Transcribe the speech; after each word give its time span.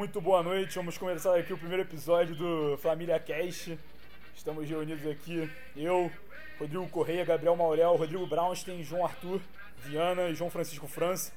muito 0.00 0.18
boa 0.18 0.42
noite. 0.42 0.76
Vamos 0.76 0.96
começar 0.96 1.36
aqui 1.36 1.52
o 1.52 1.58
primeiro 1.58 1.82
episódio 1.82 2.34
do 2.34 2.78
Família 2.78 3.20
Cast. 3.20 3.78
Estamos 4.34 4.66
reunidos 4.66 5.06
aqui, 5.06 5.46
eu, 5.76 6.10
Rodrigo 6.58 6.88
Correia, 6.88 7.22
Gabriel 7.22 7.54
Maurel, 7.54 7.96
Rodrigo 7.96 8.26
Brownstein, 8.26 8.82
João 8.82 9.04
Arthur, 9.04 9.42
Viana 9.84 10.30
e 10.30 10.34
João 10.34 10.48
Francisco 10.48 10.88
França, 10.88 11.32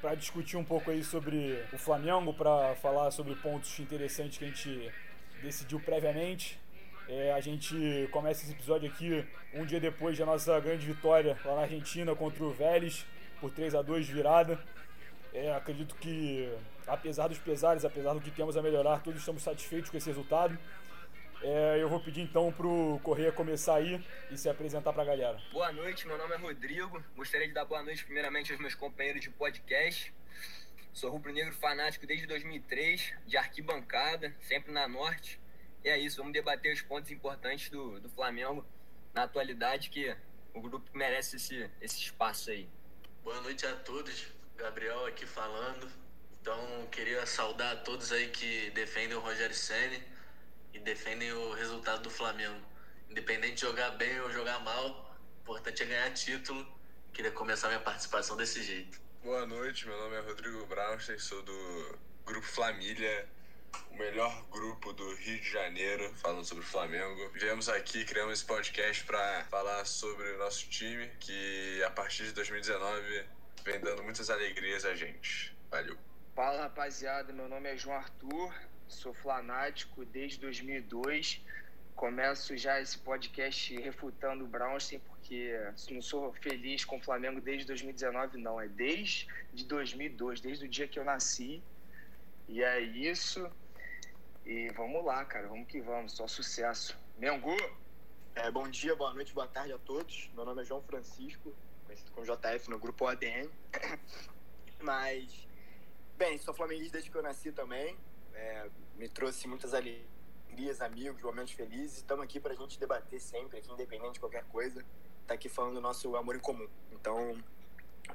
para 0.00 0.16
discutir 0.16 0.56
um 0.56 0.64
pouco 0.64 0.90
aí 0.90 1.04
sobre 1.04 1.62
o 1.72 1.78
Flamengo, 1.78 2.34
para 2.34 2.74
falar 2.82 3.12
sobre 3.12 3.36
pontos 3.36 3.78
interessantes 3.78 4.36
que 4.36 4.46
a 4.46 4.48
gente 4.48 4.92
decidiu 5.40 5.78
previamente. 5.78 6.58
É, 7.08 7.32
a 7.32 7.40
gente 7.40 8.08
começa 8.10 8.42
esse 8.42 8.50
episódio 8.50 8.90
aqui 8.90 9.24
um 9.54 9.64
dia 9.64 9.78
depois 9.78 10.18
da 10.18 10.26
nossa 10.26 10.58
grande 10.58 10.84
vitória 10.84 11.38
lá 11.44 11.54
na 11.54 11.62
Argentina 11.62 12.16
contra 12.16 12.42
o 12.42 12.50
Vélez, 12.50 13.06
por 13.40 13.52
3 13.52 13.76
a 13.76 13.80
2 13.80 14.06
de 14.06 14.12
virada. 14.12 14.58
É, 15.32 15.54
acredito 15.54 15.94
que, 15.96 16.52
apesar 16.86 17.28
dos 17.28 17.38
pesares, 17.38 17.84
apesar 17.84 18.12
do 18.12 18.20
que 18.20 18.30
temos 18.30 18.56
a 18.56 18.62
melhorar, 18.62 19.02
todos 19.02 19.20
estamos 19.20 19.42
satisfeitos 19.42 19.90
com 19.90 19.96
esse 19.96 20.08
resultado. 20.08 20.58
É, 21.42 21.78
eu 21.80 21.88
vou 21.88 21.98
pedir 21.98 22.20
então 22.20 22.52
pro 22.52 23.00
Correia 23.02 23.32
começar 23.32 23.76
aí 23.76 24.00
e 24.30 24.36
se 24.36 24.48
apresentar 24.48 24.92
pra 24.92 25.04
galera. 25.04 25.40
Boa 25.50 25.72
noite, 25.72 26.06
meu 26.06 26.16
nome 26.16 26.34
é 26.34 26.36
Rodrigo. 26.36 27.02
Gostaria 27.16 27.48
de 27.48 27.54
dar 27.54 27.64
boa 27.64 27.82
noite 27.82 28.04
primeiramente 28.04 28.52
aos 28.52 28.60
meus 28.60 28.74
companheiros 28.74 29.22
de 29.22 29.30
podcast. 29.30 30.14
Sou 30.92 31.10
rubro-negro 31.10 31.54
fanático 31.54 32.06
desde 32.06 32.26
2003, 32.26 33.14
de 33.26 33.36
arquibancada, 33.36 34.32
sempre 34.42 34.70
na 34.70 34.86
Norte. 34.86 35.40
E 35.82 35.88
é 35.88 35.98
isso, 35.98 36.18
vamos 36.18 36.32
debater 36.32 36.72
os 36.72 36.82
pontos 36.82 37.10
importantes 37.10 37.70
do, 37.70 37.98
do 37.98 38.08
Flamengo 38.10 38.64
na 39.12 39.24
atualidade, 39.24 39.90
que 39.90 40.14
o 40.54 40.60
grupo 40.60 40.88
merece 40.94 41.36
esse, 41.36 41.68
esse 41.80 41.98
espaço 41.98 42.50
aí. 42.50 42.68
Boa 43.24 43.40
noite 43.40 43.66
a 43.66 43.74
todos. 43.74 44.41
Gabriel 44.56 45.06
aqui 45.06 45.26
falando. 45.26 45.88
Então, 46.40 46.86
queria 46.90 47.24
saudar 47.26 47.72
a 47.72 47.76
todos 47.76 48.10
aí 48.12 48.28
que 48.28 48.70
defendem 48.70 49.16
o 49.16 49.20
Rogério 49.20 49.54
Ceni 49.54 50.02
e 50.72 50.78
defendem 50.78 51.32
o 51.32 51.52
resultado 51.52 52.02
do 52.02 52.10
Flamengo. 52.10 52.60
Independente 53.08 53.54
de 53.54 53.60
jogar 53.60 53.90
bem 53.90 54.20
ou 54.20 54.30
jogar 54.30 54.58
mal, 54.60 55.16
o 55.38 55.42
importante 55.42 55.82
é 55.82 55.86
ganhar 55.86 56.10
título. 56.12 56.66
Queria 57.12 57.30
começar 57.30 57.68
minha 57.68 57.80
participação 57.80 58.36
desse 58.36 58.62
jeito. 58.62 59.00
Boa 59.22 59.46
noite, 59.46 59.86
meu 59.86 59.96
nome 59.96 60.16
é 60.16 60.20
Rodrigo 60.20 60.66
Braunstein, 60.66 61.18
sou 61.18 61.42
do 61.42 61.98
Grupo 62.24 62.46
Família, 62.46 63.28
o 63.90 63.96
melhor 63.96 64.44
grupo 64.50 64.92
do 64.92 65.14
Rio 65.14 65.40
de 65.40 65.48
Janeiro, 65.48 66.12
falando 66.16 66.44
sobre 66.44 66.64
o 66.64 66.66
Flamengo. 66.66 67.30
Viemos 67.34 67.68
aqui, 67.68 68.04
criamos 68.04 68.40
esse 68.40 68.44
podcast 68.44 69.04
para 69.04 69.44
falar 69.44 69.84
sobre 69.84 70.28
o 70.32 70.38
nosso 70.38 70.68
time, 70.68 71.08
que 71.20 71.82
a 71.84 71.90
partir 71.90 72.24
de 72.24 72.32
2019 72.32 73.24
vem 73.64 73.80
dando 73.80 74.02
muitas 74.02 74.28
alegrias 74.30 74.84
a 74.84 74.94
gente. 74.94 75.56
Valeu. 75.70 75.96
Fala 76.34 76.62
rapaziada, 76.62 77.32
meu 77.32 77.48
nome 77.48 77.68
é 77.68 77.76
João 77.76 77.96
Arthur, 77.96 78.54
sou 78.88 79.12
flanático 79.14 80.04
desde 80.04 80.40
2002. 80.40 81.40
Começo 81.94 82.56
já 82.56 82.80
esse 82.80 82.98
podcast 82.98 83.76
refutando 83.78 84.44
o 84.44 84.46
Brownstein, 84.46 84.98
porque 85.00 85.54
não 85.90 86.00
sou 86.00 86.32
feliz 86.32 86.84
com 86.84 86.96
o 86.96 87.00
Flamengo 87.02 87.40
desde 87.40 87.66
2019, 87.66 88.38
não. 88.38 88.60
É 88.60 88.66
desde 88.66 89.28
2002, 89.66 90.40
desde 90.40 90.64
o 90.64 90.68
dia 90.68 90.88
que 90.88 90.98
eu 90.98 91.04
nasci. 91.04 91.62
E 92.48 92.62
é 92.62 92.80
isso. 92.80 93.48
E 94.44 94.70
vamos 94.70 95.04
lá, 95.04 95.24
cara, 95.24 95.46
vamos 95.46 95.68
que 95.68 95.80
vamos, 95.80 96.12
só 96.12 96.26
sucesso. 96.26 96.98
Mengu! 97.18 97.56
É, 98.34 98.50
bom 98.50 98.66
dia, 98.68 98.96
boa 98.96 99.12
noite, 99.12 99.32
boa 99.34 99.46
tarde 99.46 99.72
a 99.72 99.78
todos. 99.78 100.30
Meu 100.34 100.44
nome 100.44 100.62
é 100.62 100.64
João 100.64 100.82
Francisco, 100.82 101.54
conhecido 101.92 102.10
como 102.12 102.26
JF 102.26 102.70
no 102.70 102.78
grupo 102.78 103.06
ADN. 103.06 103.48
Mas, 104.80 105.46
bem, 106.16 106.38
sou 106.38 106.54
flamenguista 106.54 106.92
desde 106.92 107.10
que 107.10 107.16
eu 107.16 107.22
nasci 107.22 107.52
também. 107.52 107.96
É, 108.34 108.68
me 108.96 109.08
trouxe 109.08 109.46
muitas 109.46 109.74
alegrias, 109.74 110.80
amigos, 110.80 111.22
momentos 111.22 111.52
felizes. 111.52 111.98
Estamos 111.98 112.24
aqui 112.24 112.40
para 112.40 112.52
a 112.52 112.56
gente 112.56 112.78
debater 112.78 113.20
sempre, 113.20 113.58
aqui, 113.58 113.70
independente 113.70 114.14
de 114.14 114.20
qualquer 114.20 114.44
coisa. 114.44 114.84
Tá 115.26 115.34
aqui 115.34 115.48
falando 115.48 115.74
do 115.74 115.80
nosso 115.80 116.16
amor 116.16 116.34
em 116.34 116.40
comum. 116.40 116.68
Então, 116.90 117.42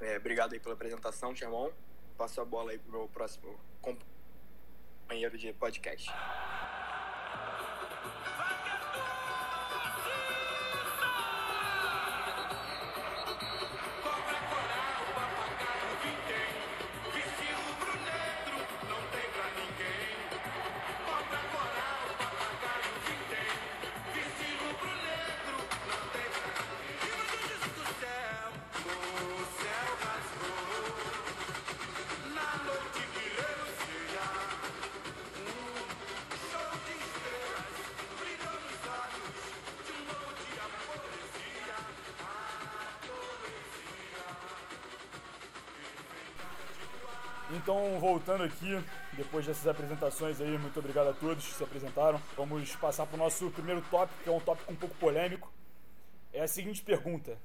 é, 0.01 0.17
obrigado 0.17 0.53
aí 0.53 0.59
pela 0.59 0.73
apresentação, 0.73 1.33
Tiamon. 1.33 1.71
Passo 2.17 2.41
a 2.41 2.45
bola 2.45 2.71
aí 2.71 2.79
pro 2.79 2.91
meu 2.91 3.07
próximo 3.07 3.57
companheiro 3.81 5.37
de 5.37 5.53
podcast. 5.53 6.11
Então, 47.67 47.99
voltando 47.99 48.45
aqui, 48.45 48.81
depois 49.11 49.45
dessas 49.45 49.67
apresentações 49.67 50.39
aí, 50.39 50.57
muito 50.57 50.79
obrigado 50.79 51.09
a 51.09 51.13
todos 51.13 51.45
que 51.45 51.53
se 51.53 51.61
apresentaram. 51.61 52.17
Vamos 52.37 52.73
passar 52.77 53.05
para 53.05 53.15
o 53.15 53.17
nosso 53.17 53.51
primeiro 53.51 53.81
tópico, 53.91 54.23
que 54.23 54.29
é 54.29 54.31
um 54.31 54.39
tópico 54.39 54.71
um 54.71 54.75
pouco 54.77 54.95
polêmico. 54.95 55.51
É 56.31 56.41
a 56.41 56.47
seguinte 56.47 56.81
pergunta: 56.81 57.37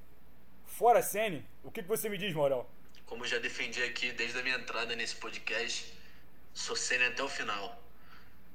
Fora 0.64 1.02
Sene, 1.02 1.44
o 1.64 1.72
que, 1.72 1.82
você 1.82 2.08
me 2.08 2.16
diz, 2.16 2.32
Morel? 2.32 2.70
Como 3.04 3.26
já 3.26 3.40
defendi 3.40 3.82
aqui 3.82 4.12
desde 4.12 4.38
a 4.38 4.44
minha 4.44 4.54
entrada 4.54 4.94
nesse 4.94 5.16
podcast, 5.16 5.92
sou 6.54 6.76
Ceni 6.76 7.02
até 7.02 7.24
o 7.24 7.28
final. 7.28 7.82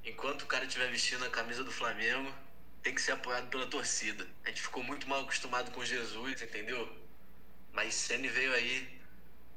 Enquanto 0.06 0.44
o 0.44 0.48
cara 0.48 0.64
estiver 0.64 0.90
vestindo 0.90 1.26
a 1.26 1.30
camisa 1.30 1.66
do 1.66 1.72
Flamengo, 1.74 2.34
tem 2.82 2.96
que 2.96 3.02
ser 3.02 3.12
apoiado 3.12 3.50
pela 3.50 3.68
torcida. 3.68 4.26
A 4.46 4.48
gente 4.48 4.62
ficou 4.62 4.84
muito 4.84 5.06
mal 5.10 5.20
acostumado 5.20 5.70
com 5.72 5.84
Jesus, 5.84 6.42
entendeu? 6.42 6.90
Mas 7.74 7.94
Ceni 7.94 8.30
veio 8.30 8.54
aí 8.54 8.88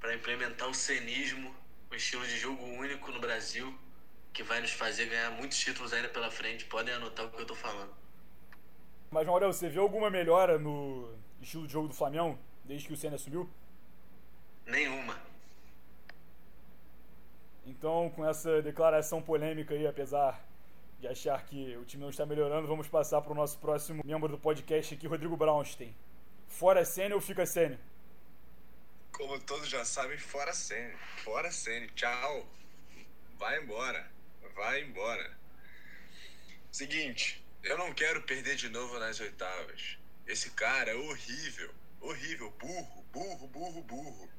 para 0.00 0.12
implementar 0.12 0.68
o 0.68 0.74
cenismo 0.74 1.59
um 1.90 1.94
estilo 1.94 2.26
de 2.26 2.36
jogo 2.38 2.64
único 2.64 3.10
no 3.10 3.20
Brasil 3.20 3.74
que 4.32 4.42
vai 4.42 4.60
nos 4.60 4.72
fazer 4.72 5.06
ganhar 5.06 5.30
muitos 5.32 5.58
títulos 5.58 5.92
ainda 5.92 6.08
pela 6.08 6.30
frente. 6.30 6.64
Podem 6.66 6.94
anotar 6.94 7.26
o 7.26 7.30
que 7.30 7.40
eu 7.40 7.46
tô 7.46 7.54
falando. 7.54 7.92
Mas, 9.10 9.26
Maurel, 9.26 9.52
você 9.52 9.68
viu 9.68 9.82
alguma 9.82 10.08
melhora 10.08 10.58
no 10.58 11.12
estilo 11.40 11.66
de 11.66 11.72
jogo 11.72 11.88
do 11.88 11.94
Flamengo 11.94 12.38
desde 12.64 12.86
que 12.86 12.94
o 12.94 12.96
Senna 12.96 13.16
assumiu? 13.16 13.48
Nenhuma. 14.64 15.18
Então, 17.66 18.10
com 18.14 18.28
essa 18.28 18.62
declaração 18.62 19.20
polêmica 19.20 19.74
aí, 19.74 19.86
apesar 19.86 20.40
de 21.00 21.08
achar 21.08 21.44
que 21.44 21.76
o 21.76 21.84
time 21.84 22.02
não 22.02 22.10
está 22.10 22.24
melhorando, 22.24 22.68
vamos 22.68 22.86
passar 22.86 23.20
para 23.20 23.32
o 23.32 23.34
nosso 23.34 23.58
próximo 23.58 24.02
membro 24.04 24.28
do 24.28 24.38
podcast 24.38 24.94
aqui, 24.94 25.06
Rodrigo 25.06 25.36
Brownstein. 25.36 25.94
Fora 26.46 26.84
Senna 26.84 27.14
ou 27.14 27.20
fica 27.20 27.44
Senna? 27.46 27.80
Como 29.20 29.38
todos 29.38 29.68
já 29.68 29.84
sabem, 29.84 30.16
fora 30.16 30.54
Sene. 30.54 30.96
Fora 31.22 31.52
Sene. 31.52 31.88
Tchau. 31.90 32.50
Vai 33.38 33.62
embora. 33.62 34.10
Vai 34.54 34.80
embora. 34.80 35.38
Seguinte, 36.72 37.44
eu 37.62 37.76
não 37.76 37.92
quero 37.92 38.22
perder 38.22 38.56
de 38.56 38.70
novo 38.70 38.98
nas 38.98 39.20
oitavas. 39.20 39.98
Esse 40.26 40.48
cara 40.52 40.92
é 40.92 40.94
horrível. 40.94 41.70
Horrível. 42.00 42.50
Burro, 42.52 43.04
burro, 43.12 43.46
burro, 43.48 43.82
burro. 43.82 44.30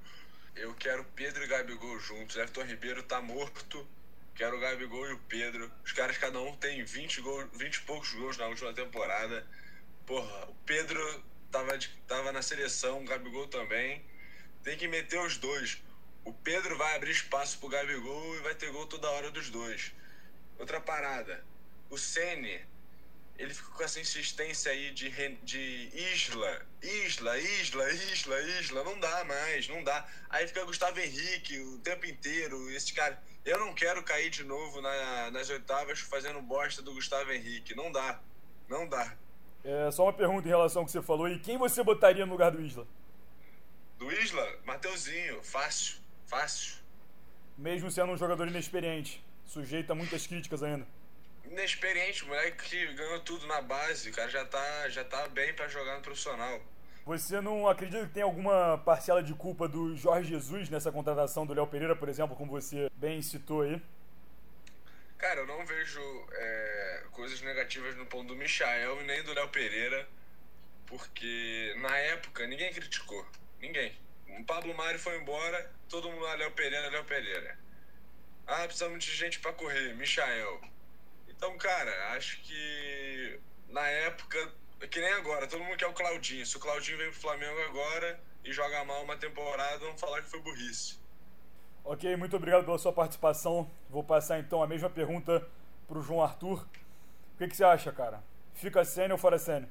Eu 0.55 0.73
quero 0.73 1.05
Pedro 1.15 1.43
e 1.43 1.47
Gabigol 1.47 1.99
juntos. 1.99 2.35
Everton 2.35 2.63
Ribeiro 2.63 3.03
tá 3.03 3.21
morto. 3.21 3.87
Quero 4.33 4.57
o 4.57 4.59
Gabigol 4.59 5.07
e 5.09 5.13
o 5.13 5.19
Pedro. 5.29 5.71
Os 5.85 5.91
caras, 5.91 6.17
cada 6.17 6.41
um 6.41 6.57
tem 6.57 6.83
20, 6.83 7.21
gol, 7.21 7.47
20 7.49 7.75
e 7.75 7.81
poucos 7.81 8.11
gols 8.13 8.35
na 8.35 8.47
última 8.47 8.73
temporada. 8.73 9.45
Porra, 10.07 10.49
o 10.49 10.55
Pedro 10.65 11.23
tava, 11.51 11.77
de, 11.77 11.87
tava 12.07 12.31
na 12.31 12.41
seleção, 12.41 13.03
o 13.03 13.05
Gabigol 13.05 13.47
também. 13.47 14.09
Tem 14.63 14.77
que 14.77 14.87
meter 14.87 15.19
os 15.19 15.37
dois. 15.37 15.81
O 16.23 16.31
Pedro 16.31 16.77
vai 16.77 16.95
abrir 16.95 17.11
espaço 17.11 17.57
pro 17.57 17.69
Gabigol 17.69 18.35
e 18.35 18.39
vai 18.41 18.53
ter 18.53 18.71
gol 18.71 18.85
toda 18.85 19.09
hora 19.09 19.31
dos 19.31 19.49
dois. 19.49 19.91
Outra 20.59 20.79
parada. 20.79 21.43
O 21.89 21.97
Sene, 21.97 22.61
ele 23.37 23.53
fica 23.53 23.69
com 23.71 23.83
essa 23.83 23.99
insistência 23.99 24.71
aí 24.71 24.91
de, 24.91 25.09
de 25.43 25.89
Isla, 26.13 26.65
Isla, 26.81 27.39
Isla, 27.39 27.91
Isla, 27.91 28.39
Isla. 28.39 28.83
Não 28.83 28.99
dá 28.99 29.23
mais, 29.23 29.67
não 29.67 29.83
dá. 29.83 30.07
Aí 30.29 30.47
fica 30.47 30.63
Gustavo 30.63 30.99
Henrique 30.99 31.59
o 31.59 31.79
tempo 31.79 32.05
inteiro. 32.05 32.69
Esse 32.71 32.93
cara. 32.93 33.21
Eu 33.43 33.57
não 33.57 33.73
quero 33.73 34.03
cair 34.03 34.29
de 34.29 34.43
novo 34.43 34.79
na, 34.81 35.31
nas 35.31 35.49
oitavas 35.49 35.99
fazendo 35.99 36.39
bosta 36.43 36.83
do 36.83 36.93
Gustavo 36.93 37.31
Henrique. 37.31 37.73
Não 37.73 37.91
dá. 37.91 38.19
Não 38.69 38.87
dá. 38.87 39.17
É, 39.63 39.89
só 39.89 40.03
uma 40.03 40.13
pergunta 40.13 40.47
em 40.47 40.51
relação 40.51 40.83
ao 40.83 40.85
que 40.85 40.91
você 40.91 41.01
falou. 41.01 41.27
E 41.27 41.39
quem 41.39 41.57
você 41.57 41.83
botaria 41.83 42.25
no 42.25 42.33
lugar 42.33 42.51
do 42.51 42.61
Isla? 42.61 42.87
Do 44.01 44.11
Isla, 44.11 44.51
Mateuzinho, 44.65 45.43
fácil, 45.43 45.99
fácil. 46.25 46.77
Mesmo 47.55 47.91
sendo 47.91 48.11
um 48.11 48.17
jogador 48.17 48.47
inexperiente, 48.47 49.23
sujeito 49.45 49.91
a 49.91 49.95
muitas 49.95 50.25
críticas 50.25 50.63
ainda. 50.63 50.87
Inexperiente, 51.45 52.25
moleque 52.25 52.67
que 52.67 52.93
ganhou 52.95 53.19
tudo 53.19 53.45
na 53.45 53.61
base, 53.61 54.09
o 54.09 54.11
cara 54.11 54.27
já 54.27 54.43
tá, 54.43 54.89
já 54.89 55.03
tá 55.03 55.27
bem 55.27 55.53
para 55.53 55.67
jogar 55.67 55.97
no 55.97 56.01
profissional. 56.01 56.59
Você 57.05 57.39
não 57.41 57.67
acredita 57.67 58.07
que 58.07 58.13
tem 58.13 58.23
alguma 58.23 58.79
parcela 58.79 59.21
de 59.21 59.35
culpa 59.35 59.67
do 59.67 59.95
Jorge 59.95 60.29
Jesus 60.29 60.67
nessa 60.67 60.91
contratação 60.91 61.45
do 61.45 61.53
Léo 61.53 61.67
Pereira, 61.67 61.95
por 61.95 62.09
exemplo, 62.09 62.35
como 62.35 62.49
você 62.49 62.89
bem 62.95 63.21
citou 63.21 63.61
aí? 63.61 63.79
Cara, 65.19 65.41
eu 65.41 65.45
não 65.45 65.63
vejo 65.63 66.01
é, 66.31 67.03
coisas 67.11 67.39
negativas 67.43 67.95
no 67.95 68.07
ponto 68.07 68.29
do 68.29 68.35
Michael 68.35 68.99
e 68.99 69.05
nem 69.05 69.21
do 69.21 69.31
Léo 69.31 69.49
Pereira, 69.49 70.09
porque 70.87 71.75
na 71.77 71.95
época 71.97 72.47
ninguém 72.47 72.73
criticou. 72.73 73.23
Ninguém. 73.61 73.95
O 74.39 74.43
Pablo 74.45 74.73
Mário 74.75 74.99
foi 74.99 75.17
embora, 75.17 75.71
todo 75.87 76.09
mundo, 76.09 76.25
ah, 76.27 76.35
Léo 76.35 76.51
Pereira, 76.51 76.89
Léo 76.89 77.05
Pereira. 77.05 77.57
Ah, 78.47 78.63
precisamos 78.65 79.03
de 79.03 79.11
gente 79.11 79.39
para 79.39 79.53
correr, 79.53 79.93
Michael. 79.95 80.61
Então, 81.27 81.57
cara, 81.57 82.13
acho 82.13 82.41
que 82.41 83.39
na 83.69 83.87
época 83.87 84.51
que 84.87 84.99
nem 84.99 85.13
agora, 85.13 85.47
todo 85.47 85.63
mundo 85.63 85.77
quer 85.77 85.87
o 85.87 85.93
Claudinho. 85.93 86.45
Se 86.45 86.57
o 86.57 86.59
Claudinho 86.59 86.97
vem 86.97 87.11
pro 87.11 87.19
Flamengo 87.19 87.59
agora 87.61 88.19
e 88.43 88.51
joga 88.51 88.83
mal 88.83 89.03
uma 89.03 89.15
temporada, 89.15 89.79
vão 89.79 89.97
falar 89.97 90.21
que 90.21 90.29
foi 90.29 90.39
burrice. 90.41 90.99
Ok, 91.83 92.15
muito 92.15 92.35
obrigado 92.35 92.65
pela 92.65 92.77
sua 92.77 92.93
participação. 92.93 93.69
Vou 93.89 94.03
passar 94.03 94.39
então 94.39 94.61
a 94.61 94.67
mesma 94.67 94.89
pergunta 94.89 95.47
pro 95.87 96.01
João 96.01 96.21
Arthur. 96.21 96.67
O 97.33 97.37
que, 97.37 97.47
que 97.47 97.55
você 97.55 97.63
acha, 97.63 97.91
cara? 97.91 98.23
Fica 98.53 98.83
sênior 98.83 99.13
ou 99.13 99.17
fora 99.17 99.37
sênior? 99.37 99.69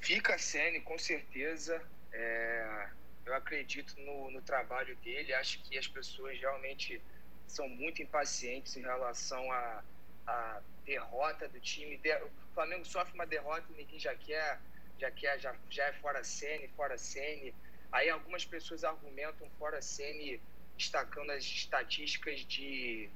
Fica 0.00 0.38
sênior, 0.38 0.82
com 0.82 0.98
certeza. 0.98 1.82
É... 2.12 2.88
eu 3.26 3.34
acredito 3.34 3.94
no, 4.00 4.30
no 4.30 4.42
trabalho 4.42 4.96
dele. 4.96 5.32
Acho 5.34 5.62
que 5.62 5.78
as 5.78 5.86
pessoas 5.86 6.38
realmente 6.38 7.00
são 7.46 7.68
muito 7.68 8.00
impacientes 8.02 8.76
em 8.76 8.82
relação 8.82 9.50
a, 9.52 9.84
a 10.26 10.62
derrota 10.84 11.48
do 11.48 11.60
time. 11.60 12.00
O 12.22 12.54
Flamengo 12.54 12.84
sofre 12.84 13.14
uma 13.14 13.26
derrota 13.26 13.66
e 13.70 13.76
ninguém 13.76 13.98
já 13.98 14.14
quer, 14.14 14.58
já 14.98 15.10
quer, 15.10 15.38
já, 15.38 15.54
já 15.68 15.84
é 15.86 15.92
fora 15.94 16.24
Sene, 16.24 16.68
fora 16.68 16.96
Sene. 16.96 17.54
Aí 17.92 18.08
algumas 18.08 18.44
pessoas 18.44 18.84
argumentam 18.84 19.48
fora 19.58 19.82
Sene, 19.82 20.40
destacando 20.76 21.30
as 21.30 21.44
estatísticas 21.44 22.40
de 22.40 23.10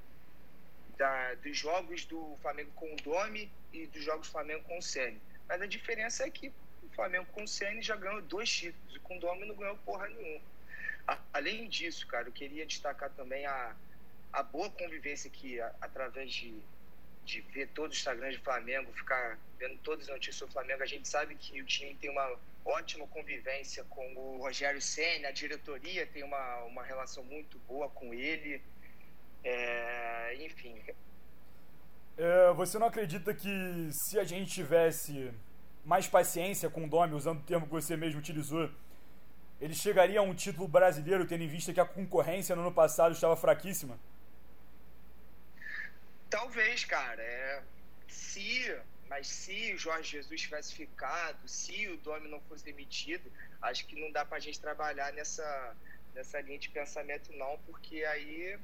da, 0.97 1.35
dos 1.35 1.57
jogos 1.57 2.05
do 2.05 2.37
Flamengo 2.43 2.71
com 2.75 2.93
o 2.93 2.97
Domi 2.97 3.51
e 3.73 3.87
dos 3.87 4.05
jogos 4.05 4.29
do 4.29 4.33
Flamengo 4.33 4.63
com 4.65 4.79
o 4.79 4.83
Sene. 4.83 5.21
Mas 5.49 5.61
a 5.61 5.67
diferença 5.67 6.25
é 6.25 6.31
que 6.31 6.53
Flamengo 6.95 7.27
com 7.33 7.45
o 7.45 7.49
Sene 7.49 7.83
já 7.83 7.97
ganhou 7.97 8.23
dois 8.23 8.51
títulos 8.51 8.97
e 8.97 8.99
com 9.01 9.17
o 9.17 9.21
Domi 9.21 9.47
não 9.47 9.55
ganhou 9.55 9.77
porra 9.79 10.09
nenhuma. 10.09 10.45
A, 11.07 11.19
além 11.33 11.69
disso, 11.69 12.07
cara, 12.07 12.29
eu 12.29 12.33
queria 12.33 12.65
destacar 12.65 13.11
também 13.11 13.45
a, 13.47 13.75
a 14.33 14.43
boa 14.43 14.71
convivência 14.71 15.29
que, 15.31 15.61
a, 15.61 15.75
através 15.81 16.33
de 16.33 16.63
de 17.25 17.41
ver 17.41 17.69
todo 17.69 17.91
o 17.91 17.95
Instagram 17.95 18.33
do 18.33 18.41
Flamengo, 18.41 18.93
ficar 18.93 19.39
vendo 19.59 19.79
todas 19.79 20.05
as 20.09 20.15
notícias 20.15 20.47
do 20.47 20.53
Flamengo, 20.53 20.83
a 20.83 20.87
gente 20.87 21.09
sabe 21.09 21.35
que 21.35 21.61
o 21.61 21.65
time 21.65 21.95
tem 21.95 22.11
uma 22.11 22.37
ótima 22.65 23.07
convivência 23.09 23.85
com 23.85 24.07
o 24.15 24.39
Rogério 24.39 24.81
Senna, 24.81 25.29
a 25.29 25.33
diretoria 25.33 26.07
tem 26.07 26.23
uma, 26.23 26.65
uma 26.65 26.83
relação 26.83 27.25
muito 27.25 27.59
boa 27.61 27.89
com 27.89 28.13
ele. 28.13 28.63
É, 29.43 30.37
enfim. 30.41 30.81
É, 32.17 32.53
você 32.53 32.79
não 32.79 32.87
acredita 32.87 33.35
que 33.35 33.89
se 33.91 34.19
a 34.19 34.25
gente 34.25 34.53
tivesse 34.53 35.33
mais 35.85 36.09
paciência 36.09 36.71
com 36.71 36.85
o 36.85 36.89
Domi, 36.89 37.15
usando 37.15 37.41
o 37.41 37.43
termo 37.43 37.67
que 37.67 37.73
você 37.73 37.97
mesmo 37.97 38.21
utilizou, 38.21 38.71
ele 39.61 39.75
chegaria 39.75 40.19
a 40.19 40.23
um 40.23 40.35
título 40.35 40.67
brasileiro, 40.67 41.27
tendo 41.27 41.45
em 41.45 41.49
vista 41.49 41.73
que 41.73 41.81
a 41.81 41.85
concorrência 41.85 42.57
no 42.57 42.63
ano 42.63 42.73
passado 42.73 43.13
estava 43.13 43.37
fraquíssima? 43.37 43.99
Talvez, 46.29 46.85
cara. 46.85 47.23
É, 47.23 47.63
se, 48.09 48.77
mas 49.09 49.27
se 49.27 49.75
o 49.75 49.79
Jorge 49.79 50.13
Jesus 50.13 50.41
tivesse 50.41 50.75
ficado, 50.75 51.47
se 51.47 51.89
o 51.89 51.97
Domi 51.99 52.29
não 52.29 52.41
fosse 52.41 52.65
demitido, 52.65 53.31
acho 53.63 53.87
que 53.87 54.01
não 54.01 54.11
dá 54.11 54.25
pra 54.25 54.39
gente 54.41 54.59
trabalhar 54.61 55.13
nessa, 55.13 55.77
nessa 56.15 56.41
linha 56.41 56.59
de 56.59 56.71
pensamento, 56.71 57.33
não, 57.37 57.59
porque 57.67 58.05
aí 58.05 58.59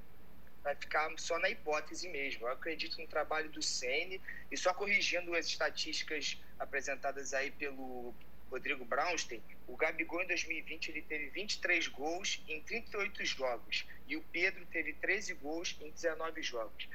vai 0.62 0.74
ficar 0.74 1.10
só 1.18 1.38
na 1.38 1.48
hipótese 1.48 2.08
mesmo. 2.08 2.46
Eu 2.46 2.52
acredito 2.52 3.00
no 3.00 3.06
trabalho 3.06 3.50
do 3.50 3.62
Sene 3.62 4.20
e 4.50 4.56
só 4.56 4.74
corrigindo 4.74 5.34
as 5.34 5.46
estatísticas 5.46 6.38
apresentadas 6.58 7.32
aí 7.32 7.50
pelo 7.50 8.14
Rodrigo 8.50 8.84
Brownstein, 8.84 9.40
o 9.68 9.76
Gabigol 9.76 10.22
em 10.22 10.26
2020 10.26 10.88
ele 10.88 11.02
teve 11.02 11.30
23 11.30 11.86
gols 11.86 12.42
em 12.48 12.60
38 12.62 13.24
jogos 13.24 13.86
e 14.08 14.16
o 14.16 14.22
Pedro 14.32 14.66
teve 14.66 14.92
13 14.94 15.34
gols 15.34 15.78
em 15.80 15.88
19 15.92 16.42
jogos 16.42 16.88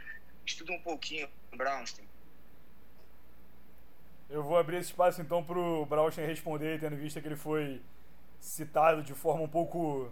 estuda 0.45 0.71
um 0.73 0.79
pouquinho 0.79 1.27
Brownstein. 1.55 2.07
Eu 4.29 4.43
vou 4.43 4.57
abrir 4.57 4.77
esse 4.77 4.89
espaço 4.89 5.21
então 5.21 5.43
para 5.43 5.57
o 5.57 5.85
Brownstein 5.85 6.25
responder, 6.25 6.79
tendo 6.79 6.95
visto 6.95 7.21
que 7.21 7.27
ele 7.27 7.35
foi 7.35 7.81
citado 8.39 9.03
de 9.03 9.13
forma 9.13 9.43
um 9.43 9.47
pouco 9.47 10.11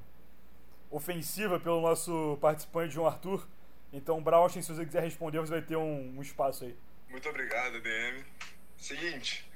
ofensiva 0.94 1.60
pelo 1.60 1.82
nosso 1.82 2.38
participante 2.40 2.94
João 2.94 3.08
Arthur. 3.08 3.48
Então, 3.92 4.22
Brownstein, 4.22 4.62
se 4.62 4.74
você 4.74 4.86
quiser 4.86 5.04
responder, 5.04 5.40
você 5.40 5.52
vai 5.52 5.62
ter 5.62 5.76
um, 5.76 6.18
um 6.18 6.22
espaço 6.22 6.66
aí. 6.66 6.78
Muito 7.10 7.28
obrigado, 7.28 7.82
DM. 7.82 8.24
Seguinte, 8.78 9.50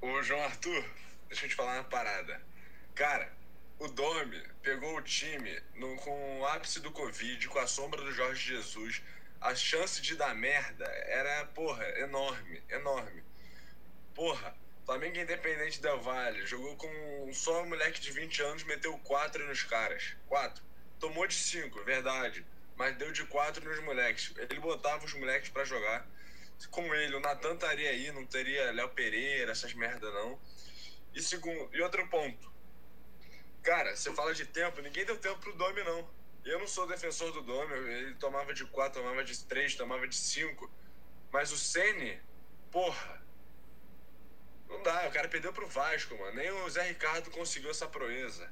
o 0.00 0.22
João 0.22 0.42
Arthur, 0.42 0.84
deixa 1.28 1.46
eu 1.46 1.48
te 1.48 1.54
falar 1.54 1.74
uma 1.74 1.84
parada. 1.84 2.40
Cara, 2.94 3.32
o 3.78 3.88
Domi 3.88 4.40
pegou 4.62 4.96
o 4.96 5.02
time 5.02 5.60
no, 5.74 5.96
com 5.96 6.40
o 6.40 6.46
ápice 6.46 6.80
do 6.80 6.92
Covid, 6.92 7.48
com 7.48 7.58
a 7.58 7.66
sombra 7.66 8.00
do 8.00 8.12
Jorge 8.12 8.54
Jesus, 8.54 9.02
a 9.40 9.54
chance 9.56 10.00
de 10.00 10.14
dar 10.14 10.34
merda 10.34 10.84
era, 10.84 11.46
porra, 11.46 11.84
enorme, 11.98 12.62
enorme. 12.68 13.24
Porra, 14.14 14.54
Flamengo 14.84 15.18
Independente 15.18 15.80
Del 15.80 16.00
Valle 16.00 16.44
jogou 16.46 16.76
com 16.76 17.30
só 17.32 17.62
um 17.62 17.68
moleque 17.68 18.00
de 18.00 18.10
20 18.10 18.42
anos, 18.42 18.64
meteu 18.64 18.96
4 18.98 19.46
nos 19.46 19.62
caras. 19.62 20.16
4. 20.26 20.62
Tomou 20.98 21.26
de 21.26 21.34
5, 21.34 21.80
é 21.80 21.84
verdade. 21.84 22.44
Mas 22.76 22.96
deu 22.96 23.12
de 23.12 23.24
4 23.26 23.64
nos 23.64 23.82
moleques. 23.84 24.32
Ele 24.36 24.58
botava 24.58 25.04
os 25.04 25.14
moleques 25.14 25.50
para 25.50 25.64
jogar. 25.64 26.06
Com 26.70 26.94
ele, 26.94 27.16
o 27.16 27.20
Natan 27.20 27.54
estaria 27.54 27.90
aí, 27.90 28.10
não 28.12 28.24
teria 28.26 28.72
Léo 28.72 28.88
Pereira, 28.90 29.52
essas 29.52 29.74
merda 29.74 30.10
não. 30.10 30.38
E 31.14 31.22
segundo, 31.22 31.68
e 31.74 31.80
outro 31.80 32.06
ponto. 32.08 32.52
Cara, 33.62 33.94
você 33.94 34.12
fala 34.12 34.34
de 34.34 34.46
tempo, 34.46 34.80
ninguém 34.80 35.04
deu 35.04 35.16
tempo 35.18 35.38
pro 35.38 35.54
Domi 35.54 35.82
não. 35.84 36.08
Eu 36.44 36.58
não 36.58 36.66
sou 36.66 36.86
defensor 36.88 37.32
do 37.32 37.42
Dome, 37.42 37.72
ele 37.74 38.14
tomava 38.14 38.52
de 38.52 38.64
4, 38.64 39.00
tomava 39.00 39.22
de 39.22 39.44
3, 39.44 39.76
tomava 39.76 40.08
de 40.08 40.16
5. 40.16 40.68
Mas 41.30 41.52
o 41.52 41.56
Sene, 41.56 42.20
porra. 42.70 43.21
Não 44.72 44.82
dá, 44.82 45.06
o 45.06 45.12
cara 45.12 45.28
perdeu 45.28 45.52
pro 45.52 45.66
Vasco, 45.66 46.16
mano. 46.16 46.34
Nem 46.34 46.50
o 46.50 46.70
Zé 46.70 46.82
Ricardo 46.88 47.30
conseguiu 47.30 47.70
essa 47.70 47.86
proeza. 47.86 48.48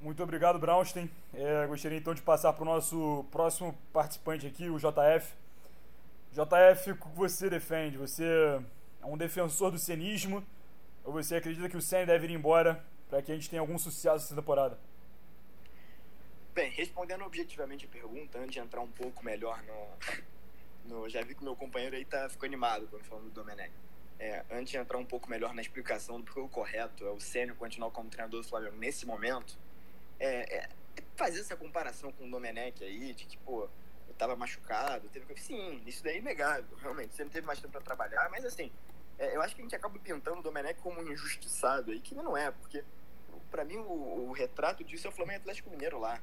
Muito 0.00 0.22
obrigado, 0.22 0.58
Brownstein. 0.58 1.10
É, 1.34 1.66
gostaria 1.66 1.98
então 1.98 2.14
de 2.14 2.22
passar 2.22 2.52
para 2.52 2.62
o 2.62 2.66
nosso 2.66 3.26
próximo 3.32 3.76
participante 3.92 4.46
aqui, 4.46 4.68
o 4.68 4.78
JF. 4.78 5.34
JF, 6.32 6.92
o 6.92 6.96
que 6.96 7.08
você 7.16 7.50
defende? 7.50 7.96
Você 7.96 8.24
é 9.02 9.06
um 9.06 9.16
defensor 9.16 9.70
do 9.72 9.78
cenismo 9.78 10.46
ou 11.02 11.12
você 11.12 11.36
acredita 11.36 11.68
que 11.68 11.76
o 11.76 11.82
Senna 11.82 12.06
deve 12.06 12.26
ir 12.28 12.32
embora 12.32 12.84
para 13.08 13.22
que 13.22 13.32
a 13.32 13.34
gente 13.34 13.48
tenha 13.48 13.60
algum 13.60 13.78
sucesso 13.78 14.26
essa 14.26 14.36
temporada? 14.36 14.78
Bem, 16.54 16.70
respondendo 16.70 17.24
objetivamente 17.24 17.86
a 17.86 17.88
pergunta, 17.88 18.38
antes 18.38 18.52
de 18.52 18.58
entrar 18.60 18.80
um 18.80 18.90
pouco 18.90 19.24
melhor 19.24 19.62
no. 19.62 19.88
No 20.88 21.08
já 21.08 21.22
vi 21.22 21.34
que 21.34 21.44
meu 21.44 21.54
companheiro 21.54 21.94
aí 21.94 22.04
tá, 22.04 22.28
ficou 22.28 22.46
animado 22.46 22.88
quando 22.88 23.04
falando 23.04 23.24
do 23.24 23.30
Domenech. 23.30 23.72
É, 24.18 24.44
antes 24.50 24.72
de 24.72 24.76
entrar 24.76 24.98
um 24.98 25.04
pouco 25.04 25.30
melhor 25.30 25.54
na 25.54 25.62
explicação 25.62 26.20
do 26.20 26.32
que 26.32 26.40
o 26.40 26.48
correto 26.48 27.06
é 27.06 27.10
o 27.10 27.20
Sênio 27.20 27.54
continuar 27.54 27.90
como 27.90 28.10
treinador 28.10 28.42
do 28.42 28.48
Flamengo 28.48 28.76
nesse 28.76 29.06
momento, 29.06 29.56
é, 30.18 30.56
é, 30.56 30.68
fazer 31.14 31.40
essa 31.40 31.56
comparação 31.56 32.10
com 32.10 32.26
o 32.26 32.30
Domenech 32.30 32.82
aí, 32.82 33.14
de 33.14 33.26
que, 33.26 33.36
pô, 33.38 33.68
eu 34.08 34.14
tava 34.14 34.34
machucado, 34.34 35.08
teve 35.10 35.32
que. 35.32 35.40
Sim, 35.40 35.80
isso 35.86 36.02
daí 36.02 36.16
é 36.16 36.18
inegável, 36.18 36.76
realmente. 36.78 37.14
Você 37.14 37.22
não 37.22 37.30
teve 37.30 37.46
mais 37.46 37.60
tempo 37.60 37.70
pra 37.70 37.80
trabalhar, 37.80 38.28
mas 38.30 38.44
assim, 38.44 38.72
é, 39.18 39.36
eu 39.36 39.42
acho 39.42 39.54
que 39.54 39.60
a 39.60 39.64
gente 39.64 39.76
acaba 39.76 39.96
pintando 40.00 40.40
o 40.40 40.42
Domenech 40.42 40.80
como 40.80 41.00
um 41.00 41.12
injustiçado 41.12 41.92
aí, 41.92 42.00
que 42.00 42.14
não 42.14 42.36
é, 42.36 42.50
porque 42.50 42.82
para 43.52 43.64
mim 43.64 43.76
o, 43.76 44.28
o, 44.28 44.32
retrato 44.32 44.82
disso 44.82 45.06
é 45.06 45.10
o 45.10 45.12
Flamengo 45.12 45.40
Atlético 45.40 45.70
Mineiro 45.70 45.98
lá 45.98 46.20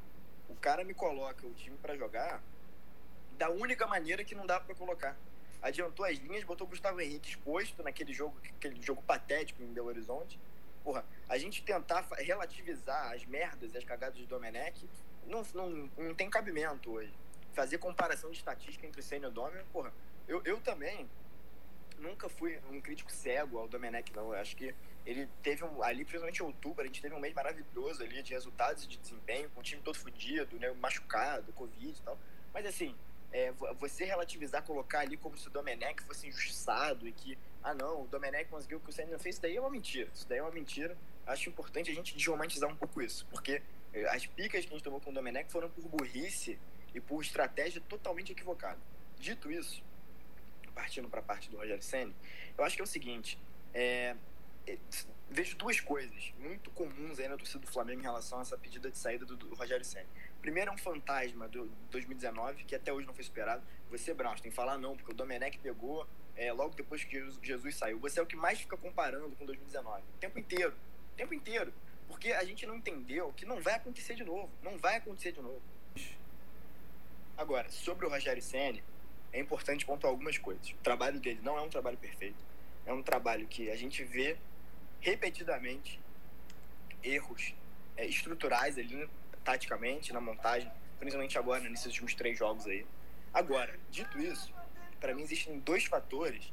o 0.50 0.56
cara 0.56 0.84
me 0.84 0.94
coloca 0.94 1.46
o 1.46 1.54
time 1.54 1.78
para 1.78 1.96
jogar 1.96 2.42
da 3.38 3.50
única 3.50 3.86
maneira 3.88 4.24
que 4.24 4.36
não 4.36 4.46
dá 4.46 4.60
para 4.60 4.76
colocar. 4.76 5.18
Adiantou 5.62 6.06
as 6.06 6.18
linhas, 6.18 6.44
botou 6.44 6.68
o 6.68 6.70
Gustavo 6.70 7.02
Henrique 7.02 7.30
exposto 7.30 7.82
naquele 7.82 8.14
jogo, 8.14 8.38
aquele 8.58 8.82
jogo 8.82 9.02
patético 9.02 9.64
em 9.64 9.74
Belo 9.74 9.88
Horizonte. 9.88 10.40
Porra, 10.84 11.04
a 11.28 11.38
gente 11.38 11.64
tentar 11.64 12.08
relativizar 12.18 13.12
as 13.12 13.26
merdas 13.26 13.74
e 13.74 13.78
as 13.78 13.84
cagadas 13.84 14.20
do 14.20 14.28
Domenech 14.28 14.88
não, 15.26 15.42
não, 15.54 15.90
não 15.98 16.14
tem 16.14 16.30
cabimento 16.30 16.92
hoje. 16.92 17.12
Fazer 17.54 17.78
comparação 17.80 18.30
de 18.30 18.38
estatística 18.38 18.86
entre 18.86 19.02
Senna 19.02 19.26
e 19.26 19.30
o 19.30 19.32
Domen, 19.32 19.64
porra, 19.72 19.92
eu, 20.28 20.42
eu 20.44 20.60
também 20.62 21.10
nunca 21.98 22.30
fui 22.30 22.60
um 22.70 22.80
crítico 22.82 23.12
cego 23.12 23.58
ao 23.58 23.68
Domenech, 23.68 24.14
não. 24.14 24.34
Eu 24.34 24.40
acho 24.40 24.56
que 24.56 24.76
ele 25.06 25.28
teve 25.42 25.64
um, 25.64 25.82
ali, 25.84 26.04
principalmente 26.04 26.42
em 26.42 26.46
outubro, 26.46 26.84
a 26.84 26.86
gente 26.86 27.02
teve 27.02 27.14
um 27.14 27.20
mês 27.20 27.34
maravilhoso 27.34 28.04
ali 28.04 28.22
de 28.22 28.34
resultados 28.34 28.84
e 28.84 28.88
de 28.88 28.98
desempenho, 28.98 29.50
com 29.52 29.60
o 29.60 29.64
time 29.64 29.82
todo 29.82 29.98
fodido, 29.98 30.58
né, 30.60 30.72
machucado, 30.74 31.52
Covid 31.54 31.98
e 31.98 32.02
tal. 32.04 32.18
Mas 32.54 32.66
assim, 32.66 32.96
é, 33.36 33.52
você 33.78 34.06
relativizar, 34.06 34.64
colocar 34.64 35.00
ali 35.00 35.18
como 35.18 35.38
se 35.38 35.46
o 35.50 35.52
Domenech 35.52 36.02
fosse 36.04 36.26
injustiçado 36.26 37.06
e 37.06 37.12
que, 37.12 37.38
ah 37.62 37.74
não, 37.74 38.04
o 38.04 38.08
Domenech 38.08 38.50
conseguiu 38.50 38.78
o 38.78 38.80
que 38.82 38.90
o 38.90 38.94
Senna 38.94 39.12
não 39.12 39.20
fez, 39.20 39.36
isso 39.36 39.42
daí 39.42 39.58
é 39.58 39.60
uma 39.60 39.70
mentira. 39.70 40.10
Isso 40.14 40.26
daí 40.26 40.38
é 40.38 40.42
uma 40.42 40.52
mentira. 40.52 40.98
Acho 41.28 41.50
importante 41.50 41.92
a 41.92 41.94
gente 41.94 42.16
desromantizar 42.16 42.70
um 42.70 42.78
pouco 42.78 43.02
isso, 43.02 43.28
porque 43.30 43.62
eh, 43.94 44.08
as 44.08 44.26
picas 44.26 44.62
que 44.64 44.70
a 44.70 44.72
gente 44.72 44.84
tomou 44.84 45.02
com 45.02 45.10
o 45.10 45.14
Domenech 45.14 45.52
foram 45.52 45.70
por 45.70 45.84
burrice 45.84 46.58
e 46.94 47.02
por 47.02 47.22
estratégia 47.22 47.82
totalmente 47.90 48.32
equivocada. 48.32 48.80
Dito 49.20 49.52
isso, 49.52 49.84
partindo 50.74 51.10
para 51.10 51.20
a 51.20 51.24
parte 51.24 51.50
do 51.50 51.58
Rogério 51.58 51.84
Senna, 51.84 52.14
eu 52.58 52.64
acho 52.64 52.78
que 52.78 52.82
é 52.82 52.86
o 52.86 52.88
seguinte, 52.88 53.38
é, 53.74 54.16
é, 54.66 54.78
vejo 55.30 55.58
duas 55.58 55.82
coisas 55.82 56.34
muito 56.40 56.72
comuns 56.72 57.20
aí 57.20 57.28
na 57.28 57.36
torcida 57.36 57.60
do 57.60 57.68
Flamengo 57.68 58.00
em 58.00 58.04
relação 58.04 58.40
a 58.40 58.44
essa 58.44 58.58
pedida 58.58 58.90
de 58.90 58.98
saída 58.98 59.26
do, 59.26 59.36
do 59.36 59.54
Rogério 59.56 59.84
Senna. 59.84 60.08
Primeiro 60.46 60.70
é 60.70 60.74
um 60.76 60.78
fantasma 60.78 61.48
do 61.48 61.66
2019, 61.90 62.66
que 62.66 62.76
até 62.76 62.94
hoje 62.94 63.08
não 63.08 63.16
foi 63.16 63.24
superado. 63.24 63.64
Você, 63.90 64.14
Brown, 64.14 64.36
tem 64.36 64.52
que 64.52 64.56
falar 64.56 64.78
não, 64.78 64.96
porque 64.96 65.12
o 65.12 65.16
Domenech 65.16 65.58
pegou 65.58 66.08
é, 66.38 66.54
logo 66.54 66.76
depois 66.76 67.04
que 67.04 67.20
Jesus, 67.20 67.40
Jesus, 67.42 67.76
saiu. 67.76 67.98
Você 67.98 68.20
é 68.20 68.22
o 68.22 68.28
que 68.28 68.36
mais 68.36 68.60
fica 68.60 68.78
comparando 68.78 69.36
com 69.38 69.44
2019. 69.44 70.04
O 70.04 70.20
tempo 70.20 70.38
inteiro. 70.38 70.72
O 71.14 71.16
tempo 71.18 71.34
inteiro. 71.34 71.74
Porque 72.08 72.32
a 72.32 72.44
gente 72.44 72.64
não 72.68 72.76
entendeu 72.76 73.34
que 73.34 73.44
não 73.44 73.60
vai 73.60 73.74
acontecer 73.74 74.14
de 74.14 74.24
novo. 74.24 74.48
Não 74.62 74.78
vai 74.78 74.98
acontecer 74.98 75.32
de 75.32 75.42
novo. 75.42 75.60
Agora, 77.36 77.68
sobre 77.72 78.06
o 78.06 78.10
Rogério 78.10 78.44
Senna, 78.44 78.78
é 79.34 79.40
importante 79.40 79.84
pontuar 79.84 80.12
algumas 80.12 80.38
coisas. 80.38 80.70
O 80.70 80.84
trabalho 80.84 81.20
dele 81.20 81.40
não 81.42 81.58
é 81.58 81.62
um 81.62 81.70
trabalho 81.70 81.98
perfeito. 81.98 82.38
É 82.86 82.94
um 82.94 83.02
trabalho 83.02 83.48
que 83.48 83.72
a 83.72 83.76
gente 83.76 84.04
vê 84.04 84.38
repetidamente 85.02 86.00
erros 87.02 87.56
é, 87.98 88.06
estruturais 88.06 88.78
ali, 88.78 89.10
taticamente, 89.46 90.12
na 90.12 90.20
montagem, 90.20 90.70
principalmente 91.00 91.38
agora, 91.38 91.62
nesses 91.70 91.86
últimos 91.86 92.16
três 92.16 92.38
jogos 92.38 92.66
aí. 92.66 92.86
Agora, 93.34 93.80
dito 93.92 94.20
isso, 94.20 94.54
para 95.00 95.14
mim 95.14 95.22
existem 95.22 95.60
dois 95.60 95.86
fatores 95.86 96.52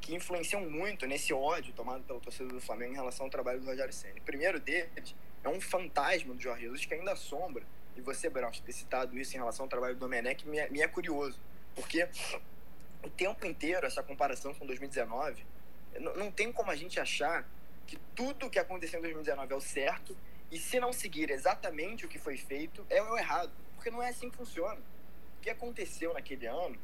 que 0.00 0.14
influenciam 0.14 0.60
muito 0.68 1.06
nesse 1.06 1.32
ódio 1.32 1.72
tomado 1.72 2.04
pela 2.04 2.20
torcida 2.20 2.46
do 2.46 2.60
Flamengo 2.60 2.92
em 2.92 2.96
relação 2.96 3.24
ao 3.24 3.30
trabalho 3.30 3.60
do 3.60 3.66
Rogério 3.66 3.92
Senna. 3.92 4.18
O 4.18 4.22
primeiro 4.22 4.60
deles 4.60 5.16
é 5.42 5.48
um 5.48 5.60
fantasma 5.60 6.34
do 6.34 6.40
Jorge 6.40 6.62
Jesus 6.62 6.84
que 6.84 6.92
ainda 6.92 7.12
assombra, 7.12 7.64
e 7.96 8.02
você, 8.02 8.28
Brown, 8.28 8.50
ter 8.50 8.72
citado 8.72 9.18
isso 9.18 9.34
em 9.34 9.38
relação 9.38 9.64
ao 9.64 9.68
trabalho 9.68 9.94
do 9.94 10.00
Domenech, 10.00 10.46
me 10.46 10.58
é, 10.58 10.68
me 10.68 10.82
é 10.82 10.88
curioso, 10.88 11.40
porque 11.74 12.06
o 13.02 13.08
tempo 13.08 13.46
inteiro, 13.46 13.86
essa 13.86 14.02
comparação 14.02 14.52
com 14.52 14.66
2019, 14.66 15.46
não, 15.98 16.30
tem 16.30 16.52
como 16.52 16.70
a 16.70 16.76
gente 16.76 17.00
achar 17.00 17.48
que 17.86 17.96
tudo 18.14 18.50
que 18.50 18.58
aconteceu 18.58 18.98
em 18.98 19.02
2019 19.02 19.52
é 19.52 19.56
o 19.56 19.60
certo 19.60 20.16
e 20.54 20.58
se 20.60 20.78
não 20.78 20.92
seguir 20.92 21.30
exatamente 21.30 22.06
o 22.06 22.08
que 22.08 22.16
foi 22.16 22.36
feito 22.36 22.86
é 22.88 23.02
o 23.02 23.18
errado, 23.18 23.50
porque 23.74 23.90
não 23.90 24.00
é 24.00 24.10
assim 24.10 24.30
que 24.30 24.36
funciona. 24.36 24.80
O 25.38 25.40
que 25.42 25.50
aconteceu 25.50 26.14
naquele 26.14 26.46
ano, 26.46 26.78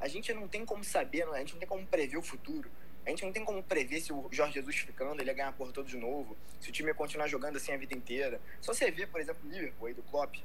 a 0.00 0.08
gente 0.08 0.32
não 0.32 0.48
tem 0.48 0.64
como 0.64 0.82
saber, 0.82 1.28
a 1.28 1.38
gente 1.40 1.52
não 1.52 1.60
tem 1.60 1.68
como 1.68 1.86
prever 1.86 2.16
o 2.16 2.22
futuro. 2.22 2.70
A 3.04 3.10
gente 3.10 3.22
não 3.22 3.30
tem 3.30 3.44
como 3.44 3.62
prever 3.62 4.00
se 4.00 4.10
o 4.10 4.26
Jorge 4.32 4.54
Jesus 4.54 4.74
ficando, 4.76 5.20
ele 5.20 5.28
ia 5.28 5.34
ganhar 5.34 5.48
a 5.48 5.52
porra 5.52 5.70
toda 5.70 5.86
de 5.86 5.98
novo, 5.98 6.34
se 6.58 6.70
o 6.70 6.72
time 6.72 6.88
ia 6.88 6.94
continuar 6.94 7.28
jogando 7.28 7.56
assim 7.56 7.72
a 7.72 7.76
vida 7.76 7.94
inteira. 7.94 8.40
Só 8.58 8.72
você 8.72 8.90
vê, 8.90 9.06
por 9.06 9.20
exemplo, 9.20 9.46
o 9.46 9.52
Liverpool 9.52 9.88
aí 9.88 9.92
do 9.92 10.02
Klopp. 10.04 10.36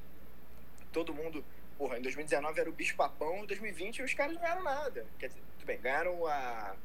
Todo 0.91 1.13
mundo, 1.13 1.45
porra, 1.77 1.97
em 1.97 2.01
2019 2.01 2.59
era 2.59 2.69
o 2.69 2.73
bicho 2.73 2.97
papão, 2.97 3.37
em 3.37 3.45
2020 3.45 4.03
os 4.03 4.13
caras 4.13 4.33
não 4.33 4.41
ganharam 4.41 4.63
nada. 4.63 5.05
Quer 5.17 5.29
dizer, 5.29 5.39
tudo 5.57 5.65
bem, 5.65 5.79
ganharam 5.79 6.27
a 6.27 6.75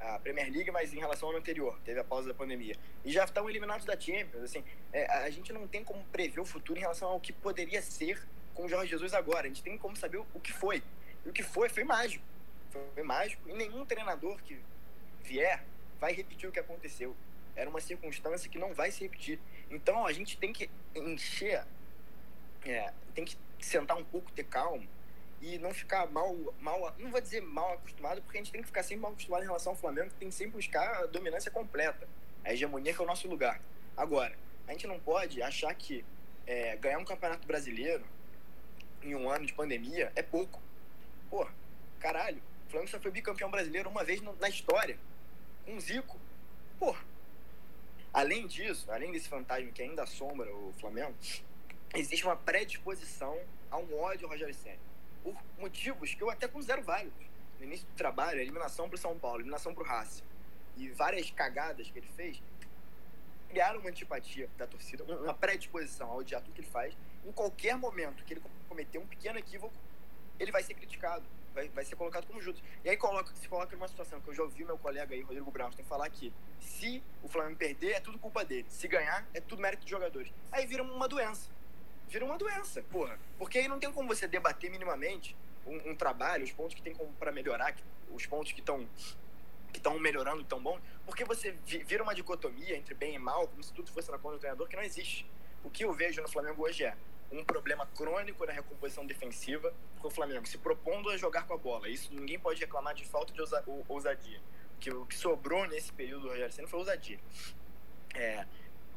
a 0.00 0.18
Premier 0.18 0.50
League, 0.50 0.70
mas 0.70 0.92
em 0.92 0.98
relação 0.98 1.28
ao 1.28 1.34
ano 1.34 1.40
anterior, 1.40 1.78
teve 1.84 1.98
a 1.98 2.04
pausa 2.04 2.28
da 2.28 2.34
pandemia. 2.34 2.76
E 3.04 3.12
já 3.12 3.24
estão 3.24 3.48
eliminados 3.48 3.84
da 3.84 3.98
Champions. 3.98 4.42
Assim, 4.42 4.64
é, 4.92 5.06
a 5.06 5.30
gente 5.30 5.52
não 5.52 5.66
tem 5.66 5.82
como 5.84 6.04
prever 6.04 6.40
o 6.40 6.44
futuro 6.44 6.78
em 6.78 6.82
relação 6.82 7.08
ao 7.08 7.20
que 7.20 7.32
poderia 7.32 7.82
ser 7.82 8.20
com 8.54 8.64
o 8.64 8.68
Jorge 8.68 8.90
Jesus 8.90 9.14
agora. 9.14 9.46
A 9.46 9.48
gente 9.48 9.62
tem 9.62 9.76
como 9.76 9.96
saber 9.96 10.18
o 10.18 10.40
que 10.40 10.52
foi. 10.52 10.82
E 11.24 11.28
o 11.28 11.32
que 11.32 11.42
foi 11.42 11.68
foi 11.68 11.84
mágico. 11.84 12.24
Foi 12.70 13.02
mágico. 13.02 13.48
E 13.48 13.52
nenhum 13.52 13.84
treinador 13.84 14.40
que 14.42 14.58
vier 15.22 15.64
vai 16.00 16.12
repetir 16.12 16.48
o 16.48 16.52
que 16.52 16.60
aconteceu. 16.60 17.16
Era 17.56 17.68
uma 17.68 17.80
circunstância 17.80 18.48
que 18.48 18.58
não 18.58 18.72
vai 18.72 18.90
se 18.90 19.00
repetir. 19.00 19.40
Então 19.70 20.06
a 20.06 20.12
gente 20.12 20.38
tem 20.38 20.52
que 20.52 20.70
encher, 20.94 21.66
é, 22.64 22.92
tem 23.14 23.24
que 23.24 23.36
sentar 23.60 23.96
um 23.96 24.04
pouco, 24.04 24.30
ter 24.30 24.44
calma 24.44 24.86
e 25.40 25.58
não 25.58 25.72
ficar 25.72 26.06
mal, 26.10 26.36
mal, 26.60 26.94
não 26.98 27.10
vou 27.10 27.20
dizer 27.20 27.40
mal 27.40 27.74
acostumado, 27.74 28.20
porque 28.22 28.38
a 28.38 28.40
gente 28.40 28.52
tem 28.52 28.60
que 28.60 28.66
ficar 28.66 28.82
sempre 28.82 29.02
mal 29.02 29.12
acostumado 29.12 29.42
em 29.42 29.46
relação 29.46 29.72
ao 29.72 29.78
Flamengo, 29.78 30.10
que 30.10 30.16
tem 30.16 30.28
que 30.28 30.34
sempre 30.34 30.52
buscar 30.52 31.02
a 31.02 31.06
dominância 31.06 31.50
completa, 31.50 32.08
a 32.44 32.52
hegemonia 32.52 32.92
que 32.92 33.00
é 33.00 33.04
o 33.04 33.06
nosso 33.06 33.28
lugar. 33.28 33.60
Agora, 33.96 34.36
a 34.66 34.72
gente 34.72 34.86
não 34.86 34.98
pode 34.98 35.40
achar 35.42 35.72
que 35.74 36.04
é, 36.46 36.76
ganhar 36.76 36.98
um 36.98 37.04
campeonato 37.04 37.46
brasileiro 37.46 38.04
em 39.02 39.14
um 39.14 39.30
ano 39.30 39.46
de 39.46 39.52
pandemia 39.52 40.12
é 40.16 40.22
pouco. 40.22 40.60
Pô, 41.30 41.48
caralho, 42.00 42.42
o 42.66 42.70
Flamengo 42.70 42.90
só 42.90 42.98
foi 42.98 43.10
bicampeão 43.10 43.50
brasileiro 43.50 43.88
uma 43.88 44.02
vez 44.02 44.20
na 44.20 44.48
história, 44.48 44.98
um 45.66 45.78
Zico. 45.78 46.18
Pô, 46.80 46.96
além 48.12 48.46
disso, 48.46 48.90
além 48.90 49.12
desse 49.12 49.28
fantasma 49.28 49.70
que 49.70 49.82
ainda 49.82 50.02
assombra 50.02 50.52
o 50.52 50.74
Flamengo, 50.80 51.14
existe 51.94 52.24
uma 52.24 52.36
predisposição 52.36 53.38
a 53.70 53.78
um 53.78 53.98
ódio 54.00 54.26
ao 54.26 54.32
Rogério 54.32 54.54
Senna 54.54 54.87
por 55.34 55.60
motivos 55.60 56.14
que 56.14 56.22
eu 56.22 56.30
até 56.30 56.46
considero 56.46 56.82
válidos. 56.82 57.26
No 57.58 57.64
início 57.64 57.86
do 57.86 57.94
trabalho, 57.94 58.38
a 58.38 58.42
eliminação 58.42 58.88
para 58.88 58.96
o 58.96 58.98
São 58.98 59.18
Paulo, 59.18 59.38
a 59.38 59.40
eliminação 59.40 59.74
para 59.74 59.82
o 59.82 59.86
Racing 59.86 60.22
e 60.76 60.88
várias 60.90 61.30
cagadas 61.30 61.90
que 61.90 61.98
ele 61.98 62.08
fez, 62.14 62.40
criaram 63.48 63.80
uma 63.80 63.90
antipatia 63.90 64.48
da 64.56 64.66
torcida, 64.66 65.02
uma 65.04 65.34
predisposição 65.34 66.08
ao 66.08 66.18
odiar 66.18 66.40
tudo 66.40 66.54
que 66.54 66.60
ele 66.60 66.70
faz. 66.70 66.96
Em 67.24 67.32
qualquer 67.32 67.76
momento 67.76 68.24
que 68.24 68.34
ele 68.34 68.42
cometer 68.68 68.98
um 68.98 69.06
pequeno 69.06 69.38
equívoco, 69.38 69.74
ele 70.38 70.52
vai 70.52 70.62
ser 70.62 70.74
criticado, 70.74 71.24
vai, 71.52 71.68
vai 71.70 71.84
ser 71.84 71.96
colocado 71.96 72.26
como 72.26 72.40
justo. 72.40 72.62
E 72.84 72.90
aí 72.90 72.96
coloca, 72.96 73.34
se 73.34 73.48
coloca 73.48 73.74
numa 73.74 73.88
situação 73.88 74.20
que 74.20 74.28
eu 74.28 74.34
já 74.34 74.42
ouvi 74.42 74.64
meu 74.64 74.78
colega 74.78 75.14
aí, 75.14 75.22
Rodrigo 75.22 75.50
tem 75.74 75.84
falar 75.84 76.08
que 76.10 76.32
se 76.60 77.02
o 77.22 77.28
Flamengo 77.28 77.56
perder, 77.56 77.92
é 77.92 78.00
tudo 78.00 78.18
culpa 78.18 78.44
dele. 78.44 78.66
Se 78.68 78.86
ganhar, 78.86 79.26
é 79.34 79.40
tudo 79.40 79.60
mérito 79.60 79.82
dos 79.82 79.90
jogadores. 79.90 80.32
Aí 80.52 80.64
vira 80.66 80.82
uma 80.82 81.08
doença 81.08 81.50
vira 82.08 82.24
uma 82.24 82.38
doença, 82.38 82.82
porra. 82.90 83.18
Porque 83.38 83.58
aí 83.58 83.68
não 83.68 83.78
tem 83.78 83.92
como 83.92 84.08
você 84.08 84.26
debater 84.26 84.70
minimamente 84.70 85.36
um, 85.66 85.90
um 85.90 85.94
trabalho, 85.94 86.44
os 86.44 86.52
pontos 86.52 86.74
que 86.74 86.82
tem 86.82 86.94
para 87.18 87.30
melhorar, 87.30 87.74
os 88.12 88.26
pontos 88.26 88.52
que 88.52 88.60
estão 88.60 88.86
que 89.70 89.78
estão 89.78 89.98
melhorando 89.98 90.42
tão 90.44 90.62
bom, 90.62 90.80
porque 91.04 91.26
você 91.26 91.52
vira 91.52 92.02
uma 92.02 92.14
dicotomia 92.14 92.74
entre 92.74 92.94
bem 92.94 93.14
e 93.14 93.18
mal, 93.18 93.46
como 93.48 93.62
se 93.62 93.70
tudo 93.74 93.92
fosse 93.92 94.10
na 94.10 94.18
conta 94.18 94.36
do 94.36 94.40
treinador, 94.40 94.66
que 94.66 94.74
não 94.74 94.82
existe. 94.82 95.26
O 95.62 95.68
que 95.68 95.84
eu 95.84 95.92
vejo 95.92 96.22
no 96.22 96.28
Flamengo 96.28 96.62
hoje 96.62 96.84
é 96.84 96.96
um 97.30 97.44
problema 97.44 97.86
crônico 97.94 98.46
na 98.46 98.52
recomposição 98.52 99.04
defensiva, 99.04 99.74
porque 99.94 100.06
o 100.06 100.10
Flamengo 100.10 100.46
se 100.46 100.56
propondo 100.56 101.10
a 101.10 101.16
jogar 101.16 101.46
com 101.46 101.52
a 101.52 101.58
bola. 101.58 101.88
Isso 101.88 102.12
ninguém 102.12 102.38
pode 102.38 102.60
reclamar 102.60 102.94
de 102.94 103.04
falta 103.04 103.32
de 103.32 103.40
ousadia. 103.88 104.40
Que 104.80 104.90
o 104.90 105.04
que 105.04 105.16
sobrou 105.16 105.66
nesse 105.66 105.92
período 105.92 106.22
do 106.22 106.28
Rogério 106.28 106.52
Senna 106.52 106.68
foi 106.68 106.78
ousadia. 106.78 107.18
É, 108.14 108.46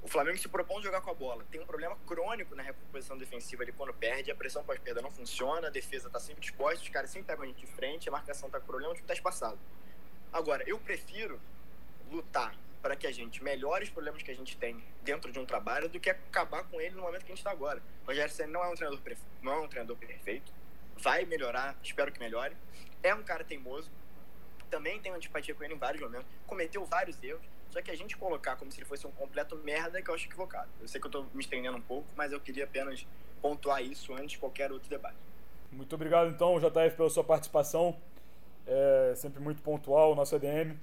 o 0.02 0.08
Flamengo 0.08 0.38
se 0.38 0.50
propõe 0.50 0.80
a 0.80 0.82
jogar 0.82 1.02
com 1.02 1.12
a 1.12 1.14
bola. 1.14 1.46
Tem 1.52 1.62
um 1.62 1.66
problema 1.66 1.96
crônico 2.08 2.56
na 2.56 2.64
recomposição 2.64 3.18
defensiva 3.18 3.64
ali 3.64 3.72
quando 3.72 3.94
perde. 3.94 4.32
A 4.32 4.36
pressão 4.36 4.64
pós-perda 4.64 5.02
não 5.02 5.12
funciona, 5.12 5.68
a 5.68 5.70
defesa 5.70 6.08
está 6.08 6.20
sempre 6.20 6.42
disposta, 6.42 6.82
os 6.82 6.90
caras 6.90 7.10
sempre 7.12 7.28
pegam 7.28 7.44
a 7.44 7.48
gente 7.48 7.60
de 7.60 7.68
frente, 7.68 8.10
a 8.10 8.12
marcação 8.12 8.48
está 8.48 8.60
com 8.60 8.66
problema, 8.66 8.92
o 8.92 8.96
time 8.96 9.04
está 9.04 9.14
espaçado. 9.14 9.60
Agora, 10.34 10.64
eu 10.68 10.80
prefiro 10.80 11.40
lutar 12.10 12.56
para 12.82 12.96
que 12.96 13.06
a 13.06 13.12
gente 13.12 13.44
melhore 13.44 13.84
os 13.84 13.92
problemas 13.92 14.24
que 14.24 14.32
a 14.32 14.36
gente 14.36 14.58
tem 14.58 14.84
dentro 15.04 15.32
de 15.32 15.38
um 15.38 15.46
trabalho 15.46 15.88
do 15.88 16.00
que 16.00 16.10
acabar 16.10 16.64
com 16.64 16.82
ele 16.82 16.96
no 16.96 17.04
momento 17.04 17.24
que 17.24 17.32
a 17.32 17.36
gente 17.36 17.38
está 17.38 17.52
agora. 17.52 17.82
O 18.04 18.08
Rogério 18.08 18.34
Senna 18.34 18.52
não 18.52 18.64
é 18.64 18.70
um 18.70 18.76
treinador 18.76 19.02
não 19.42 19.54
é 19.54 19.60
um 19.60 19.68
treinador 19.68 19.98
perfeito, 19.98 20.52
vai 20.98 21.26
melhorar, 21.26 21.78
espero 21.84 22.12
que 22.12 22.20
melhore. 22.20 22.56
É 23.04 23.14
um 23.14 23.24
cara 23.24 23.44
teimoso, 23.44 23.92
também 24.70 25.00
tenho 25.00 25.16
antipatia 25.16 25.54
com 25.54 25.64
ele 25.64 25.76
em 25.76 25.78
vários 25.78 26.02
momentos, 26.02 26.28
cometeu 26.48 26.84
vários 26.86 27.22
erros 27.22 27.46
só 27.72 27.82
que 27.82 27.90
a 27.90 27.96
gente 27.96 28.18
colocar 28.18 28.58
como 28.58 28.72
se 28.72 28.80
ele 28.80 28.86
fosse 28.86 29.08
um 29.08 29.12
completo 29.12 29.56
merda, 29.58 30.02
que 30.02 30.10
eu 30.10 30.14
acho 30.14 30.28
equivocado. 30.28 30.70
Eu 30.80 30.88
sei 30.88 31.00
que 31.00 31.08
eu 31.08 31.10
estou 31.10 31.26
me 31.34 31.42
estendendo 31.42 31.78
um 31.78 31.82
pouco, 31.82 32.08
mas 32.16 32.32
eu 32.32 32.40
queria 32.40 32.66
apenas 32.66 33.08
pontuar 33.42 33.82
isso 33.82 34.14
antes 34.14 34.32
de 34.32 34.38
qualquer 34.38 34.72
outro 34.72 34.90
debate. 34.90 35.16
Muito 35.72 35.96
obrigado, 35.96 36.30
então, 36.30 36.60
JF, 36.60 36.98
pela 36.98 37.10
sua 37.10 37.24
participação. 37.24 37.96
É 38.68 39.14
sempre 39.16 39.42
muito 39.42 39.62
pontual 39.62 40.12
o 40.12 40.16
nosso 40.16 40.36
EDM. 40.36 40.76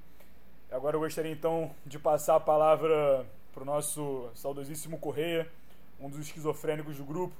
Agora 0.70 0.96
eu 0.96 1.00
gostaria, 1.00 1.30
então, 1.30 1.74
de 1.84 1.98
passar 1.98 2.36
a 2.36 2.40
palavra 2.40 3.24
para 3.52 3.62
o 3.62 3.66
nosso 3.66 4.30
saudosíssimo 4.34 4.98
Correia, 4.98 5.50
um 6.00 6.08
dos 6.08 6.20
esquizofrênicos 6.20 6.96
do 6.96 7.04
grupo. 7.04 7.34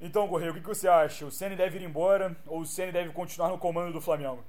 Então, 0.00 0.28
Correia, 0.28 0.50
o 0.50 0.54
que 0.54 0.60
você 0.60 0.88
acha? 0.88 1.24
O 1.24 1.30
Ceni 1.30 1.56
deve 1.56 1.78
ir 1.78 1.84
embora 1.84 2.36
ou 2.46 2.60
o 2.60 2.66
Ceni 2.66 2.92
deve 2.92 3.12
continuar 3.12 3.48
no 3.48 3.58
comando 3.58 3.92
do 3.92 4.00
Flamengo? 4.00 4.44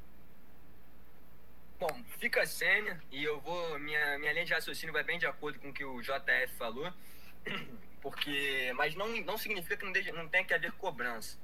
Bom, 1.79 2.03
fica 2.17 2.41
a 2.41 2.45
Sênia 2.47 2.99
e 3.11 3.23
eu 3.23 3.39
vou. 3.39 3.77
Minha, 3.77 4.17
minha 4.17 4.33
linha 4.33 4.45
de 4.45 4.53
raciocínio 4.53 4.91
vai 4.91 5.03
bem 5.03 5.19
de 5.19 5.27
acordo 5.27 5.59
com 5.59 5.69
o 5.69 5.73
que 5.73 5.85
o 5.85 6.01
JF 6.01 6.55
falou, 6.57 6.91
porque. 8.01 8.73
Mas 8.75 8.95
não, 8.95 9.07
não 9.21 9.37
significa 9.37 9.77
que 9.77 9.85
não, 9.85 9.91
deixe, 9.91 10.11
não 10.11 10.27
tenha 10.27 10.43
que 10.43 10.55
haver 10.55 10.71
cobrança. 10.71 11.37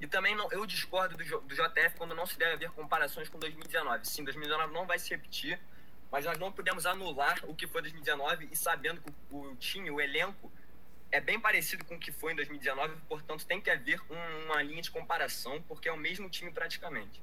E 0.00 0.06
também 0.06 0.34
não, 0.34 0.50
eu 0.50 0.64
discordo 0.64 1.18
do, 1.18 1.40
do 1.40 1.54
JF 1.54 1.96
quando 1.98 2.14
não 2.14 2.24
se 2.24 2.38
deve 2.38 2.54
haver 2.54 2.70
comparações 2.70 3.28
com 3.28 3.38
2019. 3.38 4.06
Sim, 4.06 4.24
2019 4.24 4.72
não 4.72 4.86
vai 4.86 4.98
se 4.98 5.10
repetir, 5.10 5.60
mas 6.10 6.24
nós 6.24 6.38
não 6.38 6.50
podemos 6.50 6.86
anular 6.86 7.38
o 7.44 7.54
que 7.54 7.66
foi 7.66 7.82
2019 7.82 8.48
e 8.50 8.56
sabendo 8.56 9.02
que 9.02 9.12
o, 9.30 9.52
o 9.52 9.56
time, 9.56 9.90
o 9.90 10.00
elenco, 10.00 10.50
é 11.12 11.20
bem 11.20 11.38
parecido 11.38 11.84
com 11.84 11.96
o 11.96 12.00
que 12.00 12.10
foi 12.10 12.32
em 12.32 12.36
2019, 12.36 12.96
portanto 13.06 13.46
tem 13.46 13.60
que 13.60 13.70
haver 13.70 14.00
um, 14.10 14.44
uma 14.46 14.62
linha 14.62 14.80
de 14.80 14.90
comparação, 14.90 15.60
porque 15.62 15.90
é 15.90 15.92
o 15.92 15.96
mesmo 15.96 16.28
time 16.30 16.50
praticamente. 16.50 17.22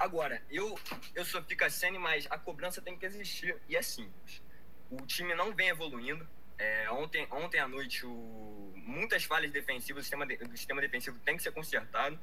Agora, 0.00 0.40
eu, 0.50 0.78
eu 1.14 1.26
sou 1.26 1.42
Picassene, 1.42 1.98
mas 1.98 2.26
a 2.30 2.38
cobrança 2.38 2.80
tem 2.80 2.96
que 2.96 3.04
existir 3.04 3.54
e 3.68 3.76
é 3.76 3.82
simples. 3.82 4.42
O 4.90 4.96
time 5.04 5.34
não 5.34 5.52
vem 5.54 5.68
evoluindo. 5.68 6.26
É, 6.56 6.90
ontem, 6.90 7.28
ontem 7.30 7.58
à 7.60 7.68
noite, 7.68 8.06
o, 8.06 8.72
muitas 8.76 9.24
falhas 9.24 9.52
defensivas, 9.52 10.00
o 10.00 10.02
sistema, 10.02 10.26
de, 10.26 10.36
o 10.42 10.56
sistema 10.56 10.80
defensivo 10.80 11.18
tem 11.18 11.36
que 11.36 11.42
ser 11.42 11.52
consertado 11.52 12.18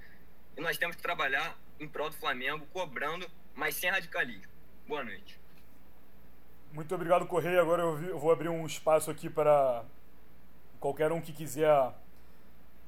e 0.58 0.62
nós 0.62 0.76
temos 0.80 0.96
que 0.96 1.04
trabalhar 1.04 1.56
em 1.80 1.88
prol 1.88 2.10
do 2.10 2.16
Flamengo, 2.16 2.66
cobrando, 2.74 3.30
mas 3.54 3.76
sem 3.76 3.92
radicalismo. 3.92 4.52
Boa 4.88 5.04
noite. 5.04 5.40
Muito 6.72 6.96
obrigado, 6.96 7.28
Correia. 7.28 7.62
Agora 7.62 7.84
eu, 7.84 7.96
vi, 7.96 8.08
eu 8.08 8.18
vou 8.18 8.32
abrir 8.32 8.50
um 8.50 8.66
espaço 8.66 9.12
aqui 9.12 9.30
para 9.30 9.86
qualquer 10.80 11.12
um 11.12 11.22
que 11.22 11.32
quiser 11.32 11.94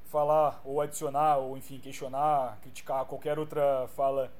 falar 0.07 0.59
ou 0.65 0.81
adicionar, 0.81 1.37
ou 1.37 1.55
enfim, 1.55 1.79
questionar, 1.79 2.57
criticar 2.63 3.05
qualquer 3.05 3.37
outra 3.37 3.87
fala 3.95 4.33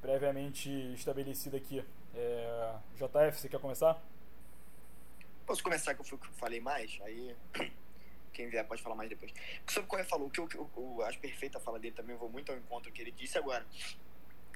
previamente 0.00 0.70
estabelecida 0.94 1.56
aqui. 1.56 1.84
É, 2.14 2.74
JF, 2.96 3.38
você 3.38 3.48
quer 3.48 3.60
começar? 3.60 4.02
Posso 5.46 5.62
começar 5.62 5.94
que 5.94 6.12
eu 6.12 6.18
falei 6.34 6.60
mais? 6.60 6.98
Aí 7.02 7.36
quem 8.32 8.48
vier 8.48 8.66
pode 8.66 8.82
falar 8.82 8.96
mais 8.96 9.08
depois. 9.08 9.32
Sobre 9.66 9.86
o 9.86 9.88
que 9.88 10.00
o 10.00 10.04
falou, 10.04 10.30
que 10.30 10.38
eu, 10.40 11.02
acho 11.04 11.18
perfeita 11.18 11.58
a 11.58 11.60
fala 11.60 11.78
dele 11.78 11.94
também, 11.94 12.14
eu 12.14 12.20
vou 12.20 12.28
muito 12.28 12.50
ao 12.50 12.58
encontro 12.58 12.90
que 12.92 13.00
ele 13.00 13.10
disse 13.10 13.36
agora. 13.38 13.66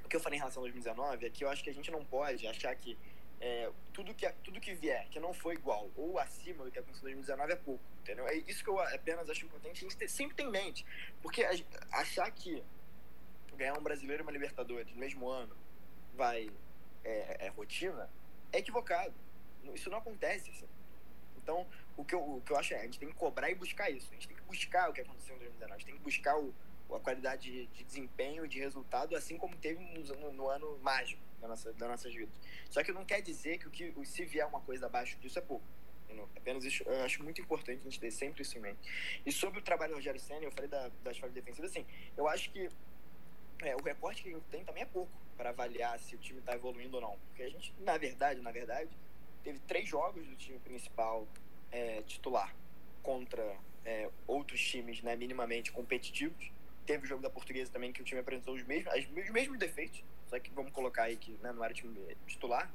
O 0.04 0.08
que 0.08 0.16
eu 0.16 0.20
falei 0.20 0.36
em 0.36 0.40
relação 0.40 0.62
a 0.62 0.64
2019 0.64 1.26
é 1.26 1.30
que 1.30 1.44
eu 1.44 1.48
acho 1.48 1.62
que 1.62 1.70
a 1.70 1.74
gente 1.74 1.90
não 1.90 2.04
pode 2.04 2.46
achar 2.46 2.74
que 2.76 2.96
é, 3.40 3.70
tudo, 3.92 4.14
que, 4.14 4.30
tudo 4.44 4.60
que 4.60 4.74
vier 4.74 5.06
que 5.10 5.18
não 5.18 5.34
foi 5.34 5.54
igual 5.54 5.90
ou 5.96 6.18
acima 6.18 6.64
do 6.64 6.70
que 6.70 6.78
aconteceu 6.78 7.08
em 7.08 7.14
2019 7.14 7.52
é 7.52 7.56
pouco, 7.56 7.84
entendeu? 8.00 8.26
É 8.26 8.36
isso 8.36 8.62
que 8.62 8.70
eu 8.70 8.78
apenas 8.78 9.28
acho 9.28 9.44
importante 9.44 9.78
a 9.78 9.80
gente 9.80 9.96
ter, 9.96 10.08
sempre 10.08 10.36
ter 10.36 10.44
em 10.44 10.50
mente. 10.50 10.86
Porque 11.20 11.44
achar 11.90 12.30
que 12.30 12.62
ganhar 13.54 13.78
um 13.78 13.82
brasileiro 13.82 14.22
e 14.22 14.24
uma 14.24 14.32
Libertadores 14.32 14.92
no 14.92 14.98
mesmo 14.98 15.28
ano 15.28 15.56
vai 16.14 16.50
é, 17.04 17.46
é 17.46 17.48
rotina 17.48 18.10
é 18.52 18.58
equivocado. 18.58 19.14
Isso 19.74 19.90
não 19.90 19.98
acontece 19.98 20.50
assim. 20.50 20.68
Então, 21.36 21.66
o 21.96 22.04
que, 22.04 22.14
eu, 22.14 22.20
o 22.20 22.40
que 22.40 22.52
eu 22.52 22.56
acho 22.56 22.72
é, 22.72 22.80
a 22.80 22.84
gente 22.84 22.98
tem 22.98 23.08
que 23.08 23.14
cobrar 23.14 23.50
e 23.50 23.54
buscar 23.54 23.90
isso. 23.90 24.08
A 24.10 24.14
gente 24.14 24.28
tem 24.28 24.36
que 24.36 24.42
buscar 24.44 24.88
o 24.88 24.92
que 24.92 25.00
aconteceu 25.00 25.34
em 25.36 25.38
2019. 25.38 25.72
A 25.72 25.76
gente 25.76 25.86
tem 25.86 25.96
que 25.96 26.02
buscar 26.02 26.38
o, 26.38 26.54
a 26.94 27.00
qualidade 27.00 27.50
de, 27.50 27.66
de 27.66 27.84
desempenho, 27.84 28.46
de 28.46 28.58
resultado, 28.60 29.16
assim 29.16 29.36
como 29.36 29.56
teve 29.56 29.82
no, 29.82 30.02
no, 30.16 30.32
no 30.32 30.48
ano 30.48 30.78
mágico 30.78 31.20
da 31.40 31.48
nossa, 31.48 31.72
das 31.72 31.88
nossas 31.88 32.14
vidas. 32.14 32.34
Só 32.70 32.82
que 32.82 32.92
não 32.92 33.04
quer 33.04 33.20
dizer 33.20 33.58
que, 33.58 33.66
o 33.66 33.70
que 33.70 34.06
se 34.06 34.24
vier 34.24 34.46
uma 34.46 34.60
coisa 34.60 34.86
abaixo 34.86 35.18
disso 35.18 35.38
é 35.38 35.42
pouco. 35.42 35.64
Apenas 36.36 36.64
isso, 36.64 36.84
eu 36.84 37.02
acho 37.02 37.22
muito 37.24 37.40
importante 37.40 37.80
a 37.80 37.84
gente 37.84 37.98
ter 37.98 38.10
sempre 38.10 38.42
isso 38.42 38.56
em 38.56 38.60
mente. 38.60 38.78
E 39.26 39.32
sobre 39.32 39.58
o 39.58 39.62
trabalho 39.62 39.92
do 39.92 39.96
Rogério 39.96 40.20
Senna, 40.20 40.44
eu 40.44 40.52
falei 40.52 40.68
da, 40.68 40.88
das 41.02 41.18
falhas 41.18 41.34
defensivas, 41.34 41.70
assim, 41.70 41.84
eu 42.16 42.28
acho 42.28 42.50
que 42.50 42.68
é, 43.62 43.74
o 43.76 43.82
recorte 43.82 44.22
que 44.22 44.28
a 44.28 44.32
gente 44.32 44.44
tem 44.50 44.64
também 44.64 44.82
é 44.82 44.86
pouco 44.86 45.12
para 45.36 45.50
avaliar 45.50 45.98
se 45.98 46.14
o 46.14 46.18
time 46.18 46.38
está 46.40 46.54
evoluindo 46.54 46.96
ou 46.96 47.02
não. 47.02 47.18
Porque 47.28 47.42
a 47.42 47.48
gente, 47.48 47.74
na 47.80 47.96
verdade, 47.96 48.40
na 48.40 48.50
verdade, 48.50 48.90
teve 49.42 49.58
três 49.60 49.88
jogos 49.88 50.26
do 50.26 50.36
time 50.36 50.58
principal 50.58 51.26
é, 51.70 52.02
titular 52.02 52.54
contra 53.02 53.56
é, 53.84 54.08
outros 54.26 54.60
times 54.60 55.02
né, 55.02 55.16
minimamente 55.16 55.70
competitivos. 55.72 56.50
Teve 56.86 57.04
o 57.04 57.06
jogo 57.06 57.22
da 57.22 57.30
Portuguesa 57.30 57.70
também 57.72 57.92
que 57.92 58.00
o 58.00 58.04
time 58.04 58.20
apresentou 58.20 58.54
os 58.54 58.62
mesmos, 58.64 58.92
os 58.94 59.30
mesmos 59.30 59.58
defeitos, 59.58 60.04
só 60.28 60.38
que 60.38 60.50
vamos 60.50 60.72
colocar 60.72 61.04
aí 61.04 61.16
que 61.16 61.32
né, 61.42 61.52
não 61.52 61.64
era 61.64 61.72
time 61.72 62.16
titular. 62.26 62.70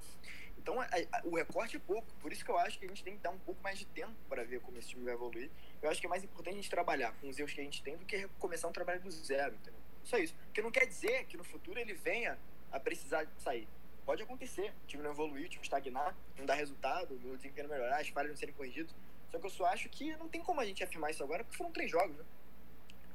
Então 0.57 0.79
a, 0.81 0.85
a, 0.85 1.21
o 1.23 1.35
recorte 1.35 1.77
é 1.77 1.79
pouco, 1.79 2.07
por 2.19 2.31
isso 2.31 2.43
que 2.43 2.51
eu 2.51 2.57
acho 2.57 2.77
que 2.77 2.85
a 2.85 2.87
gente 2.87 3.03
tem 3.03 3.15
que 3.15 3.21
dar 3.21 3.29
um 3.29 3.39
pouco 3.39 3.61
mais 3.63 3.79
de 3.79 3.85
tempo 3.85 4.13
para 4.27 4.43
ver 4.43 4.59
como 4.61 4.77
esse 4.77 4.89
time 4.89 5.03
vai 5.05 5.13
evoluir. 5.13 5.49
Eu 5.81 5.89
acho 5.89 6.01
que 6.01 6.07
é 6.07 6.09
mais 6.09 6.23
importante 6.23 6.53
a 6.53 6.57
gente 6.57 6.69
trabalhar 6.69 7.13
com 7.13 7.29
os 7.29 7.39
erros 7.39 7.53
que 7.53 7.61
a 7.61 7.63
gente 7.63 7.81
tem 7.81 7.95
do 7.95 8.05
que 8.05 8.27
começar 8.39 8.67
um 8.67 8.71
trabalho 8.71 9.01
do 9.01 9.11
zero, 9.11 9.55
entendeu? 9.55 9.79
Só 10.09 10.17
isso. 10.17 10.33
Porque 10.45 10.61
não 10.61 10.71
quer 10.71 10.87
dizer 10.87 11.25
que 11.25 11.37
no 11.37 11.43
futuro 11.43 11.79
ele 11.79 11.93
venha 11.93 12.37
a 12.71 12.79
precisar 12.79 13.27
sair. 13.37 13.67
Pode 14.05 14.23
acontecer, 14.23 14.73
o 14.83 14.87
time 14.87 15.03
não 15.03 15.11
evoluir, 15.11 15.45
o 15.45 15.49
time 15.49 15.63
estagnar, 15.63 16.15
não 16.35 16.47
dar 16.47 16.55
resultado, 16.55 17.13
o 17.13 17.37
desempenho 17.37 17.67
não 17.67 17.75
melhorar, 17.75 18.01
as 18.01 18.07
falhas 18.09 18.31
não 18.31 18.37
serem 18.37 18.55
corrigidas. 18.55 18.91
Só 19.29 19.37
que 19.37 19.45
eu 19.45 19.49
só 19.51 19.65
acho 19.65 19.87
que 19.87 20.15
não 20.17 20.27
tem 20.27 20.41
como 20.41 20.59
a 20.59 20.65
gente 20.65 20.83
afirmar 20.83 21.11
isso 21.11 21.23
agora, 21.23 21.43
porque 21.43 21.55
foram 21.55 21.71
três 21.71 21.91
jogos, 21.91 22.17
né? 22.17 22.25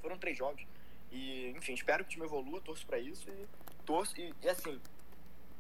Foram 0.01 0.17
três 0.17 0.39
jogos. 0.39 0.65
E, 1.11 1.49
enfim, 1.57 1.75
espero 1.75 2.05
que 2.05 2.11
o 2.11 2.13
time 2.13 2.27
evolua, 2.27 2.61
torço 2.61 2.87
para 2.87 3.01
isso 3.01 3.29
e 3.29 3.49
torço. 3.85 4.15
E, 4.21 4.33
e, 4.41 4.49
assim, 4.49 4.81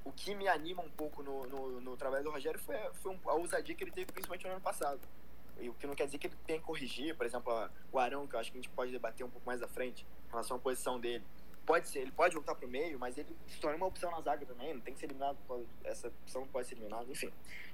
o 0.05 0.13
que 0.13 0.37
me 0.37 0.47
anima 0.47 0.83
um 0.83 0.91
pouco 0.91 1.21
no, 1.21 1.47
no, 1.49 1.81
no 1.81 1.97
trabalho 1.97 2.23
do 2.23 2.31
Rogério 2.31 2.61
foi, 2.61 2.77
foi 3.03 3.19
a 3.25 3.33
ousadia 3.33 3.75
que 3.75 3.83
ele 3.83 3.91
teve, 3.91 4.13
principalmente 4.13 4.47
no 4.47 4.53
ano 4.53 4.61
passado. 4.61 5.01
E 5.61 5.69
o 5.69 5.75
que 5.75 5.87
não 5.87 5.97
quer 5.97 6.05
dizer 6.07 6.19
que 6.19 6.29
ele 6.29 6.37
tenha 6.47 6.61
que 6.61 6.65
corrigir, 6.65 7.17
por 7.17 7.27
exemplo, 7.27 7.53
o 7.93 7.99
Arão, 7.99 8.27
que 8.29 8.37
eu 8.37 8.41
acho 8.41 8.53
que 8.53 8.59
a 8.59 8.61
gente 8.61 8.71
pode 8.71 8.93
debater 8.93 9.27
um 9.27 9.31
pouco 9.31 9.47
mais 9.47 9.61
à 9.63 9.69
frente, 9.69 10.07
relação 10.35 10.57
à 10.57 10.61
posição 10.61 11.01
dele 11.01 11.25
pode 11.65 11.89
ser, 11.89 12.01
ele 12.01 12.13
pode 12.13 12.35
voltar 12.35 12.55
pro 12.55 12.69
meio, 12.69 12.99
mas 12.99 13.17
ele 13.17 13.35
se 13.47 13.59
torna 13.59 13.77
uma 13.77 13.87
opção 13.87 14.11
na 14.11 14.21
zaga 14.21 14.45
também, 14.45 14.75
não 14.75 14.81
tem 14.81 14.95
que 14.95 15.01
ser 15.01 15.07
eliminado, 15.07 15.39
essa 15.83 16.09
opção 16.09 16.47
pode 16.49 16.69
ser 16.69 16.75
eliminada, 16.75 17.11
enfim. 17.11 17.33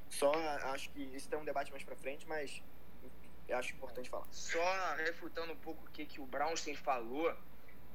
Só 0.09 0.33
acho 0.73 0.90
que 0.90 1.03
isso 1.14 1.29
tem 1.29 1.38
um 1.38 1.44
debate 1.44 1.70
mais 1.70 1.83
pra 1.83 1.96
frente, 1.96 2.27
mas 2.27 2.62
eu 3.49 3.57
acho 3.57 3.75
importante 3.75 4.09
falar. 4.09 4.27
Só 4.31 4.94
refutando 4.96 5.53
um 5.53 5.57
pouco 5.57 5.85
o 5.85 5.90
que, 5.90 6.07
que 6.07 6.20
o 6.20 6.27
Brownstein 6.27 6.77
falou, 6.77 7.35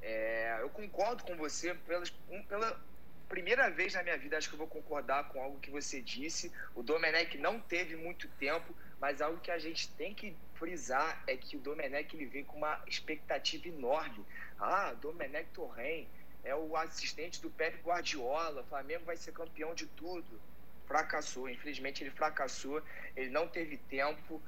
é, 0.02 0.58
eu 0.60 0.68
concordo 0.70 1.24
com 1.24 1.36
você 1.36 1.74
pelas, 1.74 2.12
um, 2.30 2.42
pela 2.42 2.80
primeira 3.28 3.68
vez 3.70 3.94
na 3.94 4.02
minha 4.02 4.16
vida, 4.16 4.36
acho 4.36 4.48
que 4.48 4.54
eu 4.54 4.58
vou 4.58 4.68
concordar 4.68 5.28
com 5.28 5.42
algo 5.42 5.58
que 5.58 5.70
você 5.70 6.00
disse. 6.00 6.52
O 6.74 6.82
Domenech 6.82 7.36
não 7.38 7.58
teve 7.60 7.96
muito 7.96 8.28
tempo, 8.38 8.74
mas 9.00 9.20
algo 9.20 9.40
que 9.40 9.50
a 9.50 9.58
gente 9.58 9.90
tem 9.94 10.14
que 10.14 10.36
frisar 10.58 11.22
é 11.26 11.36
que 11.36 11.56
o 11.56 11.60
Domenech 11.60 12.14
ele 12.14 12.26
vem 12.26 12.44
com 12.44 12.56
uma 12.56 12.82
expectativa 12.86 13.68
enorme. 13.68 14.24
Ah, 14.58 14.92
Domenech 14.94 15.48
Torren 15.52 16.06
é 16.44 16.54
o 16.54 16.76
assistente 16.76 17.40
do 17.42 17.50
Pep 17.50 17.82
Guardiola, 17.82 18.62
o 18.62 18.66
Flamengo 18.66 19.04
vai 19.04 19.16
ser 19.16 19.32
campeão 19.32 19.74
de 19.74 19.86
tudo. 19.86 20.40
Fracassou, 20.86 21.48
infelizmente 21.48 22.04
ele 22.04 22.10
fracassou, 22.10 22.82
ele 23.16 23.30
não 23.30 23.48
teve 23.48 23.76
tempo. 23.76 24.40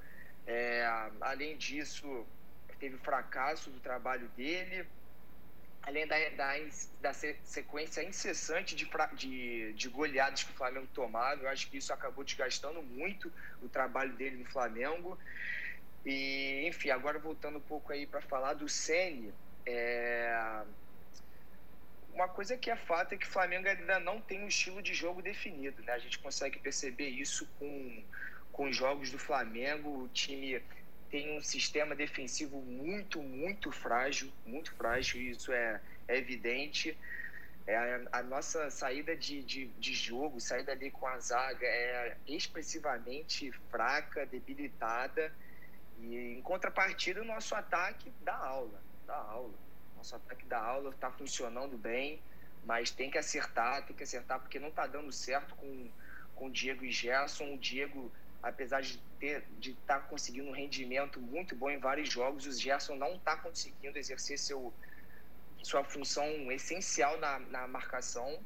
É, 0.47 0.87
além 1.21 1.57
disso, 1.57 2.27
teve 2.79 2.97
fracasso 2.99 3.71
do 3.71 3.81
trabalho 3.81 4.29
dele, 4.31 4.87
além 5.83 6.07
da, 6.07 6.17
da, 6.31 6.55
da 7.01 7.13
sequência 7.13 8.03
incessante 8.03 8.77
de, 8.77 8.89
de, 9.15 9.73
de 9.73 9.89
goleadas 9.89 10.45
que 10.45 10.53
o 10.53 10.55
Flamengo 10.55 10.87
tomava. 10.95 11.43
Eu 11.43 11.49
acho 11.49 11.69
que 11.69 11.79
isso 11.79 11.93
acabou 11.93 12.25
desgastando 12.25 12.83
muito 12.83 13.33
o 13.61 13.69
trabalho 13.69 14.13
dele 14.13 14.37
no 14.37 14.51
Flamengo. 14.51 15.19
E, 16.09 16.67
enfim, 16.67 16.89
agora 16.89 17.19
voltando 17.19 17.59
um 17.59 17.61
pouco 17.61 17.93
aí 17.93 18.07
para 18.07 18.23
falar 18.23 18.55
do 18.55 18.67
Ceni, 18.67 19.31
é... 19.67 20.63
uma 22.15 22.27
coisa 22.27 22.57
que 22.57 22.71
é 22.71 22.77
fato 22.77 23.13
é 23.13 23.19
que 23.19 23.27
o 23.27 23.31
Flamengo 23.31 23.69
ainda 23.69 24.01
não 24.01 24.19
tem 24.19 24.43
um 24.43 24.49
estilo 24.49 24.81
de 24.81 24.95
jogo 24.95 25.21
definido, 25.21 25.83
né? 25.83 25.93
A 25.93 25.99
gente 25.99 26.19
consegue 26.19 26.59
perceber 26.61 27.11
isso 27.11 27.47
com, 27.59 28.03
com 28.51 28.71
os 28.71 28.75
jogos 28.75 29.11
do 29.11 29.19
Flamengo. 29.19 30.05
O 30.05 30.09
time 30.09 30.63
tem 31.11 31.37
um 31.37 31.43
sistema 31.43 31.95
defensivo 31.95 32.59
muito, 32.63 33.23
muito 33.23 33.71
frágil, 33.71 34.33
muito 34.47 34.75
frágil, 34.77 35.21
isso 35.21 35.53
é, 35.53 35.79
é 36.09 36.17
evidente. 36.17 36.97
É, 37.67 37.77
a, 37.77 38.21
a, 38.21 38.23
nossa 38.23 38.71
saída 38.71 39.15
de, 39.15 39.43
de, 39.43 39.67
de, 39.67 39.93
jogo, 39.93 40.41
saída 40.41 40.73
ali 40.73 40.91
com 40.91 41.07
a 41.07 41.19
zaga 41.19 41.67
é 41.67 42.17
expressivamente 42.27 43.53
fraca, 43.71 44.25
debilitada. 44.25 45.31
E 46.01 46.35
em 46.39 46.43
contrapartida, 46.43 47.23
o 47.23 47.25
nosso 47.25 47.55
ataque 47.55 48.13
dá 48.23 48.37
aula, 48.37 48.81
dá 49.07 49.17
aula. 49.17 49.55
Nosso 49.97 50.15
ataque 50.15 50.45
dá 50.47 50.59
aula, 50.59 50.91
está 50.91 51.11
funcionando 51.11 51.77
bem, 51.77 52.21
mas 52.65 52.91
tem 52.91 53.11
que 53.11 53.19
acertar, 53.19 53.85
tem 53.85 53.97
que 53.97 54.03
acertar 54.03 54.41
porque 54.41 54.59
não 54.59 54.69
está 54.69 54.87
dando 54.87 55.11
certo 55.11 55.55
com, 55.57 55.89
com 56.37 56.51
Diego 56.51 56.85
e 56.85 56.93
Gerson. 56.93 57.55
O 57.55 57.59
Diego, 57.59 58.11
apesar 58.43 58.81
de 58.81 58.99
ter 59.19 59.45
de 59.59 59.73
estar 59.73 60.01
tá 60.01 60.07
conseguindo 60.07 60.49
um 60.49 60.53
rendimento 60.53 61.21
muito 61.21 61.57
bom 61.57 61.69
em 61.69 61.79
vários 61.79 62.09
jogos, 62.09 62.47
o 62.47 62.53
Gerson 62.53 62.95
não 62.95 63.17
está 63.17 63.37
conseguindo 63.37 63.99
exercer 63.99 64.39
seu, 64.39 64.73
sua 65.63 65.83
função 65.83 66.25
essencial 66.53 67.19
na, 67.19 67.41
na 67.41 67.67
marcação. 67.67 68.39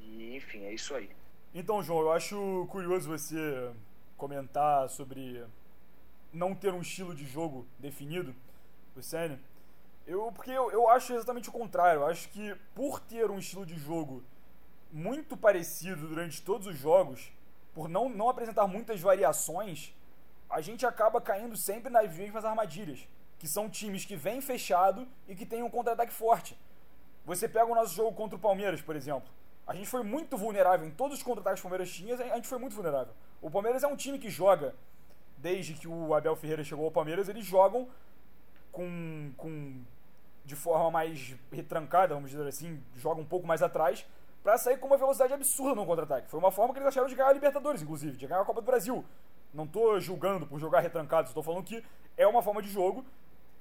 E 0.00 0.34
enfim, 0.34 0.64
é 0.64 0.72
isso 0.72 0.94
aí. 0.94 1.10
Então, 1.54 1.82
João, 1.82 2.00
eu 2.00 2.12
acho 2.12 2.66
curioso 2.70 3.08
você 3.08 3.70
comentar 4.16 4.88
sobre 4.88 5.44
não 6.32 6.54
ter 6.54 6.72
um 6.72 6.80
estilo 6.80 7.14
de 7.14 7.26
jogo 7.26 7.66
definido 7.78 8.34
do 8.94 9.02
Senna. 9.02 9.40
Eu, 10.06 10.32
porque 10.32 10.50
eu, 10.50 10.70
eu 10.70 10.88
acho 10.88 11.12
exatamente 11.12 11.48
o 11.48 11.52
contrário. 11.52 12.02
Eu 12.02 12.06
acho 12.06 12.28
que 12.30 12.54
por 12.74 13.00
ter 13.00 13.30
um 13.30 13.38
estilo 13.38 13.66
de 13.66 13.78
jogo 13.78 14.22
muito 14.90 15.36
parecido 15.36 16.08
durante 16.08 16.42
todos 16.42 16.66
os 16.66 16.78
jogos, 16.78 17.30
por 17.74 17.88
não, 17.88 18.08
não 18.08 18.28
apresentar 18.28 18.66
muitas 18.66 19.00
variações, 19.00 19.94
a 20.48 20.60
gente 20.60 20.86
acaba 20.86 21.20
caindo 21.20 21.56
sempre 21.56 21.90
nas 21.90 22.14
mesmas 22.16 22.44
armadilhas. 22.44 23.06
que 23.38 23.46
são 23.46 23.70
times 23.70 24.04
que 24.04 24.16
vêm 24.16 24.40
fechado 24.40 25.06
e 25.28 25.34
que 25.34 25.46
têm 25.46 25.62
um 25.62 25.70
contra-ataque 25.70 26.12
forte. 26.12 26.58
Você 27.24 27.48
pega 27.48 27.70
o 27.70 27.74
nosso 27.74 27.94
jogo 27.94 28.12
contra 28.12 28.36
o 28.36 28.40
Palmeiras, 28.40 28.82
por 28.82 28.96
exemplo. 28.96 29.28
A 29.66 29.74
gente 29.74 29.86
foi 29.86 30.02
muito 30.02 30.36
vulnerável 30.36 30.86
em 30.86 30.90
todos 30.90 31.18
os 31.18 31.22
contra-ataques 31.22 31.60
que 31.60 31.66
o 31.66 31.70
Palmeiras 31.70 31.94
tinha, 31.94 32.14
a 32.16 32.36
gente 32.36 32.48
foi 32.48 32.58
muito 32.58 32.74
vulnerável. 32.74 33.14
O 33.40 33.50
Palmeiras 33.50 33.84
é 33.84 33.86
um 33.86 33.94
time 33.94 34.18
que 34.18 34.30
joga, 34.30 34.74
desde 35.40 35.74
que 35.74 35.88
o 35.88 36.14
Abel 36.14 36.36
Ferreira 36.36 36.64
chegou 36.64 36.84
ao 36.84 36.90
Palmeiras, 36.90 37.28
eles 37.28 37.44
jogam 37.44 37.88
com, 38.72 39.32
com 39.36 39.80
de 40.44 40.56
forma 40.56 40.90
mais 40.90 41.36
retrancada, 41.52 42.14
vamos 42.14 42.30
dizer 42.30 42.46
assim, 42.46 42.82
jogam 42.96 43.22
um 43.22 43.26
pouco 43.26 43.46
mais 43.46 43.62
atrás, 43.62 44.06
para 44.42 44.56
sair 44.56 44.78
com 44.78 44.86
uma 44.86 44.96
velocidade 44.96 45.32
absurda 45.32 45.74
no 45.74 45.86
contra-ataque. 45.86 46.30
Foi 46.30 46.38
uma 46.38 46.50
forma 46.50 46.72
que 46.72 46.80
eles 46.80 46.88
acharam 46.88 47.08
de 47.08 47.14
ganhar 47.14 47.28
a 47.28 47.32
Libertadores, 47.32 47.82
inclusive, 47.82 48.16
de 48.16 48.26
ganhar 48.26 48.40
a 48.40 48.44
Copa 48.44 48.60
do 48.60 48.66
Brasil. 48.66 49.04
Não 49.52 49.66
tô 49.66 49.98
julgando 49.98 50.46
por 50.46 50.58
jogar 50.58 50.80
retrancado, 50.80 51.28
estou 51.28 51.42
falando 51.42 51.64
que 51.64 51.84
é 52.16 52.26
uma 52.26 52.42
forma 52.42 52.62
de 52.62 52.68
jogo 52.68 53.04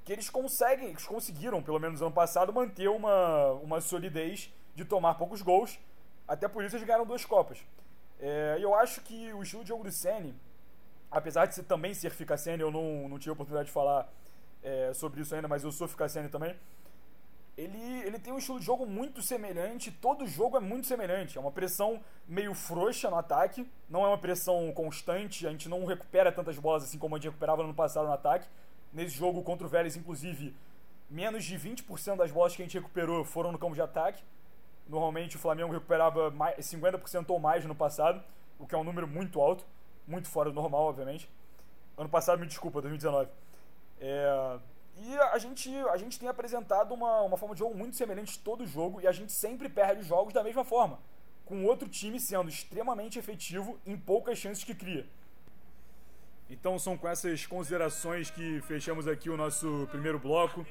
que 0.04 0.14
eles 0.14 0.30
conseguem, 0.30 0.88
eles 0.88 1.06
conseguiram, 1.06 1.62
pelo 1.62 1.80
menos 1.80 2.02
ano 2.02 2.12
passado, 2.12 2.54
manter 2.54 2.88
uma, 2.88 3.52
uma 3.54 3.82
solidez 3.82 4.54
de 4.74 4.86
tomar 4.86 5.16
poucos 5.16 5.42
gols. 5.42 5.78
Até 6.26 6.48
por 6.48 6.64
isso 6.64 6.78
eles 6.78 6.88
ganharam 6.88 7.06
duas 7.06 7.26
Copas. 7.26 7.60
É, 8.20 8.58
eu 8.62 8.74
acho 8.74 9.02
que 9.02 9.34
o 9.34 9.44
estilo 9.44 9.64
de 9.64 9.70
jogo 9.70 9.84
do 9.84 9.92
Senna, 9.92 10.34
apesar 11.12 11.46
de 11.46 11.62
também 11.64 11.94
ser 11.94 12.12
Ficassene, 12.12 12.62
eu 12.62 12.72
não, 12.72 13.08
não 13.08 13.20
tive 13.20 13.32
a 13.32 13.34
oportunidade 13.34 13.68
de 13.68 13.74
falar 13.74 14.08
é, 14.64 14.94
sobre 14.94 15.22
isso 15.22 15.34
ainda, 15.34 15.48
mas 15.48 15.64
eu 15.64 15.72
sou 15.72 15.88
Ficassene 15.88 16.30
também. 16.30 16.56
Ele, 17.58 18.02
ele 18.06 18.20
tem 18.20 18.32
um 18.32 18.38
estilo 18.38 18.60
de 18.60 18.66
jogo 18.66 18.86
muito 18.86 19.20
semelhante, 19.24 19.92
todo 19.92 20.28
jogo 20.28 20.58
é 20.58 20.60
muito 20.60 20.86
semelhante. 20.86 21.38
É 21.38 21.42
uma 21.42 21.52
pressão 21.52 22.00
meio 22.28 22.54
frouxa 22.54 23.10
no 23.10 23.16
ataque, 23.16 23.68
não 23.90 24.06
é 24.06 24.08
uma 24.08 24.18
pressão 24.18 24.72
constante, 24.74 25.48
a 25.48 25.50
gente 25.50 25.68
não 25.68 25.84
recupera 25.86 26.32
tantas 26.32 26.60
bolas 26.60 26.84
assim 26.84 27.00
como 27.00 27.16
a 27.16 27.18
gente 27.18 27.30
recuperava 27.30 27.64
no 27.64 27.70
ano 27.70 27.76
passado 27.76 28.06
no 28.06 28.14
ataque. 28.14 28.48
Nesse 28.94 29.16
jogo 29.16 29.42
contra 29.42 29.66
o 29.66 29.70
Vélez, 29.70 29.96
inclusive, 29.96 30.56
menos 31.10 31.44
de 31.46 31.58
20% 31.58 32.18
das 32.18 32.32
bolas 32.32 32.56
que 32.56 32.62
a 32.62 32.66
gente 32.66 32.78
recuperou 32.78 33.26
foram 33.26 33.52
no 33.52 33.58
campo 33.58 33.74
de 33.74 33.82
ataque. 33.82 34.24
Normalmente 34.88 35.36
o 35.36 35.40
Flamengo 35.40 35.74
recuperava 35.74 36.30
mais, 36.30 36.58
50% 36.58 37.30
ou 37.30 37.40
mais 37.40 37.66
no 37.66 37.76
passado, 37.76 38.24
o 38.60 38.68
que 38.68 38.76
é 38.76 38.78
um 38.78 38.84
número 38.84 39.08
muito 39.08 39.42
alto, 39.42 39.66
muito 40.08 40.28
fora 40.30 40.50
do 40.50 40.56
normal, 40.56 40.84
obviamente. 40.84 41.30
Ano 41.98 42.10
passado, 42.10 42.40
me 42.40 42.48
desculpa, 42.48 42.82
2019. 42.82 43.30
É, 44.00 44.60
e 45.00 45.18
a 45.18 45.38
gente, 45.38 45.70
a 45.90 45.98
gente 45.98 46.20
tem 46.20 46.30
apresentado 46.30 46.94
uma, 46.94 47.22
uma 47.22 47.38
forma 47.38 47.54
de 47.54 47.60
jogo 47.60 47.76
muito 47.76 47.96
semelhante 47.96 48.40
todo 48.40 48.66
jogo 48.66 49.02
e 49.02 49.08
a 49.08 49.12
gente 49.12 49.32
sempre 49.32 49.70
perde 49.70 50.02
os 50.02 50.08
jogos 50.08 50.34
da 50.34 50.44
mesma 50.44 50.64
forma, 50.64 51.00
com 51.46 51.66
outro 51.66 51.88
time 51.88 52.20
sendo 52.20 52.50
extremamente 52.50 53.20
efetivo 53.20 53.80
em 53.86 53.98
poucas 53.98 54.38
chances 54.38 54.64
que 54.64 54.74
cria. 54.74 55.06
Então 56.50 56.80
são 56.80 56.98
com 56.98 57.08
essas 57.08 57.46
considerações 57.46 58.32
que 58.32 58.62
fechamos 58.62 59.08
aqui 59.08 59.30
o 59.30 59.38
nosso 59.38 59.88
primeiro 59.92 60.18
bloco 60.18 60.66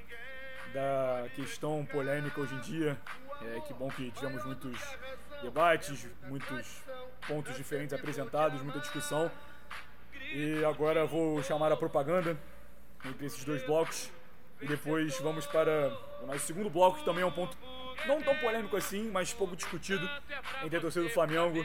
da 0.73 1.29
questão 1.35 1.85
polêmica 1.87 2.41
hoje 2.41 2.55
em 2.55 2.61
dia 2.61 2.99
é, 3.43 3.61
que 3.61 3.75
bom 3.75 3.89
que 3.89 4.11
tivemos 4.11 4.45
muitos 4.45 4.79
debates, 5.43 6.09
muitos 6.29 6.83
pontos 7.27 7.57
diferentes 7.57 7.93
apresentados, 7.93 8.63
muita 8.63 8.81
discussão. 8.81 9.31
E 10.33 10.65
agora 10.65 11.07
vou 11.07 11.43
chamar 11.43 11.73
a 11.73 11.77
propaganda 11.77 12.37
entre 13.05 13.27
esses 13.27 13.45
dois 13.45 13.65
blocos. 13.65 14.11
E 14.61 14.67
depois 14.67 15.19
vamos 15.21 15.47
para 15.47 15.93
o 16.23 16.27
nosso 16.27 16.47
segundo 16.47 16.71
bloco, 16.71 16.99
que 16.99 17.05
também 17.05 17.23
é 17.23 17.27
um 17.27 17.33
ponto 17.33 17.57
não 18.07 18.23
tão 18.23 18.35
polêmico 18.37 18.77
assim, 18.77 19.11
mas 19.11 19.33
pouco 19.33 19.57
discutido 19.57 20.09
entre 20.65 20.79
a 20.79 20.81
torcida 20.81 21.05
do 21.05 21.11
Flamengo, 21.11 21.65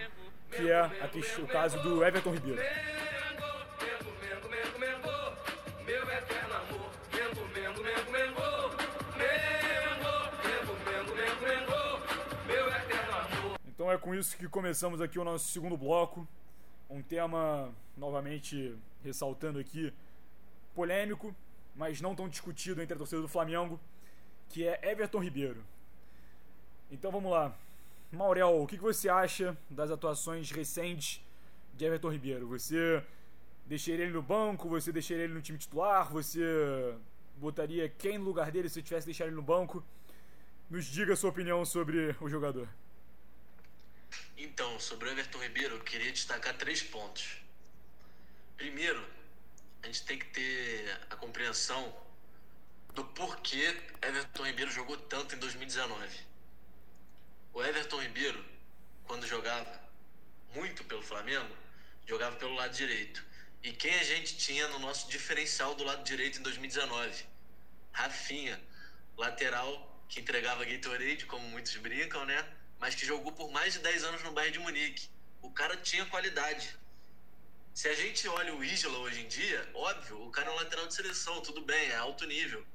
que 0.51 0.69
é 0.69 0.79
aqui, 0.79 1.21
o 1.41 1.47
caso 1.47 1.81
do 1.81 2.03
Everton 2.03 2.31
Ribeiro. 2.31 2.61
Então 13.81 13.91
é 13.91 13.97
com 13.97 14.13
isso 14.13 14.37
que 14.37 14.47
começamos 14.47 15.01
aqui 15.01 15.17
o 15.17 15.23
nosso 15.23 15.47
segundo 15.51 15.75
bloco. 15.75 16.27
Um 16.87 17.01
tema, 17.01 17.73
novamente 17.97 18.77
ressaltando 19.03 19.57
aqui, 19.57 19.91
polêmico, 20.75 21.35
mas 21.75 21.99
não 21.99 22.13
tão 22.13 22.29
discutido 22.29 22.79
entre 22.79 22.93
a 22.93 22.97
torcida 22.99 23.23
do 23.23 23.27
Flamengo, 23.27 23.79
que 24.49 24.67
é 24.67 24.79
Everton 24.87 25.17
Ribeiro. 25.17 25.63
Então 26.91 27.11
vamos 27.11 27.31
lá. 27.31 27.57
Maurel, 28.11 28.61
o 28.61 28.67
que 28.67 28.77
você 28.77 29.09
acha 29.09 29.57
das 29.67 29.89
atuações 29.89 30.51
recentes 30.51 31.19
de 31.73 31.83
Everton 31.83 32.11
Ribeiro? 32.11 32.47
Você 32.49 33.03
deixaria 33.65 34.05
ele 34.05 34.13
no 34.13 34.21
banco? 34.21 34.69
Você 34.69 34.91
deixaria 34.91 35.23
ele 35.23 35.33
no 35.33 35.41
time 35.41 35.57
titular? 35.57 36.07
Você 36.13 36.93
botaria 37.37 37.89
quem 37.89 38.19
no 38.19 38.25
lugar 38.25 38.51
dele 38.51 38.69
se 38.69 38.83
tivesse 38.83 39.07
deixado 39.07 39.29
ele 39.29 39.37
no 39.37 39.41
banco? 39.41 39.83
Nos 40.69 40.85
diga 40.85 41.13
a 41.13 41.15
sua 41.15 41.31
opinião 41.31 41.65
sobre 41.65 42.15
o 42.21 42.29
jogador. 42.29 42.69
Então, 44.37 44.79
sobre 44.79 45.07
o 45.07 45.11
Everton 45.11 45.39
Ribeiro, 45.39 45.75
eu 45.75 45.83
queria 45.83 46.11
destacar 46.11 46.55
três 46.57 46.81
pontos. 46.81 47.37
Primeiro, 48.57 49.03
a 49.83 49.87
gente 49.87 50.03
tem 50.03 50.19
que 50.19 50.25
ter 50.27 50.99
a 51.09 51.15
compreensão 51.15 51.95
do 52.93 53.03
porquê 53.05 53.75
Everton 54.01 54.45
Ribeiro 54.45 54.71
jogou 54.71 54.97
tanto 54.97 55.35
em 55.35 55.39
2019. 55.39 56.19
O 57.53 57.63
Everton 57.63 58.01
Ribeiro, 58.01 58.43
quando 59.05 59.27
jogava 59.27 59.81
muito 60.53 60.83
pelo 60.83 61.01
Flamengo, 61.01 61.55
jogava 62.05 62.35
pelo 62.35 62.53
lado 62.55 62.73
direito. 62.73 63.23
E 63.63 63.71
quem 63.71 63.93
a 63.95 64.03
gente 64.03 64.37
tinha 64.37 64.67
no 64.69 64.79
nosso 64.79 65.09
diferencial 65.09 65.75
do 65.75 65.83
lado 65.83 66.03
direito 66.03 66.39
em 66.39 66.41
2019? 66.41 67.25
Rafinha, 67.91 68.59
lateral 69.17 70.03
que 70.07 70.19
entregava 70.19 70.65
Gatorade, 70.65 71.25
como 71.25 71.47
muitos 71.49 71.75
brincam, 71.77 72.25
né? 72.25 72.45
Mas 72.81 72.95
que 72.95 73.05
jogou 73.05 73.31
por 73.31 73.51
mais 73.51 73.73
de 73.73 73.79
10 73.79 74.03
anos 74.05 74.23
no 74.23 74.31
Bayern 74.31 74.57
de 74.57 74.63
Munique. 74.63 75.07
O 75.39 75.51
cara 75.51 75.77
tinha 75.77 76.03
qualidade. 76.07 76.75
Se 77.75 77.87
a 77.87 77.93
gente 77.93 78.27
olha 78.27 78.55
o 78.55 78.63
Isla 78.63 78.97
hoje 78.97 79.21
em 79.21 79.27
dia, 79.27 79.69
óbvio, 79.75 80.19
o 80.23 80.31
cara 80.31 80.49
é 80.49 80.51
um 80.51 80.55
lateral 80.55 80.87
de 80.87 80.95
seleção, 80.95 81.39
tudo 81.41 81.61
bem, 81.61 81.89
é 81.89 81.95
alto 81.95 82.25
nível. 82.25 82.65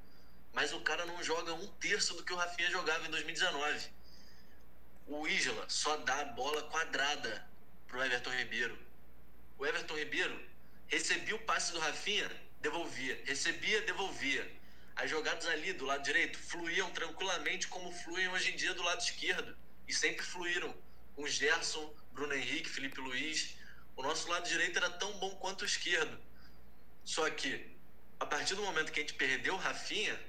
Mas 0.52 0.72
o 0.72 0.80
cara 0.80 1.04
não 1.06 1.20
joga 1.24 1.52
um 1.52 1.66
terço 1.78 2.14
do 2.14 2.22
que 2.22 2.32
o 2.32 2.36
Rafinha 2.36 2.70
jogava 2.70 3.04
em 3.04 3.10
2019. 3.10 3.90
O 5.08 5.26
Isla 5.26 5.64
só 5.68 5.96
dá 5.96 6.24
bola 6.26 6.62
quadrada 6.70 7.44
pro 7.88 8.02
Everton 8.02 8.30
Ribeiro. 8.30 8.78
O 9.58 9.66
Everton 9.66 9.96
Ribeiro 9.96 10.40
recebia 10.86 11.34
o 11.34 11.40
passe 11.40 11.72
do 11.72 11.80
Rafinha, 11.80 12.30
devolvia. 12.60 13.20
Recebia, 13.24 13.82
devolvia. 13.82 14.56
As 14.94 15.10
jogadas 15.10 15.46
ali 15.46 15.72
do 15.72 15.84
lado 15.84 16.04
direito 16.04 16.38
fluíam 16.38 16.88
tranquilamente 16.92 17.66
como 17.66 17.92
fluem 17.92 18.28
hoje 18.28 18.52
em 18.52 18.56
dia 18.56 18.72
do 18.72 18.84
lado 18.84 19.00
esquerdo 19.00 19.65
e 19.88 19.94
sempre 19.94 20.24
fluíram. 20.24 20.74
Com 21.14 21.26
Gerson, 21.26 21.94
Bruno 22.12 22.34
Henrique, 22.34 22.68
Felipe 22.68 23.00
Luiz. 23.00 23.56
O 23.96 24.02
nosso 24.02 24.28
lado 24.28 24.48
direito 24.48 24.76
era 24.76 24.90
tão 24.90 25.12
bom 25.18 25.30
quanto 25.36 25.62
o 25.62 25.64
esquerdo. 25.64 26.18
Só 27.04 27.28
que, 27.30 27.74
a 28.20 28.26
partir 28.26 28.54
do 28.54 28.62
momento 28.62 28.92
que 28.92 29.00
a 29.00 29.02
gente 29.02 29.14
perdeu 29.14 29.54
o 29.54 29.58
Rafinha, 29.58 30.20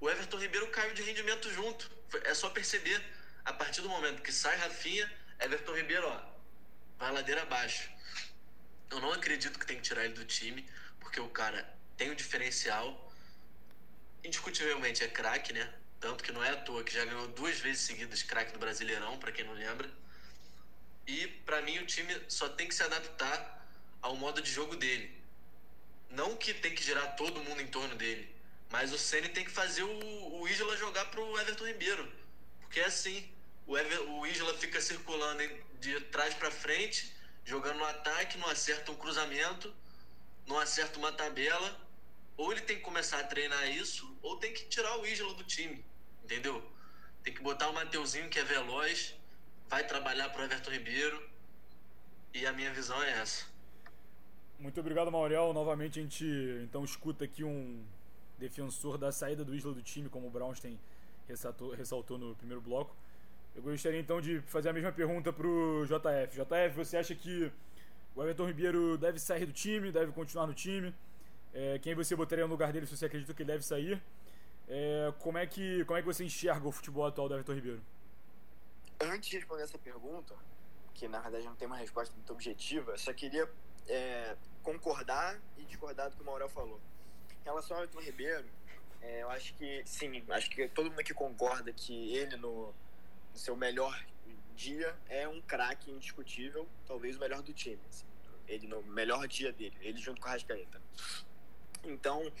o 0.00 0.10
Everton 0.10 0.38
Ribeiro 0.38 0.66
caiu 0.68 0.94
de 0.94 1.02
rendimento 1.02 1.52
junto. 1.52 1.90
É 2.24 2.34
só 2.34 2.50
perceber. 2.50 3.00
A 3.44 3.52
partir 3.52 3.80
do 3.80 3.88
momento 3.88 4.22
que 4.22 4.32
sai 4.32 4.56
Rafinha, 4.56 5.10
Everton 5.38 5.74
Ribeiro, 5.74 6.06
ó, 6.06 6.20
vai 6.98 7.12
ladeira 7.12 7.42
abaixo. 7.42 7.90
Eu 8.90 9.00
não 9.00 9.12
acredito 9.12 9.58
que 9.58 9.66
tem 9.66 9.76
que 9.76 9.82
tirar 9.82 10.04
ele 10.04 10.14
do 10.14 10.24
time, 10.24 10.68
porque 11.00 11.20
o 11.20 11.28
cara 11.28 11.76
tem 11.96 12.08
o 12.08 12.12
um 12.12 12.16
diferencial. 12.16 13.12
Indiscutivelmente 14.24 15.02
é 15.02 15.08
craque, 15.08 15.52
né? 15.52 15.72
Tanto 16.02 16.24
que 16.24 16.32
não 16.32 16.42
é 16.42 16.50
à 16.50 16.56
toa 16.56 16.82
que 16.82 16.92
já 16.92 17.04
ganhou 17.04 17.28
duas 17.28 17.60
vezes 17.60 17.82
seguidas 17.82 18.24
craque 18.24 18.52
do 18.52 18.58
Brasileirão, 18.58 19.16
para 19.18 19.30
quem 19.30 19.44
não 19.44 19.54
lembra. 19.54 19.88
E 21.06 21.28
para 21.46 21.62
mim 21.62 21.78
o 21.78 21.86
time 21.86 22.12
só 22.28 22.48
tem 22.48 22.66
que 22.66 22.74
se 22.74 22.82
adaptar 22.82 23.64
ao 24.02 24.16
modo 24.16 24.42
de 24.42 24.50
jogo 24.50 24.74
dele. 24.74 25.16
Não 26.10 26.36
que 26.36 26.52
tem 26.54 26.74
que 26.74 26.82
girar 26.82 27.14
todo 27.14 27.40
mundo 27.44 27.62
em 27.62 27.68
torno 27.68 27.94
dele, 27.94 28.28
mas 28.68 28.92
o 28.92 28.98
Ceni 28.98 29.28
tem 29.28 29.44
que 29.44 29.52
fazer 29.52 29.84
o, 29.84 30.40
o 30.40 30.48
Isla 30.48 30.76
jogar 30.76 31.04
pro 31.04 31.38
Everton 31.38 31.66
Ribeiro. 31.66 32.12
Porque 32.60 32.80
é 32.80 32.86
assim, 32.86 33.30
o, 33.64 33.78
Ever, 33.78 34.02
o 34.10 34.26
Isla 34.26 34.58
fica 34.58 34.80
circulando 34.80 35.44
de 35.78 36.00
trás 36.06 36.34
para 36.34 36.50
frente, 36.50 37.14
jogando 37.44 37.78
no 37.78 37.84
ataque, 37.84 38.38
não 38.38 38.48
acerta 38.48 38.90
um 38.90 38.96
cruzamento, 38.96 39.72
não 40.48 40.58
acerta 40.58 40.98
uma 40.98 41.12
tabela. 41.12 41.80
Ou 42.36 42.50
ele 42.50 42.62
tem 42.62 42.78
que 42.78 42.82
começar 42.82 43.20
a 43.20 43.24
treinar 43.24 43.70
isso, 43.70 44.18
ou 44.20 44.36
tem 44.38 44.52
que 44.52 44.64
tirar 44.64 44.96
o 44.98 45.06
Isla 45.06 45.32
do 45.34 45.44
time 45.44 45.91
entendeu? 46.24 46.62
Tem 47.22 47.32
que 47.32 47.42
botar 47.42 47.68
o 47.68 47.74
Mateuzinho, 47.74 48.28
que 48.28 48.38
é 48.38 48.44
veloz, 48.44 49.14
vai 49.68 49.86
trabalhar 49.86 50.28
para 50.30 50.42
o 50.42 50.44
Everton 50.44 50.70
Ribeiro. 50.70 51.22
E 52.34 52.46
a 52.46 52.52
minha 52.52 52.72
visão 52.72 53.00
é 53.02 53.10
essa. 53.20 53.46
Muito 54.58 54.80
obrigado, 54.80 55.10
Maurel. 55.10 55.52
Novamente 55.52 55.98
a 55.98 56.02
gente 56.02 56.24
então 56.64 56.84
escuta 56.84 57.24
aqui 57.24 57.44
um 57.44 57.84
defensor 58.38 58.96
da 58.96 59.12
saída 59.12 59.44
do 59.44 59.54
Isla 59.54 59.72
do 59.72 59.82
time, 59.82 60.08
como 60.08 60.26
o 60.26 60.30
Brownstein 60.30 60.78
ressaltou, 61.28 61.74
ressaltou 61.74 62.18
no 62.18 62.34
primeiro 62.34 62.60
bloco. 62.60 62.94
Eu 63.54 63.62
gostaria 63.62 64.00
então 64.00 64.20
de 64.20 64.40
fazer 64.42 64.70
a 64.70 64.72
mesma 64.72 64.90
pergunta 64.90 65.32
para 65.32 65.46
o 65.46 65.84
JF. 65.84 66.36
JF, 66.36 66.74
você 66.74 66.96
acha 66.96 67.14
que 67.14 67.52
o 68.14 68.22
Everton 68.22 68.46
Ribeiro 68.46 68.96
deve 68.96 69.18
sair 69.18 69.44
do 69.44 69.52
time, 69.52 69.92
deve 69.92 70.10
continuar 70.12 70.46
no 70.46 70.54
time? 70.54 70.94
É, 71.52 71.78
quem 71.78 71.94
você 71.94 72.16
botaria 72.16 72.46
no 72.46 72.50
lugar 72.50 72.72
dele 72.72 72.86
se 72.86 72.96
você 72.96 73.06
acredita 73.06 73.34
que 73.34 73.42
ele 73.42 73.52
deve 73.52 73.64
sair? 73.64 74.00
É, 74.74 75.12
como, 75.18 75.36
é 75.36 75.46
que, 75.46 75.84
como 75.84 75.98
é 75.98 76.00
que 76.00 76.06
você 76.06 76.24
enxerga 76.24 76.66
o 76.66 76.72
futebol 76.72 77.04
atual 77.04 77.28
do 77.28 77.34
Everton 77.34 77.52
Ribeiro? 77.52 77.82
Antes 78.98 79.28
de 79.28 79.36
responder 79.36 79.64
essa 79.64 79.76
pergunta, 79.76 80.34
que 80.94 81.06
na 81.06 81.20
verdade 81.20 81.44
não 81.44 81.54
tem 81.54 81.66
uma 81.68 81.76
resposta 81.76 82.14
muito 82.14 82.32
objetiva, 82.32 82.96
só 82.96 83.12
queria 83.12 83.46
é, 83.86 84.34
concordar 84.62 85.38
e 85.58 85.64
discordar 85.64 86.08
do 86.08 86.16
que 86.16 86.22
o 86.22 86.24
Maurel 86.24 86.48
falou. 86.48 86.80
Em 87.42 87.44
relação 87.44 87.76
ao 87.76 87.82
Everton 87.82 88.00
Ribeiro, 88.00 88.48
é, 89.02 89.22
eu 89.22 89.28
acho 89.28 89.52
que 89.56 89.82
sim, 89.84 90.24
acho 90.30 90.48
que 90.48 90.66
todo 90.68 90.88
mundo 90.88 91.00
aqui 91.00 91.12
concorda 91.12 91.70
que 91.70 92.16
ele 92.16 92.38
no, 92.38 92.72
no 93.32 93.38
seu 93.38 93.54
melhor 93.54 94.02
dia 94.56 94.96
é 95.10 95.28
um 95.28 95.42
craque 95.42 95.90
indiscutível, 95.90 96.66
talvez 96.86 97.18
o 97.18 97.20
melhor 97.20 97.42
do 97.42 97.52
time. 97.52 97.80
Assim. 97.90 98.06
Ele 98.48 98.66
no 98.66 98.82
melhor 98.84 99.28
dia 99.28 99.52
dele, 99.52 99.76
ele 99.82 99.98
junto 99.98 100.18
com 100.18 100.28
o 100.28 100.30
Rascaeta. 100.30 100.80
Então, 101.84 102.32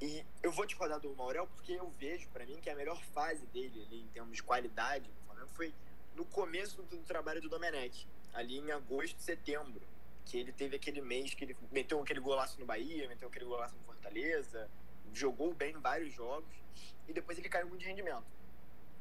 e 0.00 0.24
eu 0.42 0.50
vou 0.50 0.64
discordar 0.64 0.98
do 0.98 1.14
Maurel 1.14 1.46
porque 1.46 1.72
eu 1.72 1.90
vejo, 1.98 2.28
para 2.28 2.46
mim, 2.46 2.58
que 2.60 2.70
a 2.70 2.74
melhor 2.74 3.00
fase 3.12 3.44
dele 3.46 3.84
ali, 3.86 4.02
em 4.02 4.08
termos 4.08 4.36
de 4.36 4.42
qualidade 4.42 5.10
foi 5.54 5.74
no 6.14 6.24
começo 6.24 6.82
do 6.84 6.98
trabalho 6.98 7.40
do 7.40 7.48
Domenech, 7.48 8.06
ali 8.32 8.58
em 8.58 8.70
agosto, 8.70 9.20
setembro, 9.20 9.82
que 10.24 10.38
ele 10.38 10.52
teve 10.52 10.76
aquele 10.76 11.00
mês 11.00 11.34
que 11.34 11.44
ele 11.44 11.56
meteu 11.70 12.00
aquele 12.00 12.20
golaço 12.20 12.58
no 12.58 12.66
Bahia, 12.66 13.08
meteu 13.08 13.28
aquele 13.28 13.44
golaço 13.44 13.74
no 13.76 13.82
Fortaleza, 13.84 14.70
jogou 15.12 15.52
bem 15.52 15.74
em 15.74 15.80
vários 15.80 16.12
jogos 16.14 16.54
e 17.08 17.12
depois 17.12 17.38
ele 17.38 17.48
caiu 17.48 17.68
muito 17.68 17.80
de 17.80 17.86
rendimento. 17.86 18.24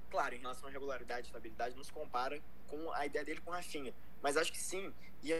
Claro, 0.09 0.35
em 0.35 0.39
relação 0.39 0.67
à 0.67 0.71
regularidade 0.71 1.21
e 1.21 1.29
estabilidade, 1.29 1.75
não 1.75 1.83
se 1.83 1.91
compara 1.91 2.41
com 2.67 2.91
a 2.93 3.05
ideia 3.05 3.23
dele 3.23 3.41
com 3.41 3.51
o 3.51 3.53
Rafinha. 3.53 3.93
Mas 4.21 4.35
acho 4.35 4.51
que 4.51 4.59
sim. 4.59 4.93
E 5.23 5.31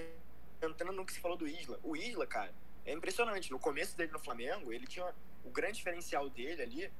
entrando 0.62 0.94
no 0.94 1.06
que 1.06 1.14
se 1.14 1.20
falou 1.20 1.38
do 1.38 1.48
Isla, 1.48 1.80
o 1.84 1.96
Isla, 1.96 2.28
cara, 2.28 2.54
é 2.86 2.94
impressionante. 2.94 3.50
No 3.50 3.60
começo 3.60 3.98
dele 3.98 4.12
no 4.12 4.20
Flamengo, 4.20 4.72
ele 4.72 4.86
tinha. 4.86 5.14
O 5.44 5.50
grande 5.50 5.78
diferencial 5.78 6.30
dele 6.30 6.62
ali 6.62 6.92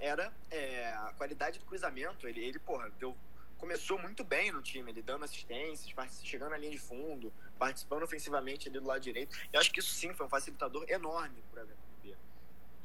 era 0.00 0.32
é, 0.50 0.88
a 0.92 1.14
qualidade 1.16 1.58
do 1.58 1.64
cruzamento. 1.64 2.28
Ele, 2.28 2.44
ele 2.44 2.58
porra, 2.58 2.90
deu, 2.98 3.16
começou 3.58 3.98
muito 3.98 4.22
bem 4.22 4.52
no 4.52 4.62
time, 4.62 4.90
ele 4.90 5.02
dando 5.02 5.24
assistências, 5.24 5.94
chegando 6.22 6.50
na 6.50 6.58
linha 6.58 6.72
de 6.72 6.78
fundo, 6.78 7.32
participando 7.58 8.02
ofensivamente 8.02 8.68
ali 8.68 8.78
do 8.78 8.86
lado 8.86 9.00
direito. 9.00 9.36
Eu 9.52 9.60
acho 9.60 9.72
que 9.72 9.80
isso 9.80 9.94
sim 9.94 10.12
foi 10.14 10.26
um 10.26 10.28
facilitador 10.28 10.84
enorme 10.88 11.42
para 11.52 11.64
o 11.64 11.86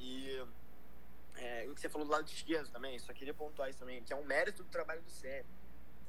e 0.01 0.43
é, 1.35 1.67
o 1.69 1.75
que 1.75 1.81
você 1.81 1.87
falou 1.87 2.07
do 2.07 2.11
lado 2.11 2.27
esquerdo 2.27 2.69
também, 2.71 2.97
só 2.97 3.13
queria 3.13 3.33
pontuar 3.33 3.69
isso 3.69 3.79
também, 3.79 4.03
que 4.03 4.11
é 4.11 4.15
um 4.15 4.25
mérito 4.25 4.63
do 4.63 4.69
trabalho 4.69 5.01
do 5.01 5.11
Sérgio. 5.11 5.51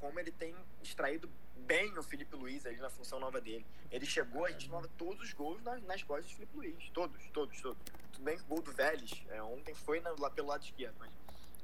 Como 0.01 0.19
ele 0.19 0.33
tem 0.33 0.57
extraído 0.83 1.31
bem 1.63 1.97
o 1.99 2.03
Felipe 2.03 2.37
Luiz 2.37 2.67
ali 2.67 2.77
na 2.77 2.91
função 2.91 3.19
nova 3.19 3.41
dele. 3.41 3.65
Ele 3.91 4.07
chegou, 4.07 4.45
a 4.45 4.51
gente 4.51 4.67
tomava 4.69 4.89
todos 4.99 5.23
os 5.23 5.33
gols 5.33 5.63
nas, 5.63 5.83
nas 5.83 6.03
costas 6.03 6.31
do 6.31 6.37
Felipe 6.37 6.57
Luiz. 6.57 6.91
Todos, 6.91 7.25
todos, 7.33 7.61
todos. 7.61 7.79
Tudo 8.13 8.25
bem 8.25 8.37
que 8.37 8.43
o 8.43 8.47
gol 8.47 8.63
do 8.63 8.73
Vélez 8.73 9.23
é, 9.29 9.43
ontem 9.43 9.75
foi 9.75 10.01
na, 10.01 10.11
lá 10.19 10.31
pelo 10.31 10.49
lado 10.49 10.65
esquerdo, 10.65 10.97
mas 10.99 11.11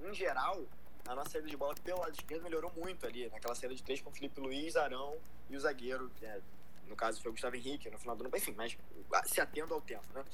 em 0.01 0.15
geral, 0.15 0.65
a 1.07 1.15
nossa 1.15 1.31
saída 1.31 1.49
de 1.49 1.57
bola 1.57 1.75
pelo 1.83 2.01
lado 2.01 2.13
esquerdo 2.13 2.43
melhorou 2.43 2.73
muito 2.77 3.07
ali, 3.07 3.29
naquela 3.29 3.55
saída 3.55 3.75
de 3.75 3.83
três 3.83 4.01
com 4.01 4.11
o 4.11 4.13
Felipe 4.13 4.41
Luiz, 4.41 4.77
Arão 4.77 5.19
e 5.51 5.57
o 5.57 5.61
zagueiro, 5.61 6.11
é, 6.23 6.41
no 6.87 6.97
caso 6.97 7.21
foi 7.21 7.31
o 7.31 7.33
Gustavo 7.33 7.57
Henrique 7.57 7.91
no 7.91 7.99
final 7.99 8.17
do 8.17 8.25
ano, 8.25 8.37
enfim, 8.37 8.55
mas 8.57 8.79
se 9.27 9.41
atendo 9.41 9.75
ao 9.75 9.81
tempo, 9.81 10.07
né? 10.15 10.25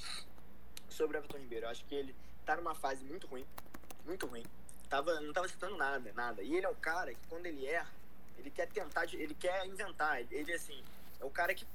sobre 0.95 1.17
o 1.17 1.19
Everton 1.19 1.39
Ribeiro. 1.39 1.67
Eu 1.67 1.71
acho 1.71 1.85
que 1.85 1.95
ele 1.95 2.15
tá 2.47 2.57
numa 2.57 2.75
fase 2.75 3.05
muito 3.05 3.27
ruim, 3.27 3.45
muito 4.07 4.27
ruim. 4.27 4.45
Tava, 4.89 5.21
não 5.21 5.33
tava 5.33 5.47
acertando 5.47 5.77
nada, 5.77 6.13
nada. 6.15 6.43
E 6.43 6.55
ele 6.55 6.67
é 6.67 6.69
o 6.69 6.75
cara 6.77 7.13
que 7.13 7.27
quando 7.29 7.47
ele 7.47 7.67
erra, 7.67 7.91
ele 8.39 8.51
quer 8.51 8.67
tentar, 8.69 9.05
ele 9.13 9.35
quer 9.35 9.67
inventar. 9.67 10.21
Ele, 10.31 10.53
assim, 10.53 10.83
é 11.21 11.25
o 11.25 11.31
cara 11.31 11.55
que, 11.55 11.67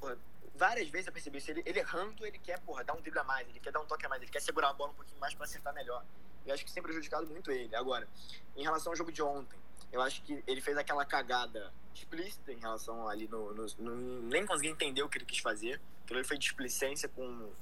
porra, 0.00 0.18
várias 0.54 0.88
vezes 0.88 1.06
eu 1.06 1.12
percebi 1.12 1.38
isso. 1.38 1.50
Ele, 1.50 1.62
ele 1.64 1.78
errando, 1.78 2.26
ele 2.26 2.38
quer, 2.38 2.60
porra, 2.60 2.84
dar 2.84 2.94
um 2.94 3.00
drible 3.00 3.20
a 3.20 3.24
mais, 3.24 3.48
ele 3.48 3.60
quer 3.60 3.72
dar 3.72 3.80
um 3.80 3.86
toque 3.86 4.06
a 4.06 4.08
mais, 4.08 4.22
ele 4.22 4.30
quer 4.30 4.40
segurar 4.40 4.70
a 4.70 4.72
bola 4.72 4.90
um 4.90 4.94
pouquinho 4.94 5.20
mais 5.20 5.34
para 5.34 5.44
acertar 5.44 5.74
melhor. 5.74 6.04
Eu 6.46 6.54
acho 6.54 6.64
que 6.64 6.72
tem 6.72 6.82
prejudicado 6.82 7.26
muito 7.26 7.50
ele. 7.50 7.74
Agora, 7.76 8.08
em 8.56 8.62
relação 8.62 8.92
ao 8.92 8.96
jogo 8.96 9.12
de 9.12 9.22
ontem, 9.22 9.58
eu 9.92 10.00
acho 10.00 10.22
que 10.22 10.42
ele 10.46 10.60
fez 10.60 10.76
aquela 10.76 11.04
cagada 11.04 11.72
explícita 11.94 12.52
em 12.52 12.58
relação 12.58 13.08
ali 13.08 13.26
no, 13.26 13.52
no, 13.54 13.66
no 13.78 14.22
nem 14.22 14.46
consegui 14.46 14.68
entender 14.68 15.02
o 15.02 15.08
que 15.08 15.18
ele 15.18 15.24
quis 15.24 15.38
fazer. 15.38 15.80
Aquilo 16.04 16.24
foi 16.24 16.38
displicência 16.38 17.08
com 17.08 17.52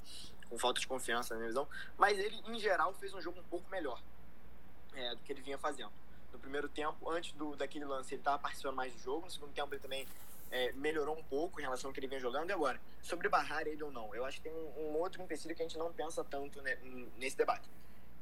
com 0.49 0.57
falta 0.57 0.79
de 0.79 0.87
confiança 0.87 1.33
na 1.33 1.39
minha 1.39 1.49
visão. 1.49 1.67
Mas 1.97 2.17
ele, 2.17 2.41
em 2.47 2.59
geral, 2.59 2.93
fez 2.93 3.13
um 3.13 3.21
jogo 3.21 3.39
um 3.39 3.43
pouco 3.43 3.69
melhor 3.69 4.01
é, 4.93 5.15
do 5.15 5.21
que 5.21 5.31
ele 5.31 5.41
vinha 5.41 5.57
fazendo. 5.57 5.91
No 6.37 6.41
primeiro 6.41 6.69
tempo, 6.69 7.09
antes 7.09 7.33
do, 7.33 7.55
daquele 7.55 7.83
lance, 7.83 8.13
ele 8.13 8.21
estava 8.21 8.37
participando 8.37 8.75
mais 8.75 8.93
do 8.93 8.99
jogo. 8.99 9.25
No 9.25 9.31
segundo 9.31 9.53
tempo, 9.53 9.73
ele 9.73 9.81
também 9.81 10.07
é, 10.51 10.71
melhorou 10.73 11.17
um 11.17 11.23
pouco 11.23 11.59
em 11.59 11.63
relação 11.63 11.89
ao 11.89 11.93
que 11.93 11.99
ele 11.99 12.07
vinha 12.07 12.19
jogando. 12.19 12.51
E 12.51 12.53
agora, 12.53 12.79
sobre 13.01 13.27
barrar 13.27 13.65
ele 13.65 13.81
ou 13.81 13.91
não, 13.91 14.13
eu 14.13 14.23
acho 14.23 14.37
que 14.37 14.43
tem 14.43 14.53
um, 14.53 14.81
um 14.81 14.97
outro 14.97 15.19
empecilho 15.19 15.55
que 15.55 15.63
a 15.63 15.67
gente 15.67 15.79
não 15.79 15.91
pensa 15.91 16.23
tanto 16.23 16.61
né, 16.61 16.77
nesse 17.17 17.35
debate. 17.35 17.67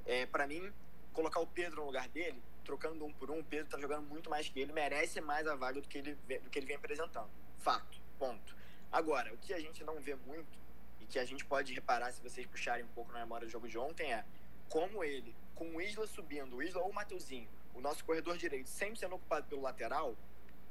É, 0.06 0.26
para 0.26 0.48
mim, 0.48 0.72
colocar 1.12 1.42
o 1.42 1.48
Pedro 1.48 1.82
no 1.82 1.88
lugar 1.88 2.08
dele, 2.08 2.42
trocando 2.64 3.04
um 3.04 3.12
por 3.12 3.30
um, 3.30 3.40
o 3.40 3.44
Pedro 3.44 3.68
tá 3.68 3.78
jogando 3.78 4.08
muito 4.08 4.30
mais 4.30 4.48
que 4.48 4.62
ele, 4.62 4.72
merece 4.72 5.20
mais 5.20 5.46
a 5.46 5.56
vaga 5.56 5.82
do 5.82 5.88
que 5.90 5.98
ele, 5.98 6.16
do 6.16 6.50
que 6.50 6.58
ele 6.58 6.66
vem 6.66 6.78
apresentando. 6.78 7.30
Fato. 7.60 8.00
Ponto. 8.18 8.56
Agora, 8.94 9.34
o 9.34 9.38
que 9.38 9.54
a 9.54 9.60
gente 9.60 9.84
não 9.84 10.00
vê 10.00 10.16
muito 10.16 10.58
e 11.02 11.06
que 11.06 11.20
a 11.20 11.26
gente 11.26 11.44
pode 11.44 11.74
reparar 11.74 12.14
se 12.14 12.22
vocês 12.22 12.48
puxarem 12.48 12.86
um 12.86 12.94
pouco 12.96 13.12
na 13.12 13.20
memória 13.20 13.46
do 13.46 13.52
jogo 13.52 13.68
de 13.68 13.78
ontem 13.78 14.14
é 14.14 14.24
como 14.70 15.04
ele, 15.04 15.36
com 15.54 15.76
o 15.76 15.82
Isla 15.82 16.08
subindo, 16.08 16.56
o 16.56 16.64
Isla 16.64 16.82
ou 16.82 16.92
o 16.92 16.94
Mateuzinho, 16.94 17.50
o 17.76 17.82
nosso 17.82 18.04
corredor 18.04 18.38
direito 18.38 18.68
sempre 18.70 18.98
sendo 18.98 19.16
ocupado 19.16 19.46
pelo 19.48 19.62
lateral, 19.62 20.16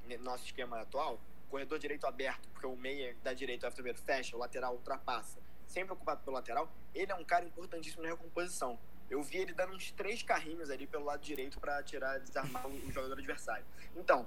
no 0.08 0.18
nosso 0.18 0.44
esquema 0.44 0.80
atual, 0.80 1.20
corredor 1.48 1.78
direito 1.78 2.06
aberto, 2.06 2.48
porque 2.48 2.66
o 2.66 2.76
meia 2.76 3.14
da 3.22 3.32
direita, 3.32 3.68
o 3.68 3.72
primeiro 3.72 3.98
fecha, 3.98 4.34
o 4.34 4.38
lateral 4.38 4.74
ultrapassa, 4.74 5.38
sempre 5.66 5.92
ocupado 5.92 6.22
pelo 6.24 6.34
lateral, 6.34 6.68
ele 6.94 7.12
é 7.12 7.14
um 7.14 7.24
cara 7.24 7.44
importantíssimo 7.44 8.02
na 8.02 8.08
recomposição. 8.08 8.78
Eu 9.08 9.22
vi 9.22 9.38
ele 9.38 9.52
dando 9.52 9.74
uns 9.74 9.92
três 9.92 10.22
carrinhos 10.22 10.70
ali 10.70 10.86
pelo 10.86 11.04
lado 11.04 11.22
direito 11.22 11.60
para 11.60 11.82
tirar, 11.82 12.18
desarmar 12.18 12.66
o 12.66 12.90
jogador 12.90 13.18
adversário. 13.18 13.64
Então, 13.94 14.26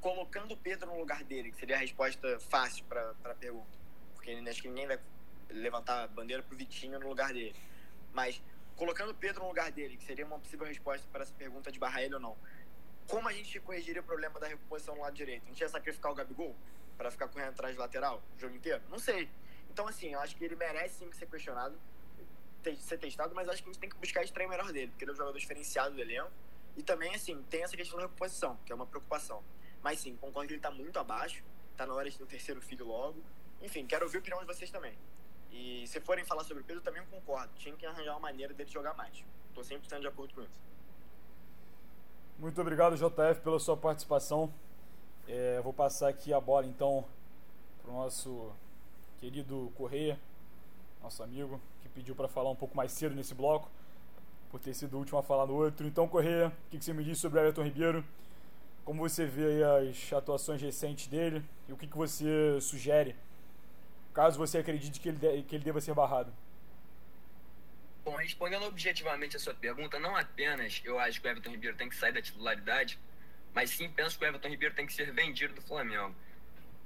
colocando 0.00 0.52
o 0.52 0.56
Pedro 0.56 0.86
no 0.90 0.98
lugar 0.98 1.24
dele, 1.24 1.50
que 1.50 1.56
seria 1.56 1.76
a 1.76 1.78
resposta 1.78 2.38
fácil 2.38 2.84
para 2.84 3.14
a 3.24 3.34
pergunta, 3.34 3.78
porque 4.14 4.30
acho 4.30 4.62
que 4.62 4.68
ninguém 4.68 4.86
vai 4.86 5.00
levantar 5.48 6.04
a 6.04 6.06
bandeira 6.06 6.42
pro 6.42 6.56
Vitinho 6.56 7.00
no 7.00 7.08
lugar 7.08 7.32
dele. 7.32 7.56
Mas 8.12 8.40
colocando 8.76 9.14
Pedro 9.14 9.42
no 9.42 9.48
lugar 9.48 9.70
dele, 9.70 9.96
que 9.96 10.04
seria 10.04 10.26
uma 10.26 10.38
possível 10.38 10.66
resposta 10.66 11.06
para 11.12 11.22
essa 11.22 11.32
pergunta 11.34 11.70
de 11.70 11.78
barrar 11.78 12.02
ele 12.02 12.14
ou 12.14 12.20
não. 12.20 12.36
Como 13.06 13.28
a 13.28 13.32
gente 13.32 13.60
corrigiria 13.60 14.00
o 14.00 14.04
problema 14.04 14.40
da 14.40 14.46
recomposição 14.46 14.94
no 14.94 15.02
lado 15.02 15.14
direito? 15.14 15.44
A 15.44 15.48
gente 15.48 15.60
ia 15.60 15.68
sacrificar 15.68 16.10
o 16.10 16.14
Gabigol 16.14 16.56
para 16.96 17.10
ficar 17.10 17.28
correndo 17.28 17.50
atrás 17.50 17.74
de 17.74 17.78
lateral 17.78 18.22
o 18.36 18.40
jogo 18.40 18.54
inteiro? 18.54 18.82
Não 18.88 18.98
sei. 18.98 19.28
Então, 19.70 19.86
assim, 19.86 20.12
eu 20.12 20.20
acho 20.20 20.36
que 20.36 20.44
ele 20.44 20.56
merece 20.56 21.00
sim 21.00 21.12
ser 21.12 21.26
questionado, 21.26 21.78
ser 22.78 22.98
testado, 22.98 23.34
mas 23.34 23.48
acho 23.48 23.62
que 23.62 23.68
a 23.68 23.72
gente 23.72 23.80
tem 23.80 23.90
que 23.90 23.96
buscar 23.96 24.22
extrair 24.22 24.48
melhor 24.48 24.72
dele, 24.72 24.88
porque 24.88 25.04
ele 25.04 25.10
é 25.10 25.14
um 25.14 25.16
jogador 25.16 25.38
diferenciado 25.38 25.94
do 25.94 26.00
elenco. 26.00 26.30
E 26.76 26.82
também, 26.82 27.14
assim, 27.14 27.42
tem 27.50 27.62
essa 27.62 27.76
questão 27.76 27.98
da 27.98 28.06
reposição, 28.06 28.58
que 28.64 28.72
é 28.72 28.74
uma 28.74 28.86
preocupação. 28.86 29.44
Mas 29.82 30.00
sim, 30.00 30.16
concordo 30.16 30.48
que 30.48 30.54
ele 30.54 30.58
está 30.58 30.70
muito 30.70 30.98
abaixo, 30.98 31.44
está 31.72 31.86
na 31.86 31.94
hora 31.94 32.08
de 32.08 32.16
ter 32.16 32.24
o 32.24 32.26
terceiro 32.26 32.60
filho 32.60 32.86
logo. 32.86 33.22
Enfim, 33.60 33.86
quero 33.86 34.04
ouvir 34.04 34.16
a 34.16 34.20
opinião 34.20 34.40
de 34.40 34.46
vocês 34.46 34.70
também. 34.70 34.96
E 35.54 35.86
se 35.86 36.00
forem 36.00 36.24
falar 36.24 36.42
sobre 36.42 36.64
o 36.64 36.66
Pedro, 36.66 36.82
também 36.82 37.00
concordo. 37.06 37.48
Tinha 37.56 37.76
que 37.76 37.86
arranjar 37.86 38.10
uma 38.14 38.20
maneira 38.20 38.52
dele 38.52 38.68
jogar 38.68 38.92
mais. 38.94 39.24
Estou 39.48 39.62
100% 39.62 40.00
de 40.00 40.06
acordo 40.08 40.34
com 40.34 40.42
isso. 40.42 40.60
Muito 42.40 42.60
obrigado, 42.60 42.96
JF, 42.96 43.40
pela 43.40 43.60
sua 43.60 43.76
participação. 43.76 44.52
É, 45.28 45.60
vou 45.62 45.72
passar 45.72 46.08
aqui 46.08 46.32
a 46.32 46.40
bola 46.40 46.66
então 46.66 47.04
para 47.80 47.92
o 47.92 47.94
nosso 47.94 48.50
querido 49.20 49.72
Correia, 49.76 50.18
nosso 51.00 51.22
amigo, 51.22 51.60
que 51.82 51.88
pediu 51.88 52.16
para 52.16 52.26
falar 52.26 52.50
um 52.50 52.56
pouco 52.56 52.76
mais 52.76 52.90
cedo 52.90 53.14
nesse 53.14 53.32
bloco, 53.32 53.70
por 54.50 54.58
ter 54.58 54.74
sido 54.74 54.94
o 54.94 54.98
último 54.98 55.18
a 55.18 55.22
falar 55.22 55.46
no 55.46 55.54
outro. 55.54 55.86
Então, 55.86 56.08
Correia, 56.08 56.48
o 56.48 56.70
que, 56.70 56.78
que 56.78 56.84
você 56.84 56.92
me 56.92 57.04
diz 57.04 57.20
sobre 57.20 57.38
Everton 57.38 57.62
Ribeiro? 57.62 58.04
Como 58.84 59.08
você 59.08 59.24
vê 59.24 59.62
as 59.62 60.12
atuações 60.12 60.60
recentes 60.60 61.06
dele 61.06 61.44
e 61.68 61.72
o 61.72 61.76
que, 61.76 61.86
que 61.86 61.96
você 61.96 62.60
sugere 62.60 63.14
caso 64.14 64.38
você 64.38 64.58
acredite 64.58 65.00
que 65.00 65.08
ele, 65.08 65.18
de, 65.18 65.42
que 65.42 65.56
ele 65.56 65.64
deva 65.64 65.80
ser 65.80 65.92
barrado? 65.92 66.32
Bom, 68.04 68.16
respondendo 68.16 68.64
objetivamente 68.64 69.36
a 69.36 69.40
sua 69.40 69.54
pergunta, 69.54 69.98
não 69.98 70.14
apenas 70.14 70.80
eu 70.84 70.98
acho 70.98 71.20
que 71.20 71.26
o 71.26 71.30
Everton 71.30 71.50
Ribeiro 71.50 71.76
tem 71.76 71.88
que 71.88 71.96
sair 71.96 72.12
da 72.12 72.22
titularidade, 72.22 72.98
mas 73.54 73.70
sim 73.70 73.88
penso 73.90 74.18
que 74.18 74.24
o 74.24 74.28
Everton 74.28 74.48
Ribeiro 74.48 74.74
tem 74.74 74.86
que 74.86 74.92
ser 74.92 75.10
vendido 75.12 75.54
do 75.54 75.62
Flamengo. 75.62 76.14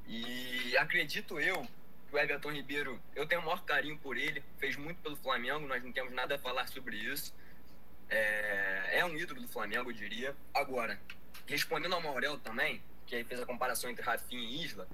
E 0.07 0.77
acredito 0.79 1.39
eu 1.39 1.67
que 2.09 2.17
o 2.17 2.19
Everton 2.19 2.53
Ribeiro, 2.53 3.01
eu 3.15 3.27
tenho 3.27 3.43
o 3.43 3.45
maior 3.45 3.63
carinho 3.65 3.99
por 3.99 4.17
ele, 4.17 4.43
fez 4.59 4.77
muito 4.77 5.03
pelo 5.03 5.17
Flamengo, 5.17 5.67
nós 5.67 5.83
não 5.83 5.93
temos 5.93 6.13
nada 6.13 6.37
a 6.37 6.39
falar 6.39 6.67
sobre 6.69 6.97
isso. 6.97 7.35
É, 8.09 9.01
é 9.01 9.05
um 9.05 9.15
ídolo 9.15 9.43
do 9.43 9.49
Flamengo, 9.49 9.91
eu 9.91 9.95
diria. 9.95 10.35
Agora, 10.55 10.99
respondendo 11.47 11.95
ao 11.95 12.01
Maurel 12.01 12.39
também, 12.39 12.83
que 13.07 13.17
aí 13.17 13.25
fez 13.25 13.41
a 13.41 13.47
comparação 13.47 13.91
entre 13.91 14.03
Rafinha 14.03 14.43
e 14.43 14.65
Isla, 14.65 14.89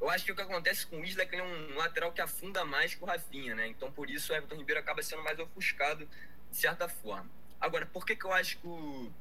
eu 0.00 0.08
acho 0.08 0.24
que 0.24 0.32
o 0.32 0.36
que 0.36 0.42
acontece 0.42 0.86
com 0.86 1.00
o 1.00 1.04
Isla 1.04 1.22
é 1.22 1.26
que 1.26 1.34
ele 1.34 1.42
é 1.42 1.44
um 1.44 1.76
lateral 1.76 2.12
que 2.12 2.20
afunda 2.20 2.64
mais 2.64 2.94
que 2.94 3.02
o 3.02 3.06
Rafinha, 3.06 3.54
né? 3.54 3.68
Então 3.68 3.92
por 3.92 4.08
isso 4.08 4.32
o 4.32 4.36
Everton 4.36 4.56
Ribeiro 4.56 4.80
acaba 4.80 5.02
sendo 5.02 5.22
mais 5.22 5.38
ofuscado 5.38 6.08
de 6.50 6.56
certa 6.56 6.88
forma. 6.88 7.30
Agora, 7.60 7.84
por 7.84 8.06
que, 8.06 8.16
que 8.16 8.24
eu 8.24 8.32
acho 8.32 8.58
que 8.58 8.66
o, 8.66 9.12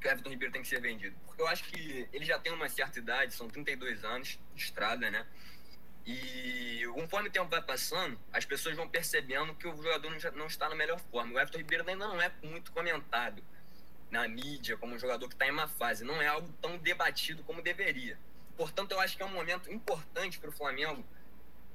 que 0.00 0.08
o 0.08 0.10
Everton 0.10 0.30
Ribeiro 0.30 0.52
tem 0.52 0.62
que 0.62 0.68
ser 0.68 0.80
vendido? 0.80 1.16
Porque 1.24 1.40
eu 1.40 1.46
acho 1.46 1.64
que 1.64 2.08
ele 2.12 2.24
já 2.24 2.38
tem 2.38 2.52
uma 2.52 2.68
certa 2.68 2.98
idade, 2.98 3.32
são 3.32 3.48
32 3.48 4.02
anos 4.04 4.40
de 4.54 4.62
estrada, 4.62 5.08
né? 5.10 5.24
E 6.04 6.82
conforme 6.94 7.28
o 7.28 7.32
tempo 7.32 7.48
vai 7.48 7.62
passando, 7.62 8.18
as 8.32 8.44
pessoas 8.44 8.74
vão 8.74 8.88
percebendo 8.88 9.54
que 9.54 9.68
o 9.68 9.76
jogador 9.76 10.10
não 10.34 10.46
está 10.46 10.68
na 10.68 10.74
melhor 10.74 10.98
forma. 11.12 11.34
O 11.34 11.38
Everton 11.38 11.58
Ribeiro 11.58 11.88
ainda 11.88 12.08
não 12.08 12.20
é 12.20 12.32
muito 12.42 12.72
comentado 12.72 13.42
na 14.10 14.26
mídia 14.26 14.76
como 14.76 14.94
um 14.94 14.98
jogador 14.98 15.28
que 15.28 15.34
está 15.34 15.46
em 15.46 15.52
uma 15.52 15.68
fase. 15.68 16.04
Não 16.04 16.20
é 16.20 16.26
algo 16.26 16.52
tão 16.60 16.76
debatido 16.76 17.44
como 17.44 17.62
deveria. 17.62 18.18
Portanto, 18.56 18.92
eu 18.92 19.00
acho 19.00 19.16
que 19.16 19.22
é 19.22 19.26
um 19.26 19.32
momento 19.32 19.70
importante 19.72 20.38
para 20.38 20.50
o 20.50 20.52
Flamengo 20.52 21.04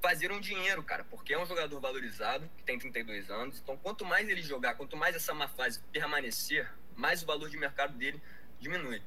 fazer 0.01 0.31
um 0.31 0.39
dinheiro, 0.39 0.83
cara, 0.83 1.03
porque 1.03 1.33
é 1.33 1.39
um 1.39 1.45
jogador 1.45 1.79
valorizado, 1.79 2.49
que 2.57 2.63
tem 2.63 2.77
32 2.77 3.29
anos. 3.29 3.59
Então, 3.59 3.77
quanto 3.77 4.05
mais 4.05 4.29
ele 4.29 4.41
jogar, 4.41 4.75
quanto 4.75 4.95
mais 4.95 5.15
essa 5.15 5.33
má 5.33 5.47
fase 5.47 5.81
permanecer, 5.91 6.71
mais 6.95 7.23
o 7.23 7.25
valor 7.25 7.49
de 7.49 7.57
mercado 7.57 7.97
dele 7.97 8.21
diminui. 8.59 9.01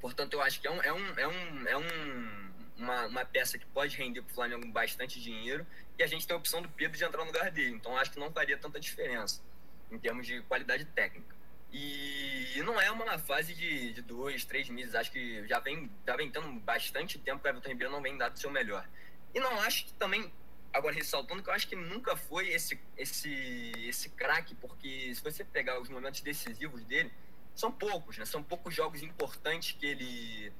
Portanto, 0.00 0.34
eu 0.34 0.42
acho 0.42 0.60
que 0.60 0.66
é, 0.66 0.70
um, 0.70 0.82
é, 0.82 0.92
um, 0.92 1.18
é, 1.18 1.28
um, 1.28 1.68
é 1.68 1.76
um, 1.76 2.52
uma, 2.76 3.06
uma 3.06 3.24
peça 3.24 3.58
que 3.58 3.66
pode 3.66 3.96
render 3.96 4.22
para 4.22 4.30
o 4.30 4.34
Flamengo 4.34 4.66
bastante 4.68 5.20
dinheiro 5.20 5.66
e 5.98 6.02
a 6.02 6.06
gente 6.06 6.26
tem 6.26 6.34
a 6.34 6.38
opção 6.38 6.62
do 6.62 6.68
Pedro 6.68 6.96
de 6.96 7.04
entrar 7.04 7.20
no 7.20 7.26
lugar 7.26 7.50
dele. 7.50 7.74
Então, 7.74 7.96
acho 7.96 8.12
que 8.12 8.18
não 8.18 8.32
faria 8.32 8.56
tanta 8.56 8.78
diferença 8.78 9.42
em 9.90 9.98
termos 9.98 10.26
de 10.26 10.40
qualidade 10.42 10.84
técnica. 10.84 11.37
E 11.70 12.62
não 12.64 12.80
é 12.80 12.90
uma 12.90 13.18
fase 13.18 13.54
de, 13.54 13.92
de 13.92 14.02
dois, 14.02 14.44
três 14.44 14.68
meses. 14.68 14.94
Acho 14.94 15.10
que 15.10 15.46
já 15.46 15.58
vem, 15.58 15.90
já 16.06 16.16
vem 16.16 16.30
tendo 16.30 16.48
bastante 16.60 17.18
tempo 17.18 17.40
que 17.40 17.48
o 17.48 17.50
Everton 17.50 17.68
Ribeiro 17.68 17.92
não 17.92 18.02
vem 18.02 18.16
dado 18.16 18.36
o 18.36 18.38
seu 18.38 18.50
melhor. 18.50 18.88
E 19.34 19.40
não 19.40 19.60
acho 19.60 19.86
que 19.86 19.92
também, 19.94 20.32
agora 20.72 20.94
ressaltando, 20.94 21.42
que 21.42 21.48
eu 21.48 21.54
acho 21.54 21.68
que 21.68 21.76
nunca 21.76 22.16
foi 22.16 22.48
esse, 22.48 22.80
esse, 22.96 23.72
esse 23.86 24.10
craque, 24.10 24.54
porque 24.54 25.14
se 25.14 25.22
você 25.22 25.44
pegar 25.44 25.80
os 25.80 25.88
momentos 25.88 26.20
decisivos 26.20 26.84
dele, 26.84 27.12
são 27.54 27.70
poucos, 27.70 28.16
né? 28.18 28.24
São 28.24 28.42
poucos 28.42 28.74
jogos 28.74 29.02
importantes 29.02 29.76
que 29.78 29.86
ele 29.86 30.52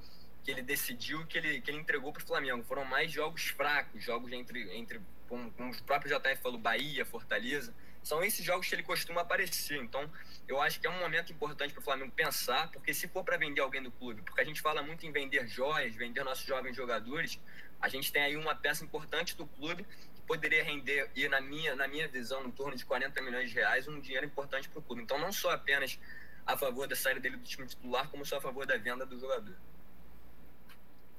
que 0.45 0.53
ele 0.53 0.63
decidiu 0.63 1.27
que 1.27 1.37
ele, 1.37 1.61
que 1.61 1.71
ele 1.71 1.79
entregou 1.79 2.11
para 2.11 2.23
o 2.23 2.27
Flamengo. 2.27 2.65
Foram 2.65 2.83
mais 2.83 3.13
jogos 3.13 3.49
fracos, 3.49 4.03
jogos 4.03 4.33
entre, 4.33 4.75
entre 4.75 4.99
como, 5.29 5.51
como 5.53 5.71
o 5.71 5.83
próprio 5.83 6.19
JF 6.19 6.41
falou, 6.41 6.59
Bahia, 6.59 7.05
Fortaleza. 7.05 7.75
São 8.09 8.25
esses 8.25 8.43
jogos 8.43 8.67
que 8.67 8.75
ele 8.75 8.83
costuma 8.83 9.21
aparecer. 9.21 9.77
Então, 9.83 10.11
eu 10.49 10.63
acho 10.63 10.81
que 10.81 10.87
é 10.87 10.91
um 10.91 10.99
momento 10.99 11.31
importante 11.31 11.75
para 11.75 11.81
o 11.83 11.85
Flamengo 11.85 12.11
pensar, 12.11 12.71
porque 12.71 12.95
se 12.95 13.07
for 13.07 13.23
para 13.23 13.37
vender 13.37 13.61
alguém 13.61 13.83
do 13.83 13.91
clube, 13.91 14.23
porque 14.23 14.41
a 14.41 14.45
gente 14.45 14.63
fala 14.63 14.83
muito 14.83 15.05
em 15.05 15.13
vender 15.13 15.47
joias, 15.47 15.95
vender 15.95 16.25
nossos 16.25 16.47
jovens 16.47 16.75
jogadores, 16.75 17.39
a 17.79 17.87
gente 17.87 18.11
tem 18.11 18.23
aí 18.23 18.35
uma 18.35 18.55
peça 18.55 18.83
importante 18.83 19.37
do 19.37 19.47
clube 19.47 19.85
que 19.85 20.23
poderia 20.23 20.65
render, 20.65 21.11
e 21.15 21.29
na 21.29 21.39
minha, 21.39 21.77
na 21.77 21.87
minha 21.87 22.09
visão, 22.09 22.47
em 22.47 22.51
torno 22.51 22.75
de 22.75 22.87
40 22.87 23.21
milhões 23.21 23.51
de 23.51 23.57
reais, 23.57 23.87
um 23.87 24.01
dinheiro 24.01 24.25
importante 24.25 24.71
para 24.71 24.79
o 24.79 24.83
clube. 24.83 25.03
Então, 25.03 25.19
não 25.19 25.31
só 25.31 25.51
apenas 25.51 26.01
a 26.47 26.57
favor 26.57 26.89
da 26.89 26.97
saída 26.97 27.21
dele 27.21 27.37
do 27.37 27.45
time 27.45 27.67
titular, 27.67 28.09
como 28.09 28.25
só 28.25 28.39
a 28.39 28.41
favor 28.41 28.65
da 28.65 28.79
venda 28.79 29.05
do 29.05 29.21
jogador. 29.21 29.55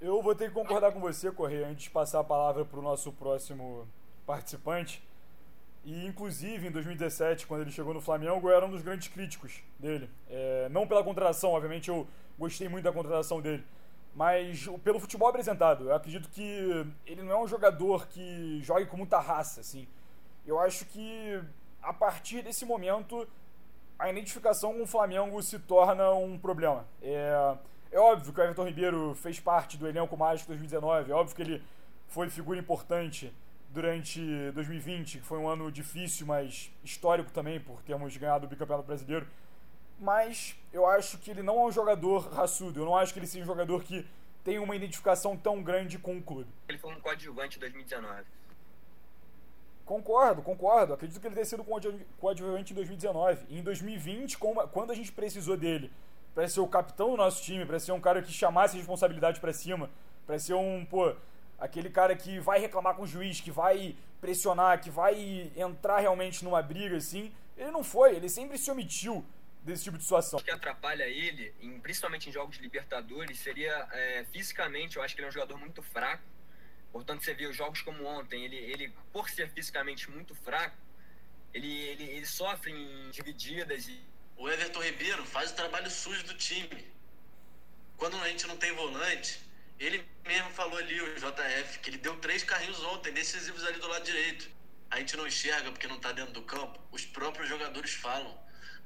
Eu 0.01 0.23
vou 0.23 0.33
ter 0.33 0.47
que 0.47 0.55
concordar 0.55 0.91
com 0.91 0.99
você, 0.99 1.31
Correia, 1.31 1.67
antes 1.67 1.83
de 1.83 1.91
passar 1.91 2.21
a 2.21 2.23
palavra 2.23 2.65
para 2.65 2.79
o 2.79 2.81
nosso 2.81 3.13
próximo 3.13 3.87
participante. 4.25 5.07
E, 5.83 6.05
inclusive, 6.05 6.67
em 6.67 6.71
2017, 6.71 7.47
quando 7.47 7.61
ele 7.61 7.71
chegou 7.71 7.93
no 7.93 8.01
Flamengo, 8.01 8.49
eu 8.49 8.55
era 8.55 8.65
um 8.65 8.69
dos 8.69 8.81
grandes 8.81 9.07
críticos 9.07 9.63
dele. 9.79 10.09
É, 10.29 10.67
não 10.69 10.87
pela 10.87 11.03
contratação, 11.03 11.51
obviamente 11.51 11.89
eu 11.89 12.07
gostei 12.37 12.67
muito 12.69 12.83
da 12.83 12.91
contratação 12.91 13.41
dele 13.41 13.63
mas 14.15 14.67
pelo 14.83 14.99
futebol 14.99 15.29
apresentado. 15.29 15.89
Eu 15.89 15.95
acredito 15.95 16.29
que 16.29 16.85
ele 17.05 17.21
não 17.23 17.31
é 17.31 17.39
um 17.39 17.47
jogador 17.47 18.07
que 18.07 18.59
jogue 18.63 18.85
com 18.85 18.97
muita 18.97 19.19
raça, 19.19 19.61
assim. 19.61 19.87
Eu 20.45 20.59
acho 20.59 20.85
que 20.85 21.41
a 21.81 21.93
partir 21.93 22.41
desse 22.41 22.65
momento 22.65 23.27
a 23.97 24.09
identificação 24.09 24.73
com 24.73 24.83
o 24.83 24.87
Flamengo 24.87 25.41
se 25.41 25.59
torna 25.59 26.11
um 26.11 26.37
problema. 26.37 26.85
É, 27.01 27.55
é 27.91 27.99
óbvio 27.99 28.33
que 28.33 28.39
o 28.39 28.43
Everton 28.43 28.65
Ribeiro 28.65 29.15
fez 29.15 29.39
parte 29.39 29.77
do 29.77 29.87
elenco 29.87 30.15
mágico 30.15 30.47
2019, 30.47 31.11
é 31.11 31.15
óbvio 31.15 31.35
que 31.35 31.41
ele 31.41 31.63
foi 32.07 32.29
figura 32.29 32.57
importante 32.57 33.33
durante 33.71 34.19
2020, 34.53 35.19
que 35.19 35.23
foi 35.23 35.37
um 35.37 35.47
ano 35.47 35.71
difícil, 35.71 36.25
mas 36.25 36.71
histórico 36.83 37.31
também, 37.31 37.59
por 37.59 37.81
termos 37.83 38.15
ganhado 38.17 38.45
o 38.45 38.49
bicampeonato 38.49 38.87
brasileiro 38.87 39.27
mas 39.99 40.55
eu 40.71 40.85
acho 40.85 41.17
que 41.17 41.29
ele 41.29 41.43
não 41.43 41.59
é 41.59 41.65
um 41.65 41.71
jogador 41.71 42.29
raçudo. 42.29 42.79
Eu 42.79 42.85
não 42.85 42.95
acho 42.95 43.13
que 43.13 43.19
ele 43.19 43.27
seja 43.27 43.43
um 43.43 43.47
jogador 43.47 43.83
que 43.83 44.07
tem 44.43 44.57
uma 44.57 44.75
identificação 44.75 45.35
tão 45.35 45.61
grande 45.61 45.99
com 45.99 46.17
o 46.17 46.23
clube. 46.23 46.49
Ele 46.67 46.77
foi 46.77 46.93
um 46.93 47.01
coadjuvante 47.01 47.57
em 47.57 47.59
2019. 47.59 48.23
Concordo, 49.85 50.41
concordo. 50.41 50.93
Acredito 50.93 51.19
que 51.19 51.27
ele 51.27 51.35
tenha 51.35 51.45
sido 51.45 51.65
coadjuvante 52.19 52.71
em 52.71 52.75
2019. 52.75 53.45
E 53.49 53.59
em 53.59 53.63
2020, 53.63 54.37
quando 54.37 54.91
a 54.91 54.95
gente 54.95 55.11
precisou 55.11 55.57
dele 55.57 55.91
para 56.33 56.47
ser 56.47 56.61
o 56.61 56.67
capitão 56.67 57.11
do 57.11 57.17
nosso 57.17 57.43
time, 57.43 57.65
para 57.65 57.79
ser 57.79 57.91
um 57.91 57.99
cara 57.99 58.21
que 58.21 58.31
chamasse 58.31 58.75
a 58.75 58.79
responsabilidade 58.79 59.39
para 59.41 59.51
cima, 59.51 59.89
para 60.25 60.39
ser 60.39 60.53
um, 60.53 60.85
pô, 60.85 61.13
aquele 61.59 61.89
cara 61.89 62.15
que 62.15 62.39
vai 62.39 62.59
reclamar 62.59 62.95
com 62.95 63.03
o 63.03 63.07
juiz, 63.07 63.41
que 63.41 63.51
vai 63.51 63.95
pressionar, 64.19 64.81
que 64.81 64.89
vai 64.89 65.51
entrar 65.55 65.99
realmente 65.99 66.43
numa 66.43 66.61
briga 66.61 66.97
assim, 66.97 67.31
ele 67.57 67.71
não 67.71 67.83
foi, 67.83 68.15
ele 68.15 68.29
sempre 68.29 68.57
se 68.57 68.69
omitiu 68.71 69.25
desse 69.63 69.83
tipo 69.83 69.97
de 69.97 70.03
situação. 70.03 70.39
O 70.39 70.43
que 70.43 70.51
atrapalha 70.51 71.03
ele, 71.03 71.53
em, 71.61 71.79
principalmente 71.79 72.29
em 72.29 72.31
jogos 72.31 72.55
de 72.55 72.61
Libertadores, 72.61 73.39
seria 73.39 73.87
é, 73.91 74.25
fisicamente, 74.31 74.97
eu 74.97 75.03
acho 75.03 75.13
que 75.13 75.21
ele 75.21 75.27
é 75.27 75.29
um 75.29 75.33
jogador 75.33 75.57
muito 75.57 75.81
fraco. 75.81 76.23
Portanto, 76.91 77.23
você 77.23 77.33
vê 77.33 77.45
os 77.45 77.55
jogos 77.55 77.81
como 77.81 78.03
ontem, 78.05 78.43
ele, 78.45 78.55
ele 78.55 78.93
por 79.13 79.29
ser 79.29 79.49
fisicamente 79.51 80.09
muito 80.09 80.33
fraco, 80.33 80.75
ele, 81.53 81.71
ele, 81.71 82.03
ele 82.03 82.25
sofre 82.25 82.71
em 82.71 83.11
divididas. 83.11 83.87
E... 83.87 83.99
O 84.37 84.49
Everton 84.49 84.81
Ribeiro 84.81 85.25
faz 85.25 85.51
o 85.51 85.55
trabalho 85.55 85.89
sujo 85.89 86.23
do 86.25 86.33
time. 86.33 86.87
Quando 87.97 88.15
a 88.17 88.29
gente 88.29 88.47
não 88.47 88.55
tem 88.55 88.73
volante, 88.73 89.41
ele 89.79 90.05
mesmo 90.25 90.49
falou 90.51 90.77
ali, 90.77 91.01
o 91.01 91.15
JF, 91.15 91.79
que 91.79 91.89
ele 91.89 91.97
deu 91.97 92.17
três 92.17 92.43
carrinhos 92.43 92.83
ontem, 92.83 93.13
decisivos 93.13 93.63
ali 93.63 93.79
do 93.79 93.87
lado 93.87 94.03
direito. 94.03 94.49
A 94.91 94.97
gente 94.99 95.15
não 95.15 95.25
enxerga 95.25 95.71
porque 95.71 95.87
não 95.87 95.95
está 95.95 96.11
dentro 96.11 96.33
do 96.33 96.41
campo. 96.41 96.79
Os 96.91 97.05
próprios 97.05 97.47
jogadores 97.47 97.93
falam. 97.93 98.37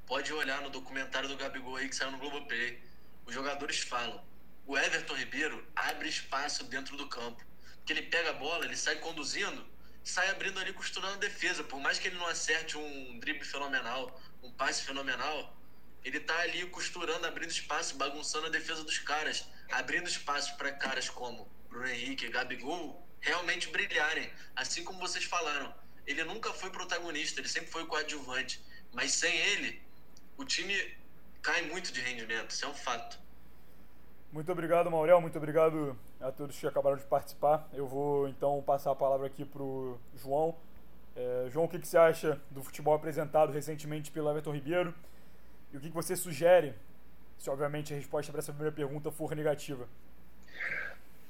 Pode 0.06 0.32
olhar 0.32 0.62
no 0.62 0.70
documentário 0.70 1.28
do 1.28 1.36
Gabigol 1.36 1.78
aí 1.78 1.90
que 1.90 1.96
saiu 1.96 2.12
no 2.12 2.20
Globoplay. 2.20 2.80
Os 3.26 3.34
jogadores 3.34 3.80
falam. 3.80 4.24
O 4.68 4.78
Everton 4.78 5.16
Ribeiro 5.16 5.66
abre 5.76 6.08
espaço 6.08 6.64
dentro 6.66 6.96
do 6.96 7.08
campo. 7.08 7.44
Que 7.86 7.94
ele 7.94 8.04
pega 8.04 8.30
a 8.30 8.34
bola, 8.34 8.66
ele 8.66 8.78
sai 8.78 8.98
conduzindo, 8.98 9.66
sai 10.04 10.30
abrindo 10.30 10.60
ali, 10.60 10.74
costurando 10.74 11.16
a 11.16 11.18
defesa. 11.18 11.64
Por 11.64 11.80
mais 11.80 11.98
que 11.98 12.08
ele 12.08 12.18
não 12.18 12.28
acerte 12.28 12.78
um 12.78 13.20
drible 13.20 13.44
fenomenal, 13.44 14.22
um 14.44 14.52
passe 14.52 14.84
fenomenal, 14.84 15.58
ele 16.04 16.20
tá 16.20 16.38
ali 16.42 16.66
costurando, 16.68 17.26
abrindo 17.26 17.50
espaço, 17.50 17.96
bagunçando 17.96 18.48
a 18.48 18.50
defesa 18.50 18.84
dos 18.84 19.00
caras, 19.00 19.46
abrindo 19.72 20.08
espaço 20.08 20.56
para 20.58 20.72
caras 20.72 21.10
como 21.10 21.48
Bruno 21.70 21.88
Henrique, 21.88 22.30
Gabigol, 22.30 23.06
realmente 23.20 23.70
brilharem. 23.70 24.30
Assim 24.56 24.84
como 24.84 25.00
vocês 25.00 25.24
falaram, 25.24 25.74
ele 26.06 26.24
nunca 26.24 26.52
foi 26.54 26.70
protagonista, 26.70 27.40
ele 27.40 27.48
sempre 27.48 27.72
foi 27.72 27.86
coadjuvante. 27.86 28.64
Mas 28.92 29.12
sem 29.12 29.36
ele, 29.36 29.82
o 30.38 30.46
time 30.46 30.76
cai 31.42 31.64
muito 31.64 31.92
de 31.92 32.02
rendimento, 32.02 32.52
isso 32.52 32.66
é 32.66 32.68
um 32.68 32.74
fato. 32.74 33.20
Muito 34.32 34.52
obrigado, 34.52 34.90
Maurel. 34.90 35.22
Muito 35.22 35.38
obrigado 35.38 35.96
a 36.20 36.32
todos 36.32 36.58
que 36.58 36.66
acabaram 36.66 36.98
de 36.98 37.04
participar. 37.04 37.70
Eu 37.72 37.88
vou 37.88 38.28
então 38.28 38.64
passar 38.66 38.90
a 38.90 38.96
palavra 38.96 39.28
aqui 39.28 39.46
para 39.46 39.62
o 39.62 40.00
João. 40.16 40.56
É, 41.16 41.48
João, 41.52 41.66
o 41.66 41.70
que, 41.70 41.78
que, 41.78 41.88
você 41.88 42.00
acha 42.00 42.42
do 42.50 42.64
futebol 42.64 42.96
apresentado 42.96 43.52
recentemente 43.52 44.10
pelo 44.10 44.32
Everton 44.32 44.52
Ribeiro? 44.52 44.94
E 45.72 45.78
o 45.78 45.80
que, 45.80 45.90
que 45.90 45.94
você 45.94 46.16
sugere, 46.16 46.74
se 47.44 47.50
obviamente 47.50 47.94
a 47.94 47.98
resposta 47.98 48.32
para 48.32 48.40
essa 48.40 48.54
primeira 48.54 48.74
pergunta 48.74 49.12
for 49.12 49.36
negativa? 49.36 49.86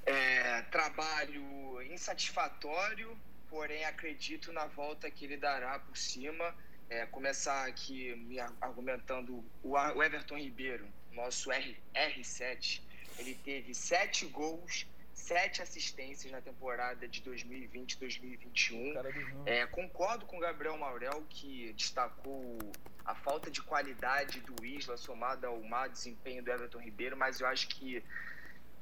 É, 0.06 0.62
trabalho 0.69 1.82
insatisfatório, 1.91 3.17
porém 3.49 3.84
acredito 3.86 4.54
na 4.54 4.67
volta 4.67 5.10
que 5.10 5.26
ele 5.26 5.38
dará 5.38 5.80
por 5.80 5.97
cima 5.97 6.54
é, 6.88 7.08
começar 7.08 7.65
aqui 7.65 8.15
me 8.15 8.39
argumentando 8.62 9.43
o 9.63 10.04
Everton 10.04 10.38
Ribeiro, 10.38 10.88
nosso 11.12 11.52
R, 11.52 11.76
R7, 11.95 12.84
ele 13.17 13.34
teve 13.43 13.73
sete 13.73 14.28
gols, 14.28 14.86
sete 15.13 15.62
assistências 15.62 16.32
na 16.32 16.41
temporada 16.41 17.08
de 17.08 17.21
2020-2021. 17.21 18.93
É, 19.45 19.66
concordo 19.68 20.26
com 20.26 20.38
o 20.38 20.39
Gabriel 20.39 20.78
Maurel, 20.78 21.24
que 21.30 21.72
destacou 21.74 22.57
a 23.05 23.16
falta 23.16 23.51
de 23.51 23.61
qualidade 23.61 24.41
do 24.41 24.66
Isla 24.66 24.97
somada 24.97 25.47
ao 25.47 25.61
mau 25.61 25.88
desempenho 25.88 26.43
do 26.43 26.51
Everton 26.51 26.80
Ribeiro, 26.80 27.16
mas 27.16 27.39
eu 27.39 27.47
acho 27.47 27.68
que 27.68 28.03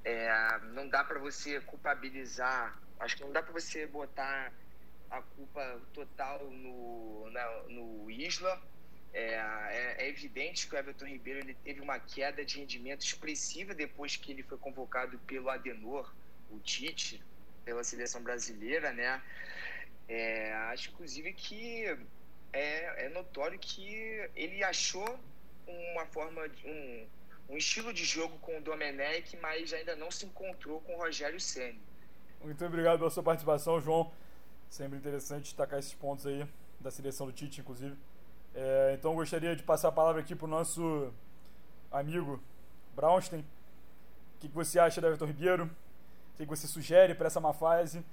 é, 0.04 0.60
não 0.74 0.88
dá 0.88 1.04
para 1.04 1.20
você 1.20 1.60
culpabilizar, 1.62 2.80
acho 3.00 3.18
que 3.18 3.24
não 3.24 3.32
dá 3.32 3.44
para 3.44 3.54
você 3.54 3.86
botar 3.86 4.52
a 5.10 5.22
culpa 5.22 5.82
total 5.94 6.50
no, 6.50 7.30
na, 7.32 7.64
no 7.64 8.10
Isla. 8.10 8.62
É, 9.14 9.36
é, 9.36 9.96
é, 10.06 10.08
evidente 10.08 10.68
que 10.68 10.74
o 10.74 10.78
Everton 10.78 11.06
Ribeiro 11.06 11.40
ele 11.40 11.54
teve 11.54 11.82
uma 11.82 12.00
queda 12.00 12.46
de 12.46 12.60
rendimento 12.60 13.02
expressiva 13.02 13.74
depois 13.74 14.16
que 14.16 14.32
ele 14.32 14.42
foi 14.42 14.58
convocado 14.58 15.20
pelo 15.20 15.50
Adenor, 15.50 16.14
o 16.52 16.60
Tite, 16.60 17.24
pela 17.64 17.84
seleção 17.84 18.22
brasileira, 18.22 18.92
né? 18.92 19.22
É, 20.08 20.54
acho, 20.72 20.90
inclusive, 20.90 21.32
que 21.34 21.86
é, 22.52 23.06
é, 23.06 23.10
notório 23.10 23.58
que 23.58 24.30
ele 24.36 24.64
achou 24.64 25.20
uma 25.68 26.06
forma, 26.08 26.42
um, 26.66 27.08
um 27.50 27.58
estilo 27.58 27.94
de 27.94 28.04
jogo 28.04 28.38
com 28.40 28.58
o 28.58 28.62
Domenech, 28.62 29.38
mas 29.38 29.72
ainda 29.74 29.96
não 29.96 30.12
se 30.12 30.26
encontrou 30.26 30.82
com 30.82 30.96
o 30.96 30.98
Rogério 30.98 31.40
Senna. 31.40 31.80
Muito 32.44 32.66
obrigado 32.66 33.00
pela 33.00 33.10
sua 33.10 33.24
participação, 33.24 33.80
João. 33.80 34.12
Sempre 34.70 34.98
interessante 34.98 35.44
destacar 35.44 35.80
esses 35.80 35.94
pontos 35.94 36.26
aí 36.26 36.46
da 36.80 36.90
seleção 36.90 37.28
do 37.28 37.34
Tite, 37.34 37.62
inclusive. 37.62 37.96
É, 38.54 38.96
então 38.98 39.16
gostaria 39.16 39.56
de 39.56 39.64
passar 39.64 39.90
a 39.90 39.92
palavra 39.92 40.22
aqui 40.22 40.36
para 40.36 40.46
o 40.46 40.50
nosso 40.50 41.14
amigo 41.92 42.42
Braunstein. 42.96 43.42
O 43.42 44.40
que, 44.40 44.50
que 44.50 44.56
você 44.56 44.80
acha 44.80 45.00
da 45.00 45.08
Everton 45.08 45.26
Ribeiro? 45.26 45.70
O 46.42 46.44
que, 46.44 46.50
você 46.50 46.66
sugere 46.66 47.14
para 47.14 47.28
essa 47.28 47.40
má 47.40 47.54
fase? 47.54 48.04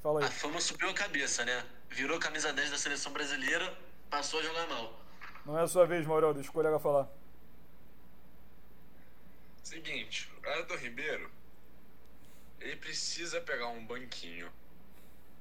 Fala 0.00 0.20
aí. 0.20 0.26
A 0.26 0.30
fama 0.30 0.60
subiu 0.60 0.88
a 0.88 0.94
cabeça, 0.94 1.44
né? 1.44 1.66
Virou 1.90 2.20
camisa 2.20 2.52
10 2.52 2.70
da 2.70 2.78
seleção 2.78 3.12
brasileira, 3.12 3.76
passou 4.08 4.38
a 4.38 4.42
jogar 4.44 4.68
mal. 4.68 5.00
Não 5.44 5.58
é 5.58 5.62
a 5.62 5.66
sua 5.66 5.84
vez, 5.84 6.06
Maurel, 6.06 6.32
deixa 6.32 6.50
o 6.50 6.52
colega 6.52 6.78
falar. 6.78 7.08
Seguinte, 9.64 10.30
o 10.40 10.46
Everton 10.46 10.76
Ribeiro, 10.76 11.28
ele 12.60 12.76
precisa 12.76 13.40
pegar 13.40 13.66
um 13.66 13.84
banquinho 13.84 14.48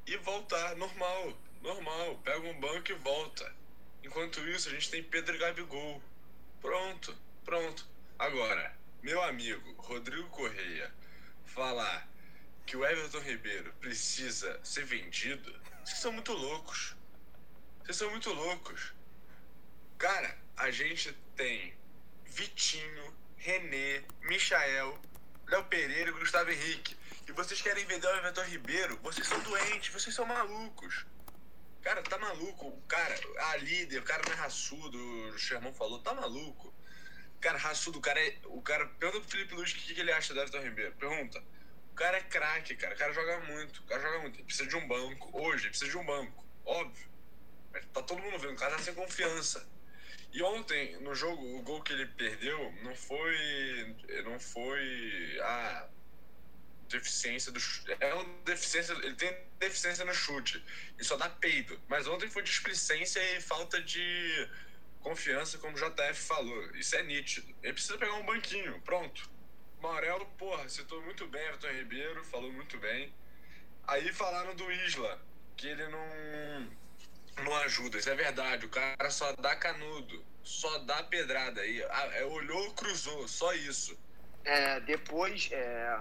e 0.07 0.17
voltar 0.17 0.75
normal, 0.75 1.33
normal. 1.61 2.15
Pega 2.23 2.47
um 2.47 2.59
banco 2.59 2.91
e 2.91 2.95
volta. 2.95 3.53
Enquanto 4.03 4.39
isso, 4.49 4.69
a 4.69 4.71
gente 4.71 4.89
tem 4.89 5.03
Pedro 5.03 5.37
Gabigol. 5.37 6.01
Pronto, 6.59 7.15
pronto. 7.45 7.85
Agora, 8.17 8.75
meu 9.03 9.21
amigo 9.21 9.71
Rodrigo 9.77 10.27
Correia 10.29 10.91
falar 11.45 12.11
que 12.65 12.77
o 12.77 12.85
Everton 12.85 13.19
Ribeiro 13.19 13.73
precisa 13.79 14.59
ser 14.63 14.85
vendido, 14.85 15.51
vocês 15.83 15.99
são 15.99 16.11
muito 16.11 16.31
loucos. 16.31 16.95
Vocês 17.81 17.97
são 17.97 18.09
muito 18.09 18.31
loucos. 18.31 18.93
Cara, 19.97 20.37
a 20.55 20.71
gente 20.71 21.11
tem 21.35 21.75
Vitinho, 22.25 23.13
René, 23.35 24.03
Michael, 24.21 24.99
Léo 25.47 25.63
Pereira 25.65 26.09
e 26.09 26.13
Gustavo 26.13 26.51
Henrique. 26.51 26.97
E 27.27 27.31
vocês 27.33 27.61
querem 27.61 27.85
vender 27.85 28.07
o 28.07 28.15
Everton 28.17 28.43
Ribeiro? 28.43 28.97
Vocês 29.03 29.27
são 29.27 29.39
doentes, 29.41 29.93
vocês 29.93 30.15
são 30.15 30.25
malucos. 30.25 31.05
Cara, 31.81 32.01
tá 32.01 32.17
maluco. 32.17 32.67
O 32.67 32.81
cara, 32.83 33.13
a 33.37 33.57
líder, 33.57 33.99
o 33.99 34.03
cara 34.03 34.23
não 34.25 34.33
é 34.33 34.37
raçudo, 34.37 34.97
o 34.97 35.37
Sherman 35.37 35.73
falou, 35.73 35.99
tá 35.99 36.13
maluco. 36.13 36.73
Cara, 37.41 37.57
raçudo, 37.57 37.99
o 37.99 38.01
cara 38.01 38.25
é. 38.25 38.37
O 38.45 38.61
cara. 38.61 38.85
Pergunta 38.87 39.19
pro 39.19 39.29
Felipe 39.29 39.53
Luiz 39.53 39.71
o 39.71 39.75
que, 39.75 39.93
que 39.93 39.99
ele 39.99 40.13
acha 40.13 40.33
do 40.33 40.39
Everton 40.39 40.61
Ribeiro. 40.61 40.93
Pergunta. 40.93 41.43
O 41.93 41.95
cara 41.95 42.17
é 42.17 42.21
craque, 42.21 42.75
cara. 42.75 42.95
O 42.95 42.97
cara 42.97 43.13
joga 43.13 43.39
muito. 43.41 43.77
O 43.81 43.83
cara 43.83 44.01
joga 44.01 44.19
muito. 44.19 44.37
Ele 44.37 44.45
precisa 44.45 44.67
de 44.67 44.75
um 44.75 44.87
banco. 44.87 45.29
Hoje, 45.31 45.65
ele 45.65 45.69
precisa 45.69 45.91
de 45.91 45.97
um 45.97 46.03
banco. 46.03 46.43
Óbvio. 46.65 47.07
Mas 47.71 47.85
tá 47.93 48.01
todo 48.01 48.19
mundo 48.19 48.39
vendo. 48.39 48.53
O 48.53 48.57
cara 48.57 48.75
tá 48.75 48.81
sem 48.81 48.95
confiança. 48.95 49.69
E 50.31 50.41
ontem, 50.41 50.97
no 51.01 51.13
jogo, 51.13 51.55
o 51.55 51.61
gol 51.61 51.83
que 51.83 51.93
ele 51.93 52.07
perdeu 52.07 52.73
não 52.81 52.95
foi. 52.95 53.95
Não 54.23 54.39
foi. 54.39 55.39
Ah. 55.43 55.87
Deficiência 56.89 57.51
do 57.51 57.59
chute. 57.59 57.95
É 57.99 58.13
uma 58.15 58.25
deficiência. 58.43 58.93
Ele 58.93 59.15
tem 59.15 59.37
deficiência 59.59 60.03
no 60.03 60.15
chute. 60.15 60.65
E 60.97 61.03
só 61.03 61.15
dá 61.15 61.29
peido. 61.29 61.79
Mas 61.87 62.07
ontem 62.07 62.27
foi 62.27 62.41
displicência 62.41 63.19
e 63.37 63.39
falta 63.39 63.79
de 63.79 64.49
confiança, 64.99 65.59
como 65.59 65.77
o 65.77 65.79
JF 65.79 66.19
falou. 66.23 66.75
Isso 66.75 66.95
é 66.95 67.03
nítido. 67.03 67.55
Ele 67.61 67.73
precisa 67.73 67.99
pegar 67.99 68.15
um 68.15 68.25
banquinho. 68.25 68.81
Pronto. 68.81 69.31
Maurelo, 69.83 70.25
porra, 70.37 70.69
citou 70.69 71.01
muito 71.01 71.27
bem 71.27 71.41
Everton 71.41 71.67
Ribeiro, 71.67 72.23
falou 72.23 72.49
muito 72.53 72.77
bem. 72.77 73.13
Aí 73.85 74.13
falaram 74.13 74.55
do 74.55 74.71
Isla, 74.71 75.21
que 75.57 75.67
ele 75.67 75.85
não, 75.89 77.43
não 77.43 77.55
ajuda. 77.57 77.97
Isso 77.97 78.09
é 78.09 78.15
verdade, 78.15 78.65
o 78.65 78.69
cara 78.69 79.09
só 79.11 79.33
dá 79.33 79.57
canudo, 79.57 80.23
só 80.41 80.77
dá 80.79 81.03
pedrada. 81.03 81.59
aí 81.59 81.81
é, 81.81 82.23
olhou, 82.23 82.73
cruzou, 82.73 83.27
só 83.27 83.53
isso. 83.53 83.99
É, 84.45 84.79
depois, 84.79 85.49
é, 85.51 85.99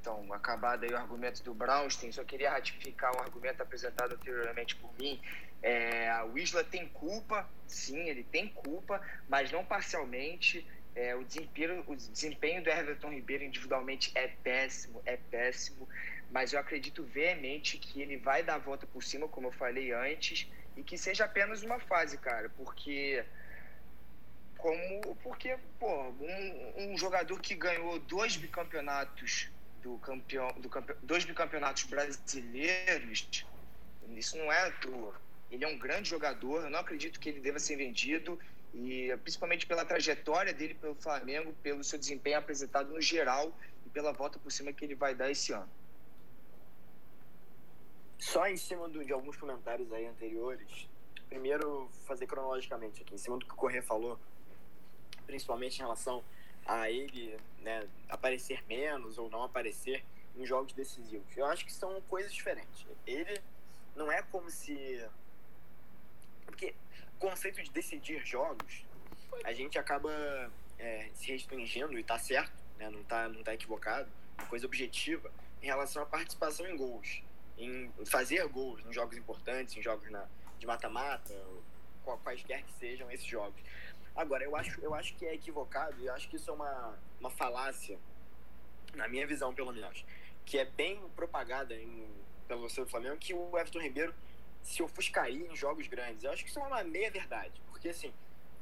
então, 0.00 0.32
acabado 0.32 0.82
aí 0.82 0.90
o 0.92 0.96
argumento 0.96 1.44
do 1.44 1.54
Brownstein, 1.54 2.10
só 2.10 2.24
queria 2.24 2.50
ratificar 2.50 3.16
um 3.16 3.20
argumento 3.20 3.62
apresentado 3.62 4.14
anteriormente 4.14 4.74
por 4.74 4.92
mim. 4.98 5.22
É, 5.62 6.10
o 6.24 6.36
Isla 6.36 6.64
tem 6.64 6.88
culpa, 6.88 7.48
sim, 7.68 8.08
ele 8.08 8.24
tem 8.24 8.48
culpa, 8.48 9.00
mas 9.28 9.52
não 9.52 9.64
parcialmente. 9.64 10.66
É, 10.94 11.14
o, 11.14 11.24
desempenho, 11.24 11.84
o 11.86 11.94
desempenho 11.94 12.62
do 12.62 12.70
Everton 12.70 13.10
Ribeiro 13.10 13.44
individualmente 13.44 14.10
é 14.14 14.28
péssimo, 14.28 15.00
é 15.06 15.16
péssimo, 15.16 15.88
mas 16.30 16.52
eu 16.52 16.58
acredito 16.58 17.04
veemente 17.04 17.78
que 17.78 18.02
ele 18.02 18.16
vai 18.16 18.42
dar 18.42 18.56
a 18.56 18.58
volta 18.58 18.86
por 18.86 19.02
cima, 19.02 19.28
como 19.28 19.48
eu 19.48 19.52
falei 19.52 19.92
antes, 19.92 20.48
e 20.76 20.82
que 20.82 20.98
seja 20.98 21.24
apenas 21.24 21.62
uma 21.62 21.78
fase, 21.78 22.18
cara, 22.18 22.48
porque 22.50 23.24
como 24.56 25.16
porque 25.16 25.56
pô, 25.78 26.10
um, 26.20 26.92
um 26.92 26.98
jogador 26.98 27.40
que 27.40 27.54
ganhou 27.54 27.98
dois 28.00 28.36
bicampeonatos 28.36 29.48
do 29.82 29.96
campeão 29.98 30.52
do 30.60 30.68
campe, 30.68 30.94
dois 31.02 31.24
bicampeonatos 31.24 31.84
brasileiros, 31.84 33.46
isso 34.16 34.36
não 34.36 34.52
é 34.52 34.66
à 34.66 34.70
toa. 34.72 35.14
Ele 35.50 35.64
é 35.64 35.68
um 35.68 35.78
grande 35.78 36.08
jogador, 36.08 36.64
eu 36.64 36.70
não 36.70 36.78
acredito 36.78 37.18
que 37.18 37.28
ele 37.28 37.40
deva 37.40 37.58
ser 37.58 37.76
vendido 37.76 38.38
e 38.72 39.16
principalmente 39.22 39.66
pela 39.66 39.84
trajetória 39.84 40.52
dele 40.52 40.74
pelo 40.74 40.94
Flamengo, 40.94 41.52
pelo 41.62 41.82
seu 41.82 41.98
desempenho 41.98 42.38
apresentado 42.38 42.92
no 42.92 43.00
geral 43.00 43.52
e 43.86 43.90
pela 43.90 44.12
volta 44.12 44.38
por 44.38 44.50
cima 44.50 44.72
que 44.72 44.84
ele 44.84 44.94
vai 44.94 45.14
dar 45.14 45.30
esse 45.30 45.52
ano. 45.52 45.68
Só 48.18 48.46
em 48.46 48.56
cima 48.56 48.88
do, 48.88 49.04
de 49.04 49.12
alguns 49.12 49.36
comentários 49.36 49.92
aí 49.92 50.06
anteriores, 50.06 50.88
primeiro 51.28 51.90
fazer 52.04 52.26
cronologicamente 52.26 53.02
aqui, 53.02 53.14
em 53.14 53.18
cima 53.18 53.38
do 53.38 53.46
que 53.46 53.52
o 53.52 53.56
Corrêa 53.56 53.82
falou, 53.82 54.18
principalmente 55.26 55.76
em 55.76 55.82
relação 55.82 56.22
a 56.66 56.90
ele 56.90 57.36
né, 57.60 57.88
aparecer 58.08 58.62
menos 58.66 59.16
ou 59.16 59.30
não 59.30 59.42
aparecer 59.42 60.04
em 60.36 60.44
jogos 60.46 60.72
decisivos. 60.72 61.36
Eu 61.36 61.46
acho 61.46 61.64
que 61.64 61.72
são 61.72 62.00
coisas 62.02 62.32
diferentes. 62.32 62.86
Ele 63.06 63.40
não 63.96 64.10
é 64.12 64.22
como 64.22 64.50
se. 64.50 65.04
Porque 66.44 66.74
conceito 67.20 67.62
de 67.62 67.70
decidir 67.70 68.24
jogos, 68.24 68.84
a 69.44 69.52
gente 69.52 69.78
acaba 69.78 70.10
é, 70.78 71.10
se 71.14 71.30
restringindo, 71.30 71.96
e 71.98 72.02
tá 72.02 72.18
certo, 72.18 72.52
né? 72.78 72.88
não, 72.90 73.04
tá, 73.04 73.28
não 73.28 73.42
tá 73.42 73.54
equivocado, 73.54 74.10
coisa 74.48 74.66
objetiva, 74.66 75.30
em 75.62 75.66
relação 75.66 76.02
à 76.02 76.06
participação 76.06 76.66
em 76.66 76.76
gols, 76.76 77.22
em 77.58 77.92
fazer 78.06 78.44
gols 78.48 78.80
em 78.86 78.92
jogos 78.92 79.16
importantes, 79.18 79.76
em 79.76 79.82
jogos 79.82 80.10
na, 80.10 80.26
de 80.58 80.66
mata-mata, 80.66 81.34
quaisquer 82.24 82.64
que 82.64 82.72
sejam 82.72 83.10
esses 83.10 83.26
jogos. 83.26 83.60
Agora, 84.16 84.42
eu 84.42 84.56
acho, 84.56 84.80
eu 84.80 84.94
acho 84.94 85.14
que 85.14 85.26
é 85.26 85.34
equivocado, 85.34 86.00
e 86.00 86.08
acho 86.08 86.28
que 86.28 86.36
isso 86.36 86.50
é 86.50 86.54
uma, 86.54 86.98
uma 87.20 87.30
falácia, 87.30 87.98
na 88.94 89.06
minha 89.06 89.26
visão 89.26 89.54
pelo 89.54 89.72
menos, 89.72 90.04
que 90.46 90.58
é 90.58 90.64
bem 90.64 91.00
propagada 91.14 91.74
em, 91.74 92.08
pelo 92.48 92.68
seu 92.70 92.86
Flamengo, 92.86 93.18
que 93.18 93.34
o 93.34 93.56
Everton 93.56 93.80
Ribeiro 93.80 94.14
se 94.62 94.82
ofuscaria 94.82 95.46
em 95.50 95.56
jogos 95.56 95.86
grandes. 95.86 96.24
Eu 96.24 96.32
acho 96.32 96.44
que 96.44 96.50
isso 96.50 96.58
é 96.58 96.62
uma 96.62 96.84
meia 96.84 97.10
verdade, 97.10 97.60
porque 97.70 97.88
assim, 97.88 98.12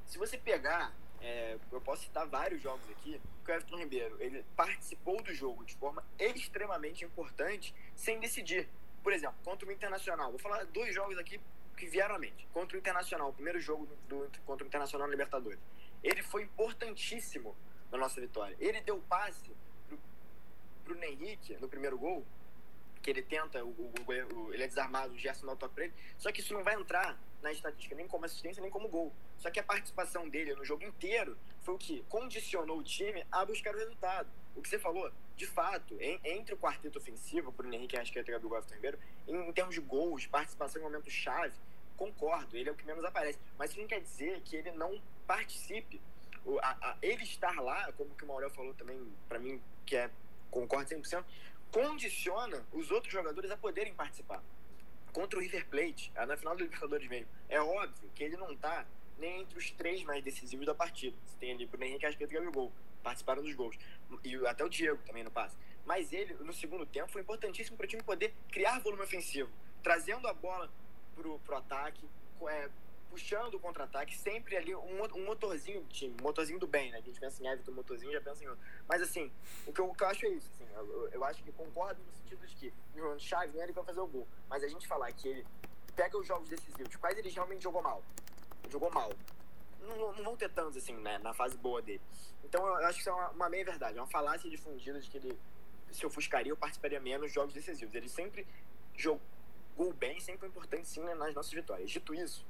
se 0.06 0.18
você 0.18 0.38
pegar, 0.38 0.92
é, 1.20 1.58
eu 1.70 1.80
posso 1.80 2.02
citar 2.02 2.26
vários 2.26 2.62
jogos 2.62 2.88
aqui, 2.90 3.20
que 3.44 3.50
o 3.50 3.54
Everton 3.54 3.76
Ribeiro 3.76 4.16
ele 4.20 4.44
participou 4.56 5.22
do 5.22 5.34
jogo 5.34 5.64
de 5.64 5.74
forma 5.74 6.04
extremamente 6.18 7.04
importante 7.04 7.74
sem 7.94 8.18
decidir. 8.18 8.68
Por 9.02 9.12
exemplo, 9.12 9.36
contra 9.44 9.68
o 9.68 9.72
Internacional, 9.72 10.30
vou 10.30 10.38
falar 10.38 10.64
dois 10.66 10.94
jogos 10.94 11.18
aqui 11.18 11.40
que 11.76 11.86
vieram 11.86 12.16
à 12.16 12.18
mente. 12.18 12.46
Contra 12.52 12.76
o 12.76 12.80
Internacional, 12.80 13.30
o 13.30 13.32
primeiro 13.32 13.60
jogo 13.60 13.86
do, 14.08 14.30
contra 14.44 14.64
o 14.64 14.66
Internacional 14.66 15.06
na 15.06 15.12
Libertadores. 15.12 15.60
Ele 16.02 16.22
foi 16.22 16.42
importantíssimo 16.42 17.56
na 17.90 17.98
nossa 17.98 18.20
vitória. 18.20 18.56
Ele 18.58 18.80
deu 18.80 18.98
passe 19.08 19.50
pro, 19.88 19.98
pro 20.84 21.04
Henrique 21.04 21.56
no 21.60 21.68
primeiro 21.68 21.98
gol, 21.98 22.24
que 23.08 23.10
ele 23.10 23.22
tenta, 23.22 23.64
o, 23.64 23.70
o, 23.70 23.94
o, 24.36 24.52
ele 24.52 24.62
é 24.62 24.66
desarmado, 24.66 25.14
o 25.14 25.18
Gerson 25.18 25.46
dá 25.46 25.52
o 25.52 25.56
toque 25.56 25.74
pra 25.74 25.84
ele. 25.84 25.94
Só 26.18 26.30
que 26.30 26.40
isso 26.40 26.52
não 26.52 26.62
vai 26.62 26.74
entrar 26.74 27.18
na 27.40 27.50
estatística 27.50 27.94
nem 27.94 28.06
como 28.06 28.26
assistência, 28.26 28.60
nem 28.60 28.70
como 28.70 28.88
gol. 28.88 29.14
Só 29.38 29.50
que 29.50 29.58
a 29.58 29.62
participação 29.62 30.28
dele 30.28 30.54
no 30.54 30.64
jogo 30.64 30.84
inteiro 30.84 31.38
foi 31.62 31.74
o 31.74 31.78
que 31.78 32.02
condicionou 32.08 32.78
o 32.78 32.82
time 32.82 33.24
a 33.32 33.44
buscar 33.46 33.74
o 33.74 33.78
resultado. 33.78 34.28
O 34.54 34.60
que 34.60 34.68
você 34.68 34.78
falou, 34.78 35.10
de 35.36 35.46
fato, 35.46 35.96
em, 36.00 36.20
entre 36.24 36.54
o 36.54 36.58
quarteto 36.58 36.98
ofensivo, 36.98 37.50
Bruno 37.50 37.74
Henrique, 37.74 37.96
Arrascaeta 37.96 38.30
e 38.30 38.32
Gabriel 38.32 38.56
Everton 38.56 38.74
Ribeiro, 38.74 38.98
em, 39.26 39.48
em 39.48 39.52
termos 39.52 39.74
de 39.74 39.80
gols, 39.80 40.26
participação 40.26 40.82
em 40.82 40.84
momentos 40.84 41.12
chave, 41.12 41.54
concordo, 41.96 42.56
ele 42.56 42.68
é 42.68 42.72
o 42.72 42.74
que 42.74 42.84
menos 42.84 43.04
aparece. 43.04 43.38
Mas 43.56 43.70
isso 43.70 43.80
não 43.80 43.86
quer 43.86 44.00
dizer 44.00 44.40
que 44.42 44.54
ele 44.54 44.72
não 44.72 45.00
participe. 45.26 46.00
O, 46.44 46.58
a, 46.58 46.70
a, 46.82 46.96
ele 47.00 47.22
estar 47.22 47.58
lá, 47.60 47.90
como 47.92 48.14
que 48.14 48.24
o 48.24 48.26
Maurel 48.26 48.50
falou 48.50 48.74
também, 48.74 49.00
para 49.28 49.38
mim, 49.38 49.62
que 49.86 49.96
é 49.96 50.10
concordo 50.50 50.90
100%, 50.90 51.24
condiciona 51.70 52.66
os 52.72 52.90
outros 52.90 53.12
jogadores 53.12 53.50
a 53.50 53.56
poderem 53.56 53.94
participar. 53.94 54.42
Contra 55.12 55.38
o 55.38 55.42
River 55.42 55.66
Plate, 55.68 56.12
na 56.14 56.36
final 56.36 56.56
do 56.56 56.62
Libertadores 56.62 57.08
mesmo, 57.08 57.28
é 57.48 57.60
óbvio 57.60 58.10
que 58.14 58.22
ele 58.22 58.36
não 58.36 58.54
tá 58.56 58.86
nem 59.18 59.40
entre 59.40 59.58
os 59.58 59.70
três 59.72 60.02
mais 60.04 60.22
decisivos 60.22 60.66
da 60.66 60.74
partida. 60.74 61.16
Você 61.26 61.36
tem 61.38 61.52
ali 61.52 61.68
o 61.72 61.84
Henrique 61.84 62.04
Arrascaeta 62.04 62.32
e 62.32 62.36
Gabigol, 62.38 62.72
participaram 63.02 63.42
dos 63.42 63.54
gols. 63.54 63.76
E 64.22 64.36
até 64.46 64.64
o 64.64 64.68
Diego 64.68 65.02
também 65.04 65.24
no 65.24 65.30
passe. 65.30 65.56
Mas 65.84 66.12
ele, 66.12 66.34
no 66.34 66.52
segundo 66.52 66.86
tempo, 66.86 67.10
foi 67.10 67.22
importantíssimo 67.22 67.76
para 67.76 67.84
o 67.84 67.88
time 67.88 68.02
poder 68.02 68.34
criar 68.52 68.78
volume 68.80 69.02
ofensivo, 69.02 69.50
trazendo 69.82 70.28
a 70.28 70.34
bola 70.34 70.70
pro, 71.14 71.38
pro 71.40 71.56
ataque, 71.56 72.06
é, 72.48 72.68
puxando 73.10 73.54
o 73.54 73.60
contra-ataque, 73.60 74.16
sempre 74.16 74.56
ali 74.56 74.74
um, 74.74 75.02
um 75.16 75.24
motorzinho 75.24 75.80
do 75.80 75.88
time, 75.88 76.14
um 76.20 76.22
motorzinho 76.22 76.58
do 76.58 76.66
bem, 76.66 76.90
né? 76.90 76.98
A 76.98 77.00
gente 77.00 77.18
pensa 77.18 77.42
em 77.42 77.46
Everton, 77.46 77.72
motorzinho, 77.72 78.12
já 78.12 78.20
pensa 78.20 78.44
em 78.44 78.48
outro. 78.48 78.64
Mas 78.86 79.02
assim, 79.02 79.30
o 79.66 79.72
que 79.72 79.80
eu, 79.80 79.88
o 79.88 79.94
que 79.94 80.02
eu 80.02 80.08
acho 80.08 80.26
é 80.26 80.28
isso, 80.30 80.50
assim, 80.54 80.66
eu, 80.74 81.08
eu 81.08 81.24
acho 81.24 81.42
que 81.42 81.52
concordo 81.52 82.00
no 82.02 82.12
sentido 82.12 82.46
de 82.46 82.54
que 82.56 82.72
o 83.00 83.18
Chaves 83.18 83.54
não 83.54 83.60
é 83.60 83.64
ele 83.64 83.72
pra 83.72 83.82
fazer 83.82 84.00
o 84.00 84.06
gol, 84.06 84.26
mas 84.48 84.62
a 84.62 84.68
gente 84.68 84.86
falar 84.86 85.10
que 85.12 85.28
ele 85.28 85.46
pega 85.96 86.16
os 86.16 86.26
jogos 86.26 86.48
decisivos, 86.48 86.94
quais 86.96 87.18
ele 87.18 87.28
realmente 87.28 87.62
jogou 87.62 87.82
mal. 87.82 88.02
Jogou 88.70 88.90
mal. 88.90 89.12
Não, 89.80 90.12
não 90.12 90.24
vão 90.24 90.36
ter 90.36 90.50
tantos, 90.50 90.76
assim, 90.76 90.94
né, 90.96 91.18
na 91.18 91.32
fase 91.32 91.56
boa 91.56 91.80
dele. 91.82 92.00
Então 92.44 92.66
eu 92.66 92.86
acho 92.86 92.94
que 92.94 93.00
isso 93.00 93.10
é 93.10 93.12
uma, 93.12 93.30
uma 93.30 93.48
meia-verdade, 93.48 93.98
é 93.98 94.00
uma 94.00 94.08
falácia 94.08 94.48
difundida 94.48 95.00
de 95.00 95.08
que 95.10 95.16
ele 95.16 95.38
se 95.90 96.06
ofuscaria 96.06 96.52
ou 96.52 96.56
participaria 96.56 97.00
menos 97.00 97.32
jogos 97.32 97.54
decisivos. 97.54 97.94
Ele 97.94 98.08
sempre 98.08 98.46
jogou 98.94 99.92
bem, 99.94 100.20
sempre 100.20 100.40
foi 100.40 100.48
importante, 100.48 100.86
sim, 100.88 101.00
né, 101.02 101.14
nas 101.14 101.34
nossas 101.34 101.52
vitórias. 101.52 101.90
Dito 101.90 102.14
isso, 102.14 102.44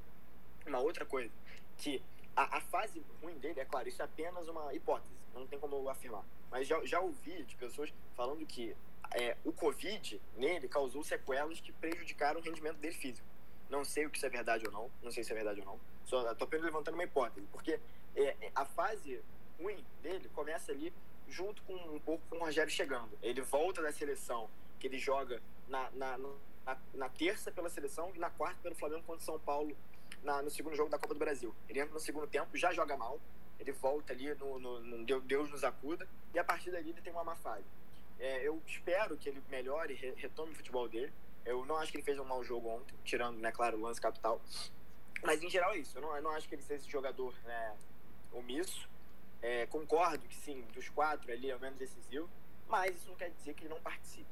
uma 0.68 0.80
outra 0.80 1.04
coisa, 1.04 1.30
que 1.76 2.02
a, 2.36 2.58
a, 2.58 2.60
fase 2.60 3.02
ruim 3.22 3.36
dele, 3.38 3.60
é 3.60 3.64
claro, 3.64 3.88
isso 3.88 4.00
é 4.00 4.04
apenas 4.04 4.48
uma 4.48 4.72
hipótese, 4.74 5.12
não 5.34 5.46
tem 5.46 5.58
como 5.58 5.76
eu 5.76 5.88
afirmar. 5.88 6.24
Mas 6.50 6.66
já, 6.66 6.84
já 6.84 7.00
ouvi 7.00 7.42
de 7.44 7.56
pessoas 7.56 7.92
falando 8.16 8.44
que 8.46 8.76
é, 9.14 9.36
o 9.44 9.52
Covid 9.52 10.20
nele 10.36 10.68
causou 10.68 11.02
sequelas 11.02 11.60
que 11.60 11.72
prejudicaram 11.72 12.40
o 12.40 12.42
rendimento 12.42 12.76
dele 12.76 12.94
físico. 12.94 13.26
Não 13.68 13.84
sei 13.84 14.06
o 14.06 14.10
que 14.10 14.16
isso 14.16 14.26
é 14.26 14.30
verdade 14.30 14.64
ou 14.66 14.72
não, 14.72 14.90
não 15.02 15.10
sei 15.10 15.24
se 15.24 15.32
é 15.32 15.34
verdade 15.34 15.60
ou 15.60 15.66
não. 15.66 15.80
Só 16.06 16.30
estou 16.30 16.46
apenas 16.46 16.64
levantando 16.64 16.94
uma 16.94 17.04
hipótese, 17.04 17.46
porque 17.52 17.78
é, 18.16 18.50
a 18.54 18.64
fase 18.64 19.20
ruim 19.60 19.84
dele 20.02 20.28
começa 20.30 20.72
ali 20.72 20.92
junto 21.28 21.62
com 21.62 21.74
um 21.74 22.00
pouco 22.00 22.24
com 22.30 22.36
o 22.36 22.40
Rogério 22.40 22.70
chegando. 22.70 23.10
Ele 23.22 23.42
volta 23.42 23.82
da 23.82 23.92
seleção 23.92 24.48
que 24.78 24.86
ele 24.86 24.98
joga 24.98 25.42
na, 25.68 25.90
na, 25.90 26.18
na, 26.18 26.76
na 26.94 27.08
terça 27.08 27.50
pela 27.50 27.68
seleção 27.68 28.10
e 28.14 28.18
na 28.18 28.30
quarta 28.30 28.58
pelo 28.62 28.74
Flamengo 28.74 29.02
contra 29.02 29.24
São 29.24 29.38
Paulo 29.38 29.76
na, 30.22 30.42
no 30.42 30.50
segundo 30.50 30.76
jogo 30.76 30.90
da 30.90 30.98
Copa 30.98 31.14
do 31.14 31.20
Brasil. 31.20 31.54
Ele 31.68 31.80
entra 31.80 31.94
no 31.94 32.00
segundo 32.00 32.26
tempo, 32.26 32.56
já 32.56 32.72
joga 32.72 32.96
mal, 32.96 33.20
ele 33.58 33.72
volta 33.72 34.12
ali 34.12 34.32
no, 34.34 34.58
no, 34.58 34.80
no 34.80 35.20
Deus 35.20 35.50
nos 35.50 35.64
acuda, 35.64 36.08
e 36.32 36.38
a 36.38 36.44
partir 36.44 36.70
dali 36.70 36.90
ele 36.90 37.00
tem 37.00 37.12
uma 37.12 37.24
má 37.24 37.36
fase. 37.36 37.64
É, 38.18 38.46
eu 38.46 38.60
espero 38.66 39.16
que 39.16 39.28
ele 39.28 39.42
melhore 39.48 39.94
e 39.94 40.20
retome 40.20 40.52
o 40.52 40.54
futebol 40.54 40.88
dele. 40.88 41.12
Eu 41.44 41.64
não 41.64 41.76
acho 41.76 41.90
que 41.90 41.98
ele 41.98 42.04
fez 42.04 42.18
um 42.18 42.24
mau 42.24 42.42
jogo 42.44 42.68
ontem, 42.68 42.94
tirando, 43.04 43.38
né, 43.38 43.52
claro, 43.52 43.78
o 43.78 43.80
lance 43.80 44.00
capital. 44.00 44.40
Mas 45.22 45.42
em 45.42 45.48
geral 45.48 45.72
é 45.72 45.78
isso. 45.78 45.96
Eu 45.98 46.02
não, 46.02 46.16
eu 46.16 46.22
não 46.22 46.30
acho 46.32 46.48
que 46.48 46.54
ele 46.54 46.62
seja 46.62 46.82
esse 46.82 46.90
jogador 46.90 47.34
né, 47.44 47.76
omisso. 48.32 48.88
É, 49.40 49.66
concordo 49.66 50.26
que 50.26 50.34
sim, 50.34 50.62
dos 50.74 50.88
quatro 50.88 51.30
ali 51.32 51.50
é 51.50 51.56
o 51.56 51.60
menos 51.60 51.78
decisivo, 51.78 52.28
mas 52.66 52.96
isso 52.96 53.08
não 53.08 53.16
quer 53.16 53.30
dizer 53.30 53.54
que 53.54 53.62
ele 53.62 53.70
não 53.72 53.80
participe. 53.80 54.26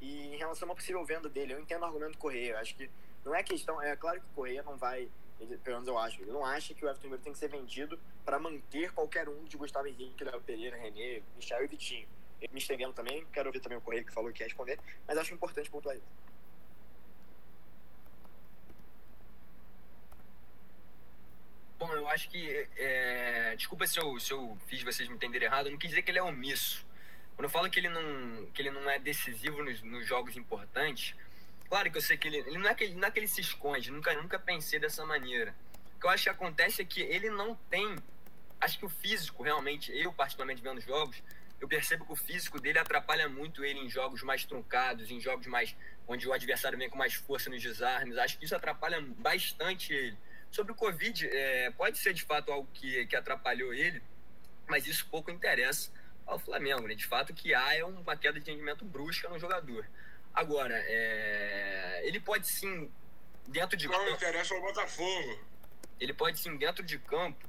E 0.00 0.34
em 0.34 0.36
relação 0.36 0.66
a 0.66 0.70
uma 0.70 0.76
possível 0.76 1.04
venda 1.04 1.28
dele, 1.28 1.54
eu 1.54 1.60
entendo 1.60 1.82
o 1.82 1.84
argumento 1.86 2.12
do 2.12 2.18
Correia. 2.18 2.52
Eu 2.52 2.58
acho 2.58 2.74
que 2.76 2.88
não 3.24 3.34
é 3.34 3.42
questão. 3.42 3.80
É 3.82 3.96
claro 3.96 4.20
que 4.20 4.26
o 4.26 4.34
Correia 4.34 4.62
não 4.62 4.76
vai 4.76 5.08
pelo 5.38 5.76
menos 5.76 5.88
eu 5.88 5.98
acho, 5.98 6.22
ele 6.22 6.30
não 6.30 6.44
acha 6.44 6.74
que 6.74 6.84
o 6.84 6.88
Everton 6.88 7.02
Ribeiro 7.04 7.22
tem 7.22 7.32
que 7.32 7.38
ser 7.38 7.48
vendido 7.48 7.98
para 8.24 8.38
manter 8.38 8.92
qualquer 8.92 9.28
um 9.28 9.44
de 9.44 9.56
Gustavo 9.56 9.86
Henrique, 9.86 10.24
Léo 10.24 10.40
Pereira, 10.40 10.76
René, 10.76 11.22
Michel 11.36 11.64
e 11.64 11.66
Vitinho. 11.66 12.08
Me 12.52 12.58
estendendo 12.58 12.92
também, 12.92 13.24
quero 13.32 13.48
ouvir 13.48 13.60
também 13.60 13.78
o 13.78 13.80
Correia 13.80 14.04
que 14.04 14.12
falou 14.12 14.32
que 14.32 14.42
ia 14.42 14.46
responder, 14.46 14.78
mas 15.06 15.16
acho 15.16 15.32
importante 15.32 15.70
pontuar 15.70 15.96
isso. 15.96 16.06
Bom, 21.78 21.92
eu 21.92 22.08
acho 22.08 22.28
que. 22.30 22.68
É... 22.76 23.54
Desculpa 23.56 23.86
se 23.86 23.98
eu, 23.98 24.18
se 24.18 24.32
eu 24.32 24.56
fiz 24.66 24.82
vocês 24.82 25.08
me 25.08 25.16
entenderem 25.16 25.46
errado, 25.46 25.66
eu 25.66 25.72
não 25.72 25.78
quis 25.78 25.90
dizer 25.90 26.02
que 26.02 26.10
ele 26.10 26.18
é 26.18 26.22
omisso. 26.22 26.86
Quando 27.36 27.44
eu 27.44 27.50
falo 27.50 27.68
que 27.68 27.78
ele 27.78 27.88
não, 27.88 28.46
que 28.52 28.62
ele 28.62 28.70
não 28.70 28.88
é 28.88 28.98
decisivo 28.98 29.62
nos, 29.62 29.82
nos 29.82 30.06
jogos 30.06 30.36
importantes, 30.36 31.14
Claro 31.68 31.90
que 31.90 31.98
eu 31.98 32.02
sei 32.02 32.16
que 32.16 32.28
ele, 32.28 32.38
ele, 32.38 32.58
não, 32.58 32.68
é 32.68 32.74
que 32.74 32.84
ele 32.84 32.94
não 32.94 33.08
é 33.08 33.10
que 33.10 33.18
ele 33.18 33.28
se 33.28 33.40
esconde, 33.40 33.90
nunca, 33.90 34.14
nunca 34.14 34.38
pensei 34.38 34.78
dessa 34.78 35.04
maneira. 35.04 35.54
O 35.96 36.00
que 36.00 36.06
eu 36.06 36.10
acho 36.10 36.24
que 36.24 36.30
acontece 36.30 36.82
é 36.82 36.84
que 36.84 37.00
ele 37.00 37.30
não 37.30 37.54
tem. 37.70 37.96
Acho 38.60 38.78
que 38.78 38.86
o 38.86 38.88
físico, 38.88 39.42
realmente, 39.42 39.92
eu 39.92 40.12
particularmente 40.12 40.62
vendo 40.62 40.80
jogos, 40.80 41.22
eu 41.60 41.68
percebo 41.68 42.04
que 42.04 42.12
o 42.12 42.16
físico 42.16 42.60
dele 42.60 42.78
atrapalha 42.78 43.28
muito 43.28 43.64
ele 43.64 43.80
em 43.80 43.88
jogos 43.88 44.22
mais 44.22 44.44
truncados, 44.44 45.10
em 45.10 45.20
jogos 45.20 45.46
mais 45.46 45.74
onde 46.06 46.28
o 46.28 46.32
adversário 46.32 46.76
vem 46.78 46.90
com 46.90 46.98
mais 46.98 47.14
força 47.14 47.48
nos 47.48 47.62
desarmes. 47.62 48.18
Acho 48.18 48.38
que 48.38 48.44
isso 48.44 48.54
atrapalha 48.54 49.00
bastante 49.00 49.92
ele. 49.92 50.18
Sobre 50.50 50.72
o 50.72 50.74
Covid, 50.74 51.26
é, 51.26 51.70
pode 51.70 51.98
ser 51.98 52.12
de 52.12 52.22
fato 52.22 52.52
algo 52.52 52.68
que, 52.72 53.06
que 53.06 53.16
atrapalhou 53.16 53.72
ele, 53.72 54.02
mas 54.68 54.86
isso 54.86 55.06
pouco 55.10 55.30
interessa 55.30 55.90
ao 56.26 56.38
Flamengo. 56.38 56.86
Né? 56.86 56.94
De 56.94 57.06
fato, 57.06 57.34
que 57.34 57.54
há 57.54 57.74
é 57.74 57.84
uma 57.84 58.16
queda 58.16 58.38
de 58.38 58.50
rendimento 58.50 58.84
brusca 58.84 59.28
no 59.28 59.38
jogador. 59.38 59.86
Agora, 60.34 60.74
é... 60.76 62.02
ele 62.04 62.18
pode 62.18 62.48
sim, 62.48 62.90
dentro 63.46 63.76
de 63.76 63.86
Não 63.86 63.94
campo. 63.94 64.10
interessa 64.10 64.54
ao 64.54 64.60
Botafogo. 64.60 65.38
Ele 66.00 66.12
pode 66.12 66.40
sim, 66.40 66.56
dentro 66.56 66.82
de 66.82 66.98
campo, 66.98 67.48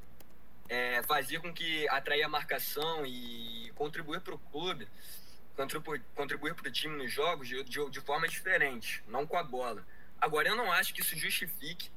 é, 0.69 1.01
fazer 1.03 1.39
com 1.39 1.51
que 1.51 1.87
atrair 1.89 2.23
a 2.23 2.29
marcação 2.29 3.05
e 3.05 3.71
contribuir 3.75 4.21
para 4.21 4.35
o 4.35 4.37
clube, 4.37 4.87
contribuir 6.15 6.53
para 6.53 6.67
o 6.67 6.71
time 6.71 6.95
nos 6.95 7.11
jogos 7.11 7.47
de, 7.47 7.63
de, 7.63 7.89
de, 7.89 8.01
forma 8.01 8.27
diferente, 8.27 9.03
não 9.07 9.25
com 9.25 9.37
a 9.37 9.43
bola. 9.43 9.85
Agora, 10.21 10.47
eu 10.47 10.55
não 10.55 10.71
acho 10.71 10.93
que 10.93 11.01
isso 11.01 11.17
justifique 11.17 11.89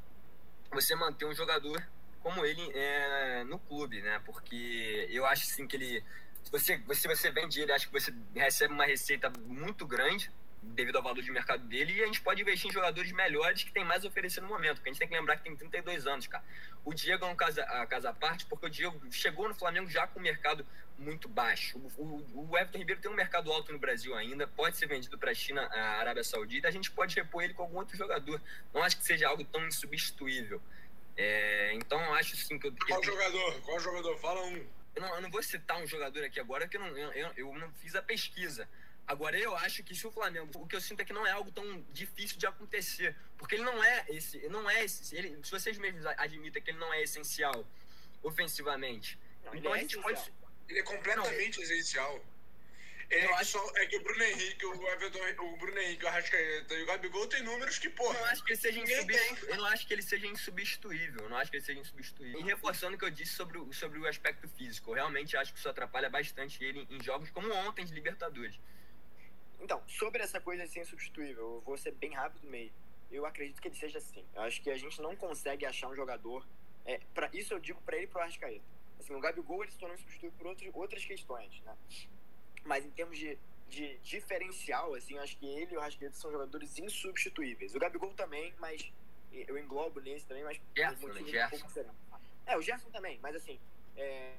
você 0.70 0.94
manter 0.94 1.26
um 1.26 1.34
jogador 1.34 1.86
como 2.20 2.44
ele 2.44 2.70
é, 2.74 3.44
no 3.44 3.58
clube, 3.58 4.00
né? 4.02 4.20
Porque 4.24 5.06
eu 5.10 5.24
acho 5.26 5.46
sim 5.46 5.66
que 5.66 5.76
ele. 5.76 6.04
Se 6.44 6.50
você, 6.50 6.82
se 6.94 7.08
você 7.08 7.30
vende 7.30 7.60
ele, 7.60 7.72
acho 7.72 7.86
que 7.86 7.92
você 7.92 8.12
recebe 8.34 8.72
uma 8.72 8.86
receita 8.86 9.30
muito 9.46 9.86
grande 9.86 10.30
devido 10.62 10.96
ao 10.96 11.02
valor 11.02 11.22
de 11.22 11.30
mercado 11.30 11.64
dele, 11.64 11.92
e 11.94 12.02
a 12.02 12.06
gente 12.06 12.20
pode 12.20 12.42
investir 12.42 12.70
em 12.70 12.72
jogadores 12.72 13.10
melhores 13.12 13.62
que 13.62 13.72
tem 13.72 13.84
mais 13.84 14.04
a 14.04 14.08
oferecer 14.08 14.40
no 14.40 14.48
momento, 14.48 14.76
porque 14.76 14.88
a 14.88 14.92
gente 14.92 14.98
tem 15.00 15.08
que 15.08 15.14
lembrar 15.14 15.36
que 15.36 15.42
tem 15.42 15.56
32 15.56 16.06
anos, 16.06 16.26
cara. 16.26 16.44
O 16.84 16.94
Diego 16.94 17.24
é 17.24 17.28
um 17.28 17.36
caso, 17.36 17.60
a 17.60 17.86
casa 17.86 18.10
à 18.10 18.12
parte, 18.12 18.46
porque 18.46 18.66
o 18.66 18.70
Diego 18.70 19.00
chegou 19.10 19.48
no 19.48 19.54
Flamengo 19.54 19.88
já 19.88 20.06
com 20.06 20.18
um 20.18 20.22
mercado 20.22 20.66
muito 20.98 21.28
baixo. 21.28 21.78
O, 21.78 22.02
o, 22.02 22.48
o 22.50 22.58
Everton 22.58 22.78
Ribeiro 22.78 23.00
tem 23.00 23.10
um 23.10 23.14
mercado 23.14 23.52
alto 23.52 23.72
no 23.72 23.78
Brasil 23.78 24.14
ainda, 24.14 24.46
pode 24.46 24.76
ser 24.76 24.86
vendido 24.86 25.18
para 25.18 25.30
a 25.30 25.34
China, 25.34 25.62
a 25.62 26.00
Arábia 26.00 26.24
Saudita, 26.24 26.68
a 26.68 26.72
gente 26.72 26.90
pode 26.90 27.14
repor 27.14 27.42
ele 27.42 27.54
com 27.54 27.62
algum 27.62 27.78
outro 27.78 27.96
jogador. 27.96 28.40
Não 28.72 28.82
acho 28.82 28.96
que 28.98 29.04
seja 29.04 29.28
algo 29.28 29.44
tão 29.44 29.66
insubstituível. 29.66 30.60
É, 31.16 31.74
então, 31.74 32.14
acho 32.14 32.36
sim 32.36 32.58
que 32.58 32.68
eu. 32.68 32.74
Qual 32.86 33.02
jogador? 33.02 33.60
Qual 33.62 33.80
jogador? 33.80 34.16
Fala 34.18 34.40
um. 34.46 34.64
Eu 34.94 35.02
não, 35.02 35.14
eu 35.16 35.20
não, 35.22 35.30
vou 35.30 35.42
citar 35.42 35.80
um 35.82 35.86
jogador 35.86 36.24
aqui 36.24 36.38
agora, 36.38 36.64
porque 36.64 36.76
eu 36.76 36.80
não, 36.80 36.96
eu, 36.96 37.32
eu 37.36 37.54
não 37.54 37.72
fiz 37.72 37.96
a 37.96 38.02
pesquisa. 38.02 38.68
Agora, 39.08 39.38
eu 39.38 39.56
acho 39.56 39.82
que 39.82 39.94
se 39.94 40.06
o 40.06 40.12
Flamengo, 40.12 40.50
o 40.60 40.66
que 40.66 40.76
eu 40.76 40.80
sinto 40.82 41.00
é 41.00 41.04
que 41.04 41.14
não 41.14 41.26
é 41.26 41.30
algo 41.30 41.50
tão 41.50 41.82
difícil 41.92 42.36
de 42.36 42.46
acontecer, 42.46 43.16
porque 43.38 43.54
ele 43.54 43.64
não 43.64 43.82
é 43.82 44.04
esse, 44.10 44.38
não 44.48 44.68
é 44.68 44.84
esse, 44.84 45.16
ele, 45.16 45.34
se 45.42 45.50
vocês 45.50 45.78
mesmos 45.78 46.04
admitem 46.04 46.62
que 46.62 46.70
ele 46.70 46.78
não 46.78 46.92
é 46.92 47.02
essencial 47.02 47.66
ofensivamente, 48.22 49.18
não, 49.42 49.54
então 49.54 49.72
a 49.72 49.78
é 49.78 49.80
gente 49.80 49.98
pode 49.98 50.20
ele 50.68 50.80
é 50.80 50.82
completamente 50.82 51.56
não, 51.56 51.64
essencial. 51.64 52.24
Ele 53.10 53.24
é, 53.24 53.34
acho... 53.36 53.52
só, 53.52 53.72
é 53.76 53.86
que 53.86 53.96
o 53.96 54.02
Bruno 54.02 54.22
Henrique, 54.22 54.66
o 54.66 54.88
Everton, 54.88 55.18
o 55.42 55.56
Bruno 55.56 55.78
Henrique, 55.78 56.04
o 56.04 56.08
Arrascaeta 56.08 56.74
e 56.74 56.82
o 56.82 56.86
Gabigol 56.86 57.26
tem 57.26 57.42
números 57.42 57.78
que, 57.78 57.88
porra. 57.88 58.14
Eu 58.14 58.20
não 58.20 58.26
acho 58.28 58.44
que 58.44 58.52
ele 58.52 58.60
seja 58.60 58.78
insubstituível. 58.78 59.48
Eu 59.48 59.56
não 59.56 59.66
acho 59.66 59.86
que 59.86 59.92
ele 59.94 60.02
seja 60.02 60.26
insubstituível. 60.26 61.22
Eu 61.22 61.30
não 61.30 61.36
acho 61.38 61.50
que 61.50 61.56
ele 61.56 61.64
seja 61.64 61.80
insubstituível. 61.80 62.40
E 62.40 62.42
reforçando 62.42 62.96
o 62.96 62.98
que 62.98 63.04
eu 63.06 63.10
disse 63.10 63.32
sobre 63.32 63.56
o, 63.56 63.72
sobre 63.72 63.98
o 63.98 64.06
aspecto 64.06 64.46
físico, 64.46 64.90
eu 64.90 64.96
realmente 64.96 65.38
acho 65.38 65.54
que 65.54 65.58
isso 65.58 65.68
atrapalha 65.70 66.10
bastante 66.10 66.62
ele 66.62 66.86
em 66.90 67.02
jogos 67.02 67.30
como 67.30 67.50
ontem 67.54 67.86
de 67.86 67.94
Libertadores. 67.94 68.60
Então, 69.60 69.82
sobre 69.88 70.22
essa 70.22 70.40
coisa 70.40 70.64
de 70.64 70.72
ser 70.72 70.80
insubstituível, 70.80 71.56
eu 71.56 71.60
vou 71.60 71.76
ser 71.76 71.92
bem 71.92 72.14
rápido 72.14 72.44
no 72.44 72.50
meio. 72.50 72.72
Eu 73.10 73.26
acredito 73.26 73.60
que 73.60 73.68
ele 73.68 73.74
seja 73.74 73.98
assim. 73.98 74.24
Eu 74.34 74.42
acho 74.42 74.62
que 74.62 74.70
a 74.70 74.76
gente 74.76 75.00
não 75.00 75.16
consegue 75.16 75.66
achar 75.66 75.88
um 75.88 75.96
jogador. 75.96 76.46
É, 76.84 77.00
pra, 77.14 77.28
isso 77.32 77.54
eu 77.54 77.58
digo 77.58 77.80
para 77.82 77.96
ele 77.96 78.04
e 78.04 78.08
pro 78.08 78.20
Arrascaeta. 78.20 78.64
Assim, 79.00 79.14
o 79.14 79.20
Gabigol 79.20 79.62
ele 79.62 79.72
se 79.72 79.78
tornou 79.78 79.96
insubstituível 79.96 80.36
por 80.38 80.46
outros, 80.46 80.70
outras 80.74 81.04
questões, 81.04 81.60
né? 81.62 81.76
Mas 82.64 82.84
em 82.84 82.90
termos 82.90 83.18
de, 83.18 83.38
de 83.68 83.98
diferencial, 83.98 84.94
assim, 84.94 85.14
eu 85.14 85.22
acho 85.22 85.36
que 85.38 85.46
ele 85.46 85.74
e 85.74 85.76
o 85.76 85.80
Arrascaeta 85.80 86.14
são 86.14 86.30
jogadores 86.30 86.78
insubstituíveis. 86.78 87.74
O 87.74 87.78
Gabigol 87.78 88.12
também, 88.14 88.54
mas 88.58 88.92
eu 89.32 89.58
englobo 89.58 90.00
nesse 90.00 90.26
também, 90.26 90.44
mas 90.44 90.60
Gerson, 90.76 91.08
né? 91.08 91.20
Um 91.20 92.50
é, 92.50 92.56
o 92.56 92.62
Gerson 92.62 92.90
também, 92.90 93.18
mas 93.22 93.36
assim, 93.36 93.58
é, 93.96 94.36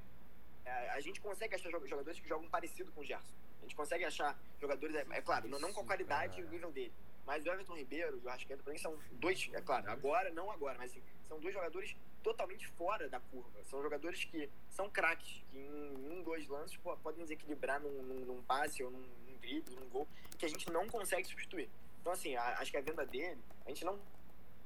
a 0.66 1.00
gente 1.00 1.22
consegue 1.22 1.56
achar 1.56 1.70
jogadores 1.70 2.20
que 2.20 2.28
jogam 2.28 2.50
parecido 2.50 2.92
com 2.92 3.02
o 3.02 3.06
Gerson 3.06 3.40
gente 3.62 3.76
consegue 3.76 4.06
achar 4.06 4.38
jogadores, 4.60 4.96
é, 4.96 5.06
é 5.12 5.22
claro, 5.22 5.48
não, 5.48 5.60
não, 5.60 5.74
com 5.74 5.82
a 5.82 5.86
qualidade 5.86 6.40
e 6.40 6.44
o 6.44 6.50
nível 6.50 6.72
dele. 6.72 6.94
Mas 7.26 7.46
o 7.46 7.50
Everton 7.50 7.76
Ribeiro 7.76 8.18
e 8.18 8.26
o 8.26 8.30
Arrascaeta, 8.30 8.64
pra 8.64 8.74
mim, 8.74 8.80
são 8.80 8.98
dois, 9.12 9.50
é 9.54 9.62
claro, 9.62 9.90
agora, 9.90 10.32
não 10.32 10.50
agora, 10.52 10.78
mas 10.78 10.92
assim, 10.92 11.04
são 11.28 11.40
dois 11.40 11.54
jogadores 11.54 11.96
totalmente 12.24 12.68
fora 12.70 13.08
da 13.08 13.20
curva. 13.20 13.64
São 13.66 13.82
jogadores 13.82 14.24
que 14.24 14.50
são 14.70 14.90
craques, 14.90 15.44
que 15.52 15.58
em 15.58 15.96
um, 16.12 16.24
dois 16.24 16.48
lances 16.48 16.78
podem 16.78 17.22
desequilibrar 17.24 17.80
num, 17.80 18.02
num, 18.02 18.26
num 18.26 18.44
passe 18.44 18.84
ou 18.84 18.92
num, 18.92 19.00
num 19.00 19.38
drible, 19.40 19.76
num 19.76 19.88
gol, 19.90 20.08
que 20.38 20.46
a 20.46 20.50
gente 20.50 20.70
não 20.72 20.88
consegue 20.88 21.28
substituir. 21.28 21.70
Então, 22.02 22.12
assim, 22.12 22.36
a, 22.36 22.60
acho 22.60 22.72
que 22.72 22.78
a 22.78 22.82
venda 22.82 23.06
dele, 23.06 23.40
a 23.66 23.70
gente 23.70 23.86
não 23.86 24.00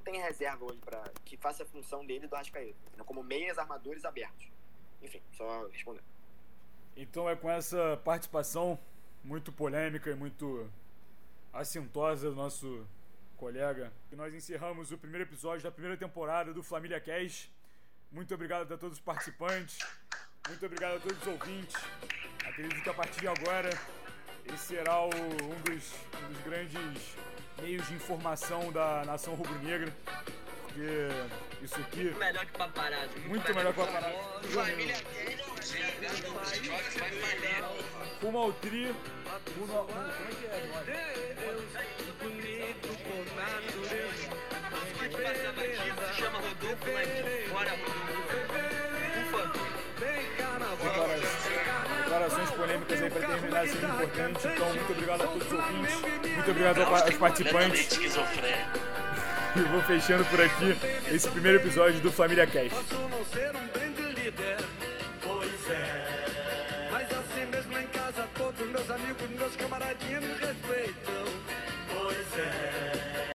tem 0.04 0.22
reserva 0.22 0.66
hoje 0.66 0.80
para 0.80 1.04
que 1.26 1.38
faça 1.38 1.64
a 1.64 1.66
função 1.66 2.06
dele 2.06 2.28
do 2.28 2.36
Arrascaeta, 2.36 3.04
como 3.06 3.24
meias 3.24 3.58
armadores 3.58 4.06
abertos. 4.06 4.48
Enfim, 5.02 5.22
só 5.34 5.68
responder. 5.68 6.02
Então 6.96 7.30
é 7.30 7.36
com 7.36 7.50
essa 7.50 8.00
participação 8.04 8.78
muito 9.24 9.52
polêmica 9.52 10.12
e 10.12 10.16
muito 10.16 10.70
assintosa 11.52 12.30
do 12.30 12.36
nosso 12.36 12.86
colega. 13.38 13.92
E 14.12 14.16
nós 14.16 14.34
encerramos 14.34 14.92
o 14.92 14.98
primeiro 14.98 15.26
episódio 15.28 15.64
da 15.64 15.72
primeira 15.72 15.98
temporada 15.98 16.54
do 16.54 16.62
Família 16.62 17.00
Cash. 17.00 17.50
Muito 18.12 18.34
obrigado 18.34 18.72
a 18.72 18.78
todos 18.78 18.98
os 18.98 19.04
participantes. 19.04 19.80
Muito 20.48 20.66
obrigado 20.66 20.98
a 20.98 21.00
todos 21.00 21.18
os 21.20 21.28
ouvintes. 21.28 21.76
Acredito 22.46 22.84
que 22.84 22.90
a 22.90 22.94
partir 22.94 23.22
de 23.22 23.28
agora 23.28 23.70
esse 24.46 24.66
será 24.66 25.02
o, 25.02 25.08
um, 25.08 25.62
dos, 25.62 25.94
um 26.22 26.34
dos 26.34 26.44
grandes 26.44 27.16
meios 27.62 27.88
de 27.88 27.94
informação 27.96 28.72
da 28.72 29.04
nação 29.06 29.36
rubro-negra. 29.36 29.92
Porque 30.62 31.08
isso 31.64 31.80
aqui. 31.80 32.04
Muito 32.04 32.20
melhor 32.20 32.46
que 32.46 32.52
paparazzo. 32.58 33.10
Muito, 33.16 33.30
muito 33.30 33.56
melhor 33.56 33.74
que 33.74 33.80
paparazzo. 33.80 34.18
Família 34.50 34.96
Rumo 38.22 38.38
ao 38.38 38.54
tri. 38.54 38.96
Rumo 39.60 39.78
ao. 39.78 39.86
Como 39.86 40.00
é 40.00 40.12
que 40.34 40.46
é? 40.46 40.50
Pode 44.98 45.16
passar 45.18 45.54
batido, 45.54 46.08
se 46.08 46.22
chama 46.22 46.40
Rodolfo, 46.40 46.86
mas 46.94 47.10
fora 47.50 47.74
Ufa. 49.22 49.44
Declarações 52.04 52.52
polêmicas 52.52 53.02
aí 53.02 53.10
para 53.10 53.28
terminar 53.28 53.68
sendo 53.68 53.88
importante. 53.88 54.48
Então, 54.48 54.70
muito 54.70 54.92
obrigado 54.92 55.24
a 55.24 55.28
todos 55.28 55.48
os 55.48 55.54
ouvintes. 55.54 56.02
Muito 56.02 56.52
obrigado 56.52 56.82
aos 56.82 57.18
participantes. 57.18 57.90
E 59.56 59.60
vou 59.60 59.82
fechando 59.84 60.26
por 60.26 60.42
aqui 60.42 60.76
esse 61.12 61.30
primeiro 61.30 61.60
episódio 61.60 62.00
do 62.00 62.12
Família 62.12 62.48
Cast. 62.48 62.76